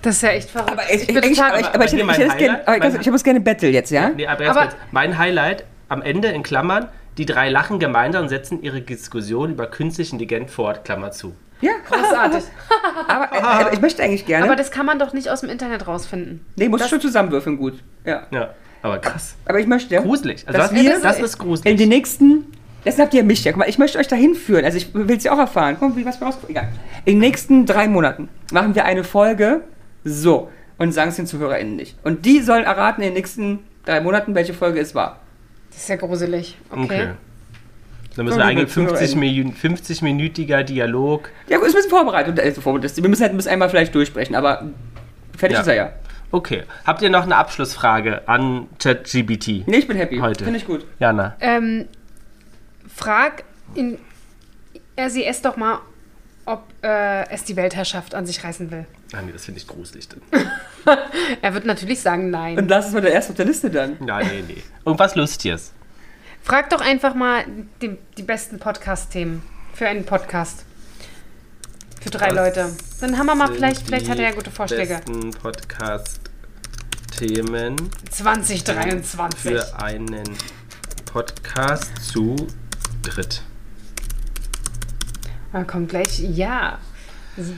Das 0.00 0.14
ist 0.16 0.22
ja 0.22 0.28
echt 0.28 0.48
verrückt. 0.50 0.70
Aber 0.72 0.82
ich, 0.94 1.02
ich, 1.02 1.06
bin 1.08 1.22
ich, 1.24 1.36
total- 1.36 1.50
aber 1.50 1.60
ich, 1.60 1.66
aber 1.74 1.84
ich, 1.86 1.92
hätte- 1.92 2.02
ich, 2.04 2.08
hätte 2.18 2.22
es 2.28 2.36
gerne, 2.36 2.68
aber 2.68 2.76
ich, 2.76 2.92
mein- 2.92 3.00
ich 3.00 3.10
muss 3.10 3.24
gerne 3.24 3.40
Battle 3.40 3.68
jetzt, 3.70 3.90
ja? 3.90 4.10
Nee, 4.10 4.26
aber, 4.28 4.48
Aber-. 4.48 4.68
Mein 4.92 5.18
Highlight 5.18 5.64
am 5.88 6.02
Ende 6.02 6.28
in 6.28 6.44
Klammern, 6.44 6.88
die 7.16 7.26
drei 7.26 7.48
lachen 7.48 7.80
gemeinsam 7.80 8.22
und 8.24 8.28
setzen 8.28 8.62
ihre 8.62 8.80
Diskussion 8.80 9.50
über 9.50 9.66
künstliche 9.66 10.12
Intelligenz 10.12 10.52
fort, 10.52 10.84
Klammer 10.84 11.10
zu. 11.10 11.34
Ja, 11.60 11.72
Großartig. 11.88 12.44
aber, 13.08 13.32
äh, 13.36 13.40
aber 13.40 13.72
ich 13.72 13.80
möchte 13.80 14.02
eigentlich 14.02 14.26
gerne. 14.26 14.44
Aber 14.46 14.56
das 14.56 14.70
kann 14.70 14.86
man 14.86 14.98
doch 14.98 15.12
nicht 15.12 15.28
aus 15.28 15.40
dem 15.40 15.50
Internet 15.50 15.86
rausfinden. 15.86 16.44
nee, 16.56 16.68
muss 16.68 16.88
schon 16.88 17.00
zusammenwürfeln, 17.00 17.56
gut. 17.56 17.82
Ja. 18.04 18.26
Ja, 18.30 18.50
aber 18.82 18.98
krass. 18.98 19.34
Aber 19.44 19.58
ich 19.58 19.66
möchte, 19.66 19.96
Gruselig. 20.00 20.44
Also 20.46 20.58
Dass 20.58 20.70
das, 20.70 20.80
wir- 20.80 20.94
ist, 20.94 21.04
das 21.04 21.18
ist 21.20 21.34
in 21.34 21.40
gruselig. 21.40 21.76
den 21.76 21.88
nächsten. 21.88 22.44
Das 22.84 22.98
habt 22.98 23.12
ihr 23.12 23.24
mich 23.24 23.42
ja. 23.44 23.52
Guck 23.52 23.58
mal, 23.60 23.68
ich 23.68 23.78
möchte 23.78 23.98
euch 23.98 24.06
dahin 24.06 24.34
führen. 24.34 24.64
Also 24.64 24.76
ich 24.78 24.94
will 24.94 25.16
es 25.16 25.24
ja 25.24 25.32
auch 25.32 25.38
erfahren. 25.38 25.76
Guck 25.80 25.90
mal, 25.90 25.96
wie 25.96 26.04
was 26.06 26.20
wir 26.20 26.26
raus. 26.28 26.38
Egal. 26.48 26.68
In 27.04 27.14
den 27.14 27.18
nächsten 27.20 27.66
drei 27.66 27.88
Monaten 27.88 28.28
machen 28.52 28.74
wir 28.76 28.84
eine 28.84 29.02
Folge 29.02 29.62
so 30.04 30.50
und 30.78 30.92
sagen 30.92 31.10
es 31.10 31.16
den 31.16 31.26
ZuhörerInnen 31.26 31.74
nicht. 31.74 31.96
Und 32.04 32.24
die 32.24 32.40
sollen 32.40 32.64
erraten 32.64 33.02
in 33.02 33.08
den 33.08 33.14
nächsten 33.14 33.58
drei 33.84 34.00
Monaten, 34.00 34.34
welche 34.36 34.54
Folge 34.54 34.78
es 34.78 34.94
war. 34.94 35.18
Das 35.70 35.78
ist 35.82 35.88
ja 35.88 35.96
gruselig. 35.96 36.56
Okay. 36.70 36.82
Okay. 36.84 37.08
Dann 38.16 38.24
müssen 38.24 38.38
wir 38.38 38.44
eigentlich 38.44 38.70
50 38.70 39.10
Zuhörer- 39.10 39.18
Minuten, 39.18 39.56
50-minütiger 39.56 40.62
Dialog. 40.64 41.30
Ja, 41.48 41.58
gut, 41.58 41.66
ist 41.68 41.74
ein 41.74 41.76
bisschen 41.76 41.90
vorbereitet. 41.90 42.40
Also 42.40 42.60
vorbereitet. 42.60 42.96
Wir 43.02 43.08
müssen 43.08 43.22
halt 43.22 43.36
bis 43.36 43.46
einmal 43.46 43.68
vielleicht 43.70 43.94
durchsprechen, 43.94 44.34
aber 44.34 44.66
fertig 45.36 45.54
Ja. 45.56 45.60
ist 45.62 45.68
er 45.68 45.74
ja. 45.74 45.92
Okay. 46.32 46.64
Habt 46.84 47.00
ihr 47.02 47.10
noch 47.10 47.22
eine 47.22 47.36
Abschlussfrage 47.36 48.26
an 48.28 48.66
ChatGBT? 48.82 49.66
Nee, 49.66 49.76
ich 49.78 49.86
bin 49.88 49.96
happy. 49.96 50.18
Heute. 50.18 50.44
Finde 50.44 50.58
ich 50.58 50.66
gut. 50.66 50.84
Jana. 50.98 51.36
Ähm, 51.40 51.86
frag 52.94 53.44
in 53.74 53.98
RCS 54.98 55.42
doch 55.42 55.56
mal, 55.56 55.78
ob 56.44 56.64
äh, 56.82 57.28
es 57.30 57.44
die 57.44 57.56
Weltherrschaft 57.56 58.14
an 58.14 58.26
sich 58.26 58.42
reißen 58.42 58.70
will. 58.70 58.84
Ah, 59.12 59.22
nee, 59.24 59.32
das 59.32 59.44
finde 59.44 59.60
ich 59.60 59.66
gruselig. 59.66 60.08
Er 61.42 61.52
wird 61.54 61.66
natürlich 61.66 62.00
sagen 62.00 62.30
nein. 62.30 62.56
Und 62.58 62.68
das 62.68 62.88
ist 62.88 62.94
mal 62.94 63.00
der 63.02 63.12
erste 63.12 63.32
auf 63.32 63.36
der 63.36 63.44
Liste 63.46 63.68
dann. 63.70 63.96
Ja, 64.06 64.20
nee, 64.20 64.42
nee. 64.46 64.62
Irgendwas 64.86 65.14
Lustiges. 65.14 65.72
Frag 66.42 66.70
doch 66.70 66.80
einfach 66.80 67.14
mal 67.14 67.44
die, 67.82 67.98
die 68.16 68.22
besten 68.22 68.58
Podcast-Themen 68.58 69.42
für 69.74 69.86
einen 69.86 70.04
Podcast. 70.04 70.64
Für 72.00 72.08
drei 72.10 72.28
Was 72.28 72.36
Leute. 72.36 72.74
Dann 73.00 73.18
haben 73.18 73.26
wir 73.26 73.34
mal, 73.34 73.52
vielleicht, 73.52 73.82
vielleicht 73.82 74.08
hat 74.08 74.18
er 74.18 74.30
ja 74.30 74.34
gute 74.34 74.50
Vorschläge. 74.50 74.94
besten 74.96 75.30
Podcast-Themen 75.32 77.76
2023. 78.10 79.40
für 79.40 79.82
einen 79.82 80.24
Podcast 81.12 81.90
zu 82.12 82.36
dritt. 83.02 83.42
Da 85.52 85.64
kommt 85.64 85.90
gleich, 85.90 86.20
ja. 86.20 86.78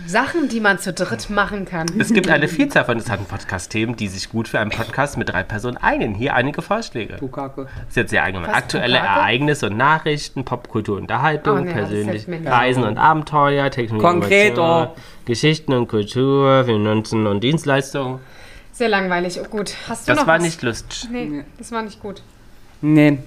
Sachen, 0.06 0.48
die 0.48 0.60
man 0.60 0.78
zu 0.78 0.92
dritt 0.92 1.30
machen 1.30 1.64
kann. 1.64 1.86
Es 1.98 2.12
gibt 2.12 2.28
eine 2.28 2.48
Vielzahl 2.48 2.84
von 2.84 2.94
interessanten 2.98 3.26
Podcast-Themen, 3.26 3.96
die 3.96 4.08
sich 4.08 4.28
gut 4.28 4.46
für 4.48 4.60
einen 4.60 4.70
Podcast 4.70 5.16
mit 5.16 5.28
drei 5.30 5.42
Personen 5.42 5.78
eignen. 5.78 6.14
Hier 6.14 6.34
einige 6.34 6.60
Vorschläge. 6.60 7.16
Bukake. 7.18 7.62
Das 7.64 7.88
ist 7.88 7.96
jetzt 7.96 8.10
sehr 8.10 8.22
allgemein. 8.22 8.50
Was, 8.50 8.56
Aktuelle 8.56 8.98
Bukake? 8.98 9.18
Ereignisse 9.20 9.66
und 9.68 9.76
Nachrichten, 9.78 10.44
Popkultur, 10.44 10.98
Unterhaltung, 10.98 11.58
Oh, 11.58 11.60
nee, 11.62 11.72
persönlich. 11.72 12.26
Reisen 12.44 12.84
und 12.84 12.98
Abenteuer, 12.98 13.70
Technologie. 13.70 14.48
Innovation, 14.48 14.88
Geschichten 15.24 15.72
und 15.72 15.88
Kultur, 15.88 16.64
Finanzen 16.64 17.26
und 17.26 17.40
Dienstleistungen. 17.42 18.18
Sehr 18.72 18.88
langweilig. 18.88 19.40
Oh, 19.42 19.48
gut. 19.48 19.74
Hast 19.88 20.06
du 20.08 20.12
Das 20.12 20.20
noch 20.20 20.26
war 20.26 20.36
was? 20.36 20.42
nicht 20.44 20.60
lustig. 20.62 21.08
Nee, 21.10 21.44
das 21.58 21.72
war 21.72 21.82
nicht 21.82 22.00
gut. 22.00 22.22
Nee. 22.82 23.18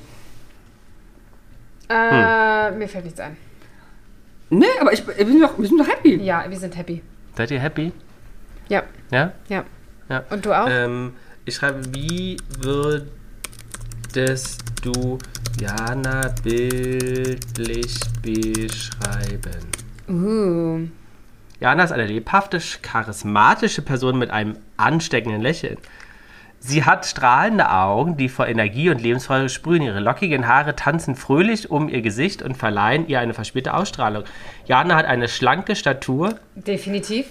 Äh, 1.89 2.69
Hm. 2.69 2.77
Mir 2.79 2.87
fällt 2.87 3.05
nichts 3.05 3.19
ein. 3.19 3.37
Nee, 4.59 4.65
aber 4.79 4.93
ich, 4.93 5.05
wir, 5.07 5.15
sind 5.25 5.41
doch, 5.41 5.57
wir 5.57 5.67
sind 5.67 5.79
doch 5.79 5.87
happy. 5.87 6.15
Ja, 6.23 6.45
wir 6.47 6.57
sind 6.57 6.75
happy. 6.77 7.01
Seid 7.35 7.49
ihr 7.51 7.59
happy? 7.59 7.91
Ja, 8.69 8.83
Ja? 9.11 9.33
ja. 9.49 9.63
Ja. 10.09 10.23
Und 10.29 10.45
du 10.45 10.53
auch? 10.53 10.67
Ähm, 10.69 11.13
ich 11.45 11.55
schreibe, 11.55 11.81
wie 11.95 12.37
würdest 12.59 13.09
du 14.81 15.17
Jana 15.59 16.33
bildlich 16.43 17.99
beschreiben? 18.21 19.59
Uh. 20.09 20.87
Jana 21.59 21.83
ist 21.83 21.91
eine 21.91 22.05
lebhafte, 22.05 22.59
charismatische 22.81 23.81
Person 23.81 24.17
mit 24.19 24.29
einem 24.31 24.57
ansteckenden 24.77 25.41
Lächeln. 25.41 25.77
Sie 26.65 26.85
hat 26.85 27.05
strahlende 27.05 27.69
Augen, 27.69 28.15
die 28.15 28.29
vor 28.29 28.47
Energie 28.47 28.89
und 28.89 29.01
Lebensfreude 29.01 29.49
sprühen. 29.49 29.81
Ihre 29.81 29.99
lockigen 29.99 30.47
Haare 30.47 30.77
tanzen 30.77 31.17
fröhlich 31.17 31.69
um 31.69 31.89
ihr 31.89 32.01
Gesicht 32.01 32.41
und 32.41 32.55
verleihen 32.55 33.05
ihr 33.09 33.19
eine 33.19 33.33
verspielte 33.33 33.73
Ausstrahlung. 33.73 34.23
Jana 34.65 34.95
hat 34.95 35.05
eine 35.05 35.27
schlanke 35.27 35.75
Statur 35.75 36.35
Definitiv. 36.55 37.25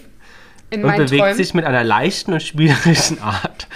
In 0.68 0.84
und 0.84 0.96
bewegt 0.96 1.18
Träumen. 1.22 1.34
sich 1.34 1.54
mit 1.54 1.64
einer 1.64 1.82
leichten 1.82 2.34
und 2.34 2.42
spielerischen 2.42 3.22
Art. 3.22 3.68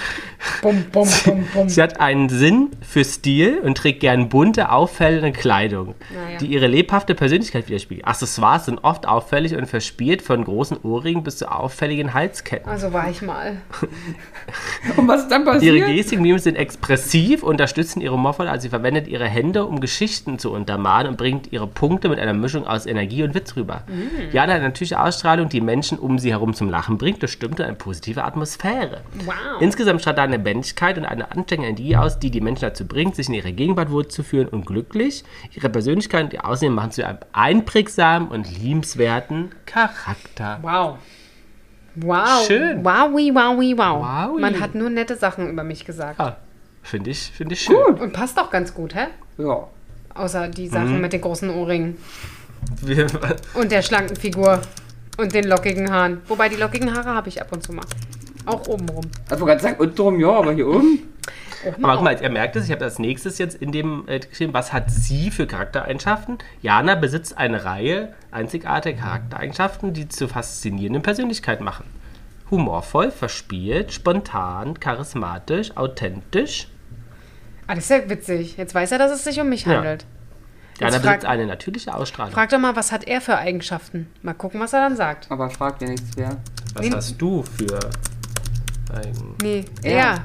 Bum, 0.62 0.84
bum, 0.92 1.08
bum, 1.24 1.46
bum. 1.52 1.68
Sie 1.68 1.82
hat 1.82 2.00
einen 2.00 2.28
Sinn 2.28 2.70
für 2.80 3.04
Stil 3.04 3.58
und 3.62 3.76
trägt 3.76 4.00
gern 4.00 4.28
bunte, 4.28 4.70
auffällende 4.70 5.32
Kleidung, 5.32 5.94
Naja. 6.14 6.38
die 6.38 6.46
ihre 6.46 6.66
lebhafte 6.66 7.14
Persönlichkeit 7.14 7.68
widerspiegelt. 7.68 8.06
Accessoires 8.06 8.66
sind 8.66 8.82
oft 8.82 9.06
auffällig 9.06 9.54
und 9.56 9.66
verspielt, 9.66 10.22
von 10.22 10.44
großen 10.44 10.78
Ohrringen 10.82 11.22
bis 11.22 11.38
zu 11.38 11.50
auffälligen 11.50 12.14
Halsketten. 12.14 12.68
Also 12.70 12.92
war 12.92 13.10
ich 13.10 13.22
mal. 13.22 13.56
Und 14.96 15.08
was 15.08 15.22
ist 15.22 15.30
dann 15.30 15.44
passiert? 15.44 15.74
Ihre 15.76 15.92
Gestik 15.92 16.20
Memes 16.20 16.44
sind 16.44 16.56
expressiv, 16.56 17.42
unterstützen 17.42 18.00
ihre 18.00 18.14
Humorvoll, 18.14 18.48
also 18.48 18.62
sie 18.62 18.68
verwendet 18.68 19.08
ihre 19.08 19.26
Hände, 19.26 19.64
um 19.66 19.80
Geschichten 19.80 20.38
zu 20.38 20.52
untermalen 20.52 21.08
und 21.08 21.16
bringt 21.16 21.52
ihre 21.52 21.66
Punkte 21.66 22.08
mit 22.08 22.18
einer 22.18 22.32
Mischung 22.32 22.66
aus 22.66 22.86
Energie 22.86 23.22
und 23.22 23.34
Witz 23.34 23.56
rüber. 23.56 23.82
Jana 24.32 24.52
hat 24.52 24.60
eine 24.60 24.68
natürliche 24.68 25.00
Ausstrahlung, 25.00 25.48
die 25.48 25.60
Menschen 25.60 25.98
um 25.98 26.18
sie 26.18 26.30
herum 26.30 26.54
zum 26.54 26.70
Lachen 26.70 26.98
bringt. 26.98 27.22
Das 27.22 27.30
stimmt 27.30 27.60
eine 27.60 27.74
positive 27.74 28.24
Atmosphäre. 28.24 29.00
Wow. 29.24 29.34
Insgesamt 29.60 30.00
strahlt 30.00 30.18
da 30.18 30.22
eine 30.36 30.44
Männlichkeit 30.44 30.98
und 30.98 31.04
eine 31.04 31.26
Energie 31.50 31.96
aus, 31.96 32.18
die 32.18 32.30
die 32.30 32.40
Menschen 32.40 32.62
dazu 32.62 32.86
bringt, 32.86 33.16
sich 33.16 33.28
in 33.28 33.34
ihrer 33.34 33.52
Gegenwart 33.52 33.90
wohlzufühlen 33.90 34.48
und 34.48 34.66
glücklich. 34.66 35.24
Ihre 35.54 35.68
Persönlichkeit 35.68 36.24
und 36.24 36.32
ihr 36.32 36.46
Aussehen 36.46 36.74
machen 36.74 36.92
zu 36.92 37.06
einem 37.06 37.18
einprägsamen 37.32 38.28
und 38.28 38.50
liebenswerten 38.58 39.50
Charakter. 39.66 40.58
Wow. 40.62 40.98
Wow. 41.96 42.46
Schön. 42.46 42.84
Wowi, 42.84 43.34
wowi, 43.34 43.76
wow. 43.76 44.30
Wowi. 44.30 44.40
Man 44.40 44.60
hat 44.60 44.74
nur 44.74 44.90
nette 44.90 45.16
Sachen 45.16 45.50
über 45.50 45.64
mich 45.64 45.84
gesagt. 45.84 46.20
Ah, 46.20 46.36
Finde 46.86 47.10
ich, 47.10 47.32
finde 47.32 47.54
ich 47.54 47.62
schön. 47.62 47.94
Und 47.98 48.12
passt 48.12 48.38
auch 48.38 48.48
ganz 48.48 48.72
gut, 48.72 48.94
hä? 48.94 49.08
Ja. 49.38 49.66
Außer 50.14 50.46
die 50.48 50.68
Sachen 50.68 51.00
mit 51.00 51.12
den 51.12 51.20
großen 51.20 51.50
Ohrringen. 51.50 51.96
Und 53.54 53.72
der 53.72 53.82
schlanken 53.82 54.14
Figur. 54.14 54.62
Und 55.18 55.34
den 55.34 55.48
lockigen 55.48 55.90
Haaren. 55.90 56.20
Wobei 56.28 56.48
die 56.48 56.56
lockigen 56.56 56.94
Haare 56.94 57.14
habe 57.14 57.28
ich 57.28 57.40
ab 57.40 57.48
und 57.50 57.62
zu 57.62 57.72
mal. 57.72 57.84
Auch 58.46 58.66
obenrum. 58.68 59.04
Ich 59.24 59.30
wollte 59.32 59.44
gerade 59.44 59.60
sagen, 59.60 59.76
und 59.80 59.98
drum, 59.98 60.20
ja, 60.20 60.30
aber 60.30 60.52
hier 60.52 60.66
oben. 60.68 61.00
Aber 61.82 61.94
guck 61.94 62.04
mal, 62.04 62.20
ihr 62.22 62.30
merkt 62.30 62.54
es, 62.56 62.66
ich 62.66 62.70
habe 62.72 62.84
als 62.84 62.98
nächstes 63.00 63.38
jetzt 63.38 63.56
in 63.56 63.72
dem 63.72 64.04
äh, 64.06 64.20
geschrieben, 64.20 64.54
was 64.54 64.72
hat 64.72 64.90
sie 64.90 65.30
für 65.30 65.46
Charaktereigenschaften? 65.46 66.38
Jana 66.62 66.94
besitzt 66.94 67.36
eine 67.38 67.64
Reihe 67.64 68.14
einzigartiger 68.30 68.98
Charaktereigenschaften, 69.00 69.92
die 69.92 70.08
zu 70.08 70.28
faszinierenden 70.28 71.02
Persönlichkeiten 71.02 71.64
machen. 71.64 71.84
Humorvoll, 72.50 73.10
verspielt, 73.10 73.92
spontan, 73.92 74.78
charismatisch, 74.78 75.76
authentisch. 75.76 76.68
Ah, 77.66 77.74
das 77.74 77.84
ist 77.84 77.90
ja 77.90 78.08
witzig. 78.08 78.56
Jetzt 78.56 78.72
weiß 78.74 78.92
er, 78.92 78.98
dass 78.98 79.10
es 79.10 79.24
sich 79.24 79.40
um 79.40 79.48
mich 79.48 79.64
Ja. 79.66 79.76
handelt. 79.78 80.04
Jana 80.78 80.92
Jetzt 80.92 81.02
besitzt 81.02 81.22
frag- 81.24 81.30
eine 81.32 81.46
natürliche 81.46 81.92
Ausstrahlung. 81.94 82.32
Frag 82.34 82.50
doch 82.50 82.58
mal, 82.60 82.76
was 82.76 82.92
hat 82.92 83.08
er 83.08 83.20
für 83.20 83.36
Eigenschaften? 83.38 84.08
Mal 84.22 84.34
gucken, 84.34 84.60
was 84.60 84.72
er 84.72 84.80
dann 84.82 84.94
sagt. 84.94 85.26
Aber 85.32 85.50
fragt 85.50 85.82
ja 85.82 85.88
nichts 85.88 86.14
mehr. 86.16 86.36
was 86.74 86.84
Wen- 86.84 86.94
hast 86.94 87.20
du 87.20 87.42
für 87.42 87.80
Eigen... 88.94 89.34
Nee, 89.42 89.64
Er. 89.82 89.92
er. 89.92 90.24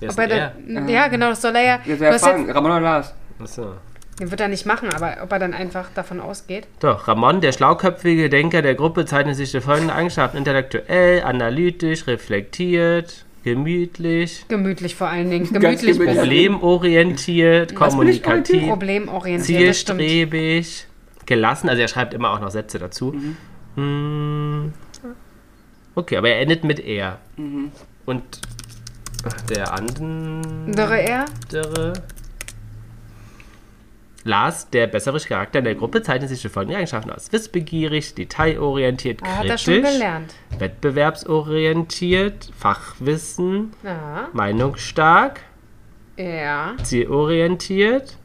Wer 0.00 0.08
ist 0.08 0.18
Ob 0.18 0.24
er 0.24 0.30
er? 0.30 0.52
dann, 0.66 0.88
ja, 0.88 1.08
genau, 1.08 1.30
das 1.30 1.42
soll 1.42 1.54
er 1.56 1.62
ja. 1.62 1.80
Jetzt 1.84 2.02
hast 2.02 2.24
fragen, 2.24 2.46
jetzt, 2.46 2.54
Ramon 2.56 2.70
oder 2.70 2.80
Lars? 2.80 3.14
Achso. 3.38 3.74
den 4.18 4.30
wird 4.30 4.40
er 4.40 4.48
nicht 4.48 4.64
machen, 4.66 4.88
aber 4.94 5.18
ob 5.22 5.30
er 5.32 5.38
dann 5.38 5.52
einfach 5.54 5.88
davon 5.94 6.20
ausgeht. 6.20 6.66
Doch, 6.80 7.06
Ramon, 7.06 7.40
der 7.40 7.52
schlauköpfige 7.52 8.30
Denker 8.30 8.62
der 8.62 8.74
Gruppe, 8.74 9.04
zeichnet 9.04 9.36
sich 9.36 9.52
durch 9.52 9.64
folgende 9.64 9.94
Eigenschaften: 9.94 10.38
intellektuell, 10.38 11.22
analytisch, 11.22 12.06
reflektiert, 12.06 13.26
gemütlich, 13.44 14.46
Gemütlich 14.48 14.94
vor 14.94 15.08
allen 15.08 15.30
Dingen. 15.30 15.52
Gemütlich. 15.52 15.98
gemütlich. 15.98 16.16
problemorientiert, 16.16 17.74
kommunikativ, 17.74 18.68
Problemorientiert, 18.68 19.74
zielstrebig, 19.74 20.86
gelassen. 21.26 21.68
Also 21.68 21.82
er 21.82 21.88
schreibt 21.88 22.14
immer 22.14 22.30
auch 22.32 22.40
noch 22.40 22.50
Sätze 22.50 22.78
dazu. 22.78 23.12
Mhm. 23.12 23.36
Hm, 23.76 24.72
Okay, 25.94 26.16
aber 26.16 26.28
er 26.30 26.40
endet 26.40 26.64
mit 26.64 26.78
er. 26.80 27.18
Mhm. 27.36 27.72
Und 28.06 28.22
der 29.50 29.72
andere. 29.72 31.00
Er? 31.00 31.24
Lars, 34.22 34.68
der 34.68 34.86
bessere 34.86 35.18
Charakter 35.18 35.60
in 35.60 35.64
der 35.64 35.74
Gruppe, 35.74 36.02
zeichnet 36.02 36.28
sich 36.28 36.42
durch 36.42 36.52
folgende 36.52 36.76
Eigenschaften 36.76 37.10
aus. 37.10 37.32
Wissbegierig, 37.32 38.14
detailorientiert, 38.14 39.22
Er 39.22 39.38
hat 39.38 39.48
das 39.48 39.62
schon 39.62 39.74
kritisch, 39.74 39.92
gelernt. 39.94 40.34
wettbewerbsorientiert, 40.58 42.50
Fachwissen, 42.56 43.72
Ja. 43.82 44.28
meinungsstark, 44.34 45.40
Ja. 46.18 46.74
zielorientiert. 46.82 48.18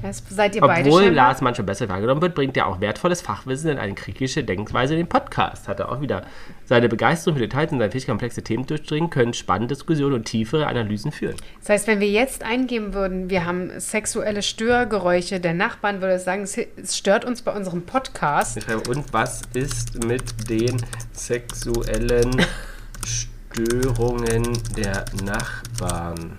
Das 0.00 0.22
seid 0.30 0.54
ihr 0.54 0.60
beide 0.60 0.88
Obwohl 0.88 1.06
schon. 1.06 1.14
Lars 1.14 1.40
manchmal 1.40 1.66
besser 1.66 1.88
wahrgenommen 1.88 2.22
wird, 2.22 2.34
bringt 2.36 2.56
er 2.56 2.68
auch 2.68 2.80
wertvolles 2.80 3.20
Fachwissen 3.20 3.68
in 3.70 3.78
eine 3.78 3.94
kritische 3.94 4.44
Denkweise 4.44 4.94
in 4.94 5.00
den 5.00 5.08
Podcast. 5.08 5.66
Hat 5.66 5.80
er 5.80 5.90
auch 5.90 6.00
wieder. 6.00 6.22
Seine 6.66 6.88
Begeisterung 6.88 7.36
für 7.36 7.40
Details 7.46 7.72
und 7.72 7.78
seine 7.80 7.90
Fähigkeit, 7.90 8.10
komplexe 8.12 8.42
Themen 8.42 8.64
durchdringen, 8.64 9.10
können 9.10 9.34
spannende 9.34 9.74
Diskussionen 9.74 10.14
und 10.14 10.24
tiefere 10.24 10.68
Analysen 10.68 11.10
führen. 11.10 11.34
Das 11.60 11.70
heißt, 11.70 11.86
wenn 11.88 11.98
wir 11.98 12.08
jetzt 12.10 12.44
eingeben 12.44 12.94
würden, 12.94 13.28
wir 13.28 13.44
haben 13.44 13.70
sexuelle 13.80 14.42
Störgeräusche 14.42 15.40
der 15.40 15.54
Nachbarn, 15.54 16.00
würde 16.00 16.14
es 16.14 16.24
sagen, 16.24 16.42
es- 16.42 16.96
stört 16.96 17.24
uns 17.24 17.42
bei 17.42 17.52
unserem 17.52 17.82
Podcast. 17.82 18.56
Ich 18.58 18.88
und 18.88 19.12
was 19.12 19.42
ist 19.54 20.04
mit 20.04 20.48
den 20.48 20.76
sexuellen 21.12 22.30
Störungen 23.04 24.58
der 24.76 25.04
Nachbarn? 25.24 26.38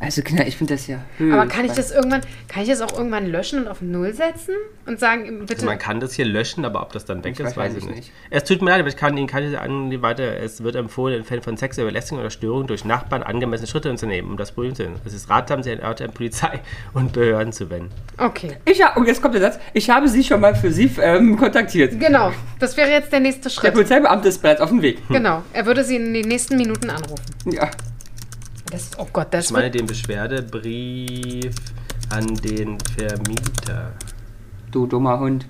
Also, 0.00 0.22
Kinder, 0.22 0.46
ich 0.46 0.56
finde 0.56 0.74
das 0.74 0.86
ja 0.86 0.98
höchst. 1.16 1.32
Aber 1.36 1.46
kann 1.48 1.64
ich 1.64 1.72
das 1.72 1.90
irgendwann, 1.90 2.20
kann 2.48 2.62
ich 2.62 2.68
das 2.68 2.80
auch 2.80 2.96
irgendwann 2.96 3.26
löschen 3.26 3.60
und 3.60 3.68
auf 3.68 3.80
Null 3.82 4.14
setzen 4.14 4.54
und 4.86 5.00
sagen, 5.00 5.40
bitte. 5.40 5.54
Also 5.56 5.66
man 5.66 5.78
kann 5.78 5.98
das 6.00 6.12
hier 6.14 6.24
löschen, 6.24 6.64
aber 6.64 6.82
ob 6.82 6.92
das 6.92 7.04
dann 7.04 7.24
weg 7.24 7.34
Ich 7.34 7.40
ist, 7.40 7.56
weiß 7.56 7.74
ich 7.76 7.84
nicht. 7.84 7.96
nicht. 7.96 8.12
Es 8.30 8.44
tut 8.44 8.62
mir 8.62 8.70
leid, 8.70 8.80
aber 8.80 8.88
ich 8.88 8.96
kann 8.96 9.16
Ihnen 9.16 9.26
keine 9.26 9.60
an 9.60 9.90
weiter. 10.02 10.36
Es 10.40 10.62
wird 10.62 10.76
empfohlen, 10.76 11.18
in 11.18 11.24
Fällen 11.24 11.42
von 11.42 11.56
sexueller 11.56 11.88
Belästigung 11.90 12.20
oder 12.20 12.30
Störung 12.30 12.66
durch 12.66 12.84
Nachbarn 12.84 13.22
angemessene 13.22 13.66
Schritte 13.66 13.90
unternehmen, 13.90 14.30
um 14.30 14.36
das 14.36 14.52
Problem 14.52 14.74
zu 14.74 14.84
lösen. 14.84 14.96
Es 15.04 15.14
ist 15.14 15.28
ratsam, 15.28 15.62
sich 15.62 15.82
an 15.82 15.96
Polizei 16.14 16.60
und 16.94 17.12
Behörden 17.12 17.52
zu 17.52 17.68
wenden. 17.70 17.90
Okay, 18.18 18.56
Ich 18.64 18.82
hab, 18.82 18.96
und 18.96 19.06
jetzt 19.06 19.20
kommt 19.20 19.34
der 19.34 19.42
Satz, 19.42 19.58
ich 19.72 19.90
habe 19.90 20.08
sie 20.08 20.22
schon 20.22 20.40
mal 20.40 20.54
für 20.54 20.70
sie 20.70 20.90
ähm, 21.00 21.36
kontaktiert. 21.36 21.98
genau. 21.98 22.32
Das 22.60 22.76
wäre 22.76 22.90
jetzt 22.90 23.12
der 23.12 23.20
nächste 23.20 23.42
Der 23.44 23.50
Schritt. 23.50 23.74
Polizeibeamte 23.74 24.28
ist 24.28 24.42
bereits 24.42 24.60
auf 24.60 24.68
dem 24.70 24.82
Weg. 24.82 24.98
Genau. 25.08 25.42
Er 25.52 25.66
würde 25.66 25.82
sie 25.84 25.96
in 25.96 26.14
den 26.14 26.26
nächsten 26.28 26.56
Minuten 26.56 26.90
anrufen. 26.90 27.22
Ja. 27.50 27.70
Das, 28.70 28.90
oh 28.98 29.06
Gott, 29.12 29.28
das 29.30 29.46
Ich 29.46 29.50
meine 29.52 29.70
den 29.70 29.86
Beschwerdebrief 29.86 31.54
an 32.10 32.26
den 32.36 32.78
Vermieter. 32.96 33.92
Du 34.70 34.86
dummer 34.86 35.18
Hund. 35.20 35.46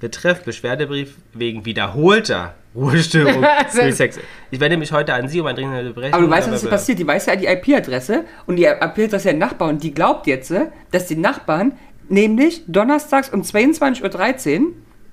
Betreff 0.00 0.42
Beschwerdebrief 0.44 1.14
wegen 1.32 1.64
wiederholter 1.64 2.54
Ruhestörung 2.74 3.44
Also- 3.64 3.80
durch 3.80 3.94
Sex. 3.94 4.18
Ich 4.50 4.60
wende 4.60 4.76
mich 4.76 4.92
heute 4.92 5.14
an 5.14 5.28
Sie, 5.28 5.40
um 5.40 5.46
ein 5.46 5.54
dringendes 5.56 5.94
Brechen. 5.94 6.14
Aber 6.14 6.22
du 6.24 6.30
weißt, 6.30 6.50
was 6.50 6.60
hier 6.62 6.70
passiert. 6.70 6.98
Die 6.98 7.06
weiß 7.06 7.26
ja 7.26 7.36
die 7.36 7.46
IP-Adresse 7.46 8.24
und 8.46 8.56
die 8.56 8.64
IP-Adresse 8.64 9.28
der 9.28 9.34
Nachbarn 9.34 9.70
und 9.76 9.82
die 9.82 9.92
glaubt 9.94 10.26
jetzt, 10.26 10.52
dass 10.90 11.06
die 11.06 11.16
Nachbarn 11.16 11.72
nämlich 12.08 12.62
donnerstags 12.66 13.28
um 13.30 13.42
22.13 13.42 14.60
Uhr 14.60 14.72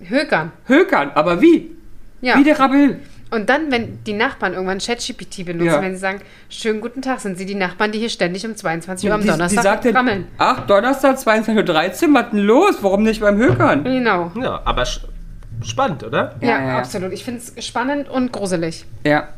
Hökern. 0.09 0.51
hökern. 0.65 1.11
Aber 1.13 1.41
wie? 1.41 1.71
Ja. 2.21 2.37
Wie 2.37 2.43
der 2.43 2.59
Rabbel. 2.59 2.99
Und 3.31 3.49
dann, 3.49 3.71
wenn 3.71 4.03
die 4.03 4.11
Nachbarn 4.13 4.53
irgendwann 4.53 4.79
ChatGPT 4.79 5.45
benutzen, 5.45 5.65
Ja. 5.67 5.81
wenn 5.81 5.93
sie 5.93 5.99
sagen, 6.01 6.21
schönen 6.49 6.81
guten 6.81 7.01
Tag, 7.01 7.21
sind 7.21 7.37
sie 7.37 7.45
die 7.45 7.55
Nachbarn, 7.55 7.91
die 7.93 7.99
hier 7.99 8.09
ständig 8.09 8.45
um 8.45 8.55
22 8.55 9.07
Uhr 9.07 9.15
am 9.15 9.21
die, 9.21 9.27
Donnerstag 9.27 9.61
die 9.61 9.63
sagt 9.63 9.85
dann, 9.85 9.95
rammeln. 9.95 10.27
ach, 10.37 10.65
Donnerstag 10.67 11.15
22.13 11.17 12.09
Uhr, 12.09 12.13
was 12.13 12.29
denn 12.31 12.39
los? 12.39 12.75
Warum 12.81 13.03
nicht 13.03 13.21
beim 13.21 13.37
Hökern? 13.37 13.85
Genau. 13.85 14.31
Ja, 14.35 14.61
aber 14.65 14.85
spannend, 15.63 16.03
oder? 16.03 16.35
Ja, 16.41 16.47
Ja, 16.59 16.67
ja, 16.67 16.77
absolut. 16.79 17.13
Ich 17.13 17.23
finde 17.23 17.41
es 17.55 17.65
spannend 17.65 18.09
und 18.09 18.33
gruselig. 18.33 18.85
Ja. 19.05 19.29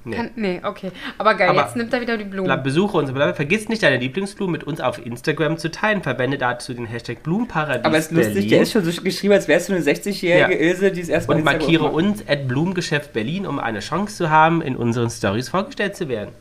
Nee. 0.10 0.16
Kann, 0.16 0.32
nee, 0.36 0.62
okay. 0.64 0.92
Aber 1.18 1.36
geil, 1.36 1.50
Aber- 1.50 1.62
jetzt 1.62 1.76
nimmt 1.76 1.94
er 1.94 2.02
wieder 2.02 2.18
die 2.18 2.24
Blumen. 2.24 2.64
Besuche 2.64 2.98
uns, 2.98 3.12
vergiss 3.12 3.70
nicht 3.70 3.84
deine 3.84 3.98
Lieblingsblumen 3.98 4.52
mit 4.52 4.64
uns 4.64 4.82
auf 4.82 5.04
Instagram 5.06 5.58
zu 5.58 5.70
teilen. 5.72 6.02
Verwende 6.04 6.38
dazu 6.38 6.74
den 6.74 6.86
Hashtag 6.86 7.24
Blumenparadies 7.24 7.86
Aber 7.86 7.98
es 7.98 8.06
ist 8.08 8.12
lustig, 8.12 8.34
Berlin 8.34 8.50
der 8.50 8.62
ist 8.62 8.72
schon 8.72 8.84
so 8.84 9.02
geschrieben, 9.02 9.34
als 9.34 9.48
wärst 9.48 9.70
du 9.70 9.74
eine 9.74 9.84
60-jährige 9.84 10.54
Ja. 10.54 10.70
Ilse, 10.70 10.92
die 10.92 11.02
es 11.02 11.10
erstmal 11.10 11.38
und 11.38 11.44
markiere 11.44 11.86
uns 11.86 12.28
at 12.28 12.48
Blumengeschäft 12.48 13.14
Berlin, 13.14 13.46
um 13.46 13.60
eine 13.60 13.80
Chance 13.80 14.16
zu 14.16 14.30
haben, 14.30 14.62
in 14.62 14.76
unseren 14.76 15.10
Stories 15.10 15.50
vorgestellt 15.50 15.96
zu 15.96 16.08
werden. 16.10 16.32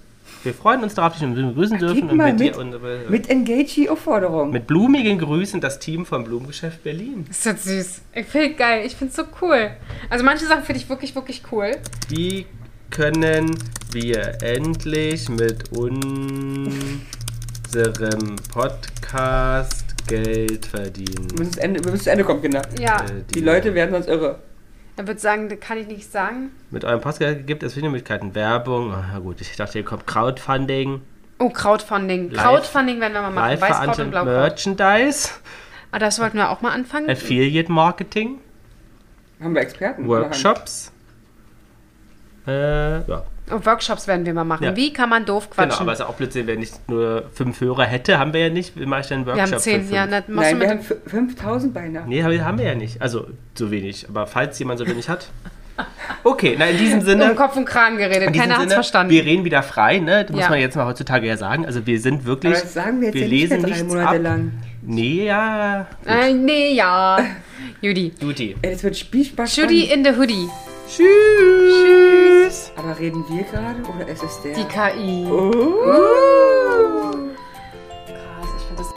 Wir 0.43 0.55
freuen 0.55 0.85
uns 0.85 0.95
darauf, 0.95 1.19
dich 1.19 1.23
begrüßen 1.29 1.79
dürfen 1.79 1.95
Gib 2.03 2.11
und 2.13 2.17
mit, 2.19 2.39
mit, 2.39 2.41
dir 2.41 2.59
unsere, 2.59 2.99
mit, 2.99 3.11
mit 3.11 3.31
Engagee-Aufforderung. 3.31 4.53
blumigen 4.67 5.19
Grüßen 5.19 5.61
das 5.61 5.81
Team 5.81 6.07
vom 6.07 6.23
Blumengeschäft 6.25 6.85
Berlin. 6.85 7.27
Ist 7.29 7.47
das 7.47 7.65
süß. 7.65 8.03
Ich 8.15 8.27
finde 8.27 8.55
geil. 8.55 8.87
Ich 8.87 8.95
finde 8.95 9.11
es 9.11 9.17
so 9.17 9.25
cool. 9.43 9.71
Also 10.09 10.25
manche 10.25 10.47
Sachen 10.47 10.63
finde 10.63 10.81
ich 10.81 10.89
wirklich, 10.89 11.15
wirklich 11.17 11.43
cool. 11.51 11.73
Wie 12.09 12.47
können 12.91 13.57
wir 13.93 14.43
endlich 14.43 15.29
mit 15.29 15.71
unserem 15.73 16.77
Podcast 18.53 19.85
Geld 20.07 20.67
verdienen? 20.67 21.31
Wir 21.31 21.39
müssen 21.39 21.53
zu 21.53 21.63
Ende, 21.63 21.81
müssen 21.83 22.01
zu 22.05 22.11
Ende 22.11 22.25
kommen, 22.25 22.43
Kinder. 22.43 22.63
Ja, 22.79 23.01
Äh, 23.05 23.23
Die 23.35 23.41
Leute 23.41 23.75
werden 23.75 23.93
sonst 23.93 24.09
irre. 24.09 24.39
er 24.97 25.07
würde 25.07 25.21
sagen, 25.21 25.49
das 25.49 25.61
kann 25.61 25.79
ich 25.79 25.87
nicht 25.87 26.11
sagen. 26.11 26.51
Mit 26.71 26.85
eurem 26.85 27.01
Podcast 27.01 27.47
gibt 27.47 27.63
es 27.63 27.75
viele 27.75 27.89
Möglichkeiten. 27.89 28.35
Werbung, 28.35 28.93
ah, 28.93 29.19
gut, 29.19 29.41
ich 29.41 29.55
dachte, 29.57 29.73
hier 29.75 29.85
kommt 29.85 30.07
Crowdfunding, 30.07 31.01
Oh, 31.39 31.51
Crowdfunding. 31.51 32.31
Live- 32.31 32.43
Crowdfunding 32.43 32.99
werden 33.01 33.13
wir 33.13 33.21
mal 33.23 33.31
machen. 33.31 33.61
Weißkraut 33.61 33.99
und 33.99 34.11
Blaukraut. 34.11 34.35
Merchandise, 34.35 35.29
Ah, 35.93 35.99
das 35.99 36.19
wollten 36.19 36.37
wir 36.39 36.51
auch 36.51 36.63
mal 36.63 36.73
anfangen. 36.73 37.09
Affiliate 37.11 37.71
Marketing, 37.71 38.39
Haben 39.41 39.55
wir 39.55 39.61
Experten? 39.63 40.07
Workshops. 40.09 40.93
Äh, 42.47 42.99
ja. 43.09 43.23
Oh, 43.51 43.61
Workshops 43.65 44.09
werden 44.09 44.27
wir 44.27 44.35
mal 44.35 44.43
machen. 44.45 44.65
Ja. 44.65 44.75
Wie 44.77 44.93
kann 44.93 45.09
man 45.09 45.25
doof 45.25 45.49
Genau, 45.51 45.69
quatschen? 45.69 45.83
aber 45.83 45.93
es 45.93 46.01
ist 46.01 46.07
auch 46.07 46.15
Blödsinn, 46.15 46.47
wenn 46.49 46.61
ich 46.63 46.71
nur 46.89 47.25
fünf 47.33 47.61
Hörer 47.61 47.85
hätte, 47.85 48.19
haben 48.19 48.33
wir 48.33 48.41
ja 48.41 48.49
nicht. 48.51 48.79
Wie 48.79 48.87
mache 48.87 49.03
ich 49.03 49.07
denn 49.07 49.19
einen 49.19 49.27
wir 49.27 49.35
Workshop? 49.35 49.53
haben 49.53 49.61
zehn. 49.61 49.91
Ja, 49.93 50.07
Nein, 50.07 50.25
du 50.27 50.35
wir 50.35 50.55
mit 50.57 50.69
haben 50.69 50.79
dem 50.79 50.81
f- 50.81 50.97
5000 51.07 51.73
beinahe. 51.73 52.05
Nee, 52.09 52.23
haben- 52.25 52.59
wir 52.59 52.65
ja 52.67 52.75
nicht. 52.75 53.01
Also 53.01 53.29
so 53.55 53.71
wenig. 53.71 54.07
Aber 54.09 54.27
falls 54.27 54.59
jemand 54.59 54.81
so 54.81 54.87
wenig 54.87 55.09
hat. 55.09 55.29
Okay, 56.25 56.57
na 56.59 56.67
in 56.67 56.79
diesem 56.79 57.03
Sinne. 57.03 57.31
um 57.31 57.37
Kopf 57.37 57.55
und 57.57 57.67
Kragen 57.67 57.99
geredet. 57.99 58.33
Keiner 58.35 58.55
hat's 58.55 58.63
Sinne, 58.63 58.75
verstanden. 58.75 59.13
Wir 59.13 59.25
reden 59.25 59.45
wieder 59.45 59.63
frei, 59.63 59.99
ne? 59.99 60.23
Das 60.25 60.33
muss 60.33 60.41
Ja. 60.41 60.49
man 60.49 60.59
jetzt 60.59 60.75
mal 60.75 60.87
heutzutage 60.87 61.27
ja 61.27 61.37
sagen. 61.37 61.67
Also 61.67 61.87
wir 61.87 62.01
sind 62.01 62.25
wirklich. 62.25 62.53
Aber 62.55 62.63
das 62.63 62.75
sagen 62.75 63.01
wir 63.01 63.09
jetzt 63.09 63.15
wir 63.15 63.23
ja 63.23 63.29
nicht 63.29 63.51
lesen 63.51 63.61
mehr 63.63 63.71
drei 63.77 63.85
Monate 63.85 64.17
ab. 64.17 64.23
lang. 64.23 64.53
Nee, 64.83 65.27
ja. 65.27 65.87
äh, 66.07 66.33
nee, 66.33 66.73
ja. 66.75 67.19
Judy. 67.83 68.11
Duty. 68.19 68.57
Ey, 68.63 68.73
das 68.73 68.83
wird 68.83 68.97
Spielspaß. 68.97 69.55
Judy 69.57 69.85
in 69.93 70.03
the 70.05 70.13
Hoodie. 70.17 70.49
Tschüss. 70.89 72.06
Aber 72.77 72.99
reden 72.99 73.25
wir 73.29 73.45
gerade 73.45 73.83
oder 73.83 74.07
ist 74.09 74.23
es 74.23 74.41
der? 74.43 74.55
Die 74.55 74.65
KI. 74.65 75.27
oh. 75.31 75.83
Krass, 78.07 78.49
ich 78.59 78.65
finde 78.65 78.83
das 78.83 78.89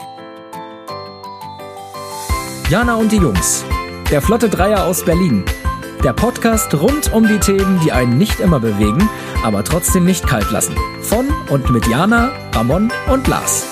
Jana 2.70 2.94
und 2.96 3.10
die 3.12 3.16
Jungs. 3.16 3.64
Der 4.10 4.22
Flotte 4.22 4.48
Dreier 4.48 4.84
aus 4.84 5.04
Berlin. 5.04 5.44
Der 6.04 6.12
Podcast 6.12 6.74
rund 6.74 7.12
um 7.12 7.26
die 7.28 7.38
Themen, 7.38 7.80
die 7.84 7.92
einen 7.92 8.16
nicht 8.16 8.40
immer 8.40 8.58
bewegen, 8.58 9.08
aber 9.44 9.64
trotzdem 9.64 10.04
nicht 10.04 10.26
kalt 10.26 10.50
lassen. 10.50 10.74
Von 11.02 11.28
und 11.50 11.70
mit 11.70 11.86
Jana, 11.86 12.30
Ramon 12.54 12.90
und 13.12 13.26
Lars. 13.28 13.66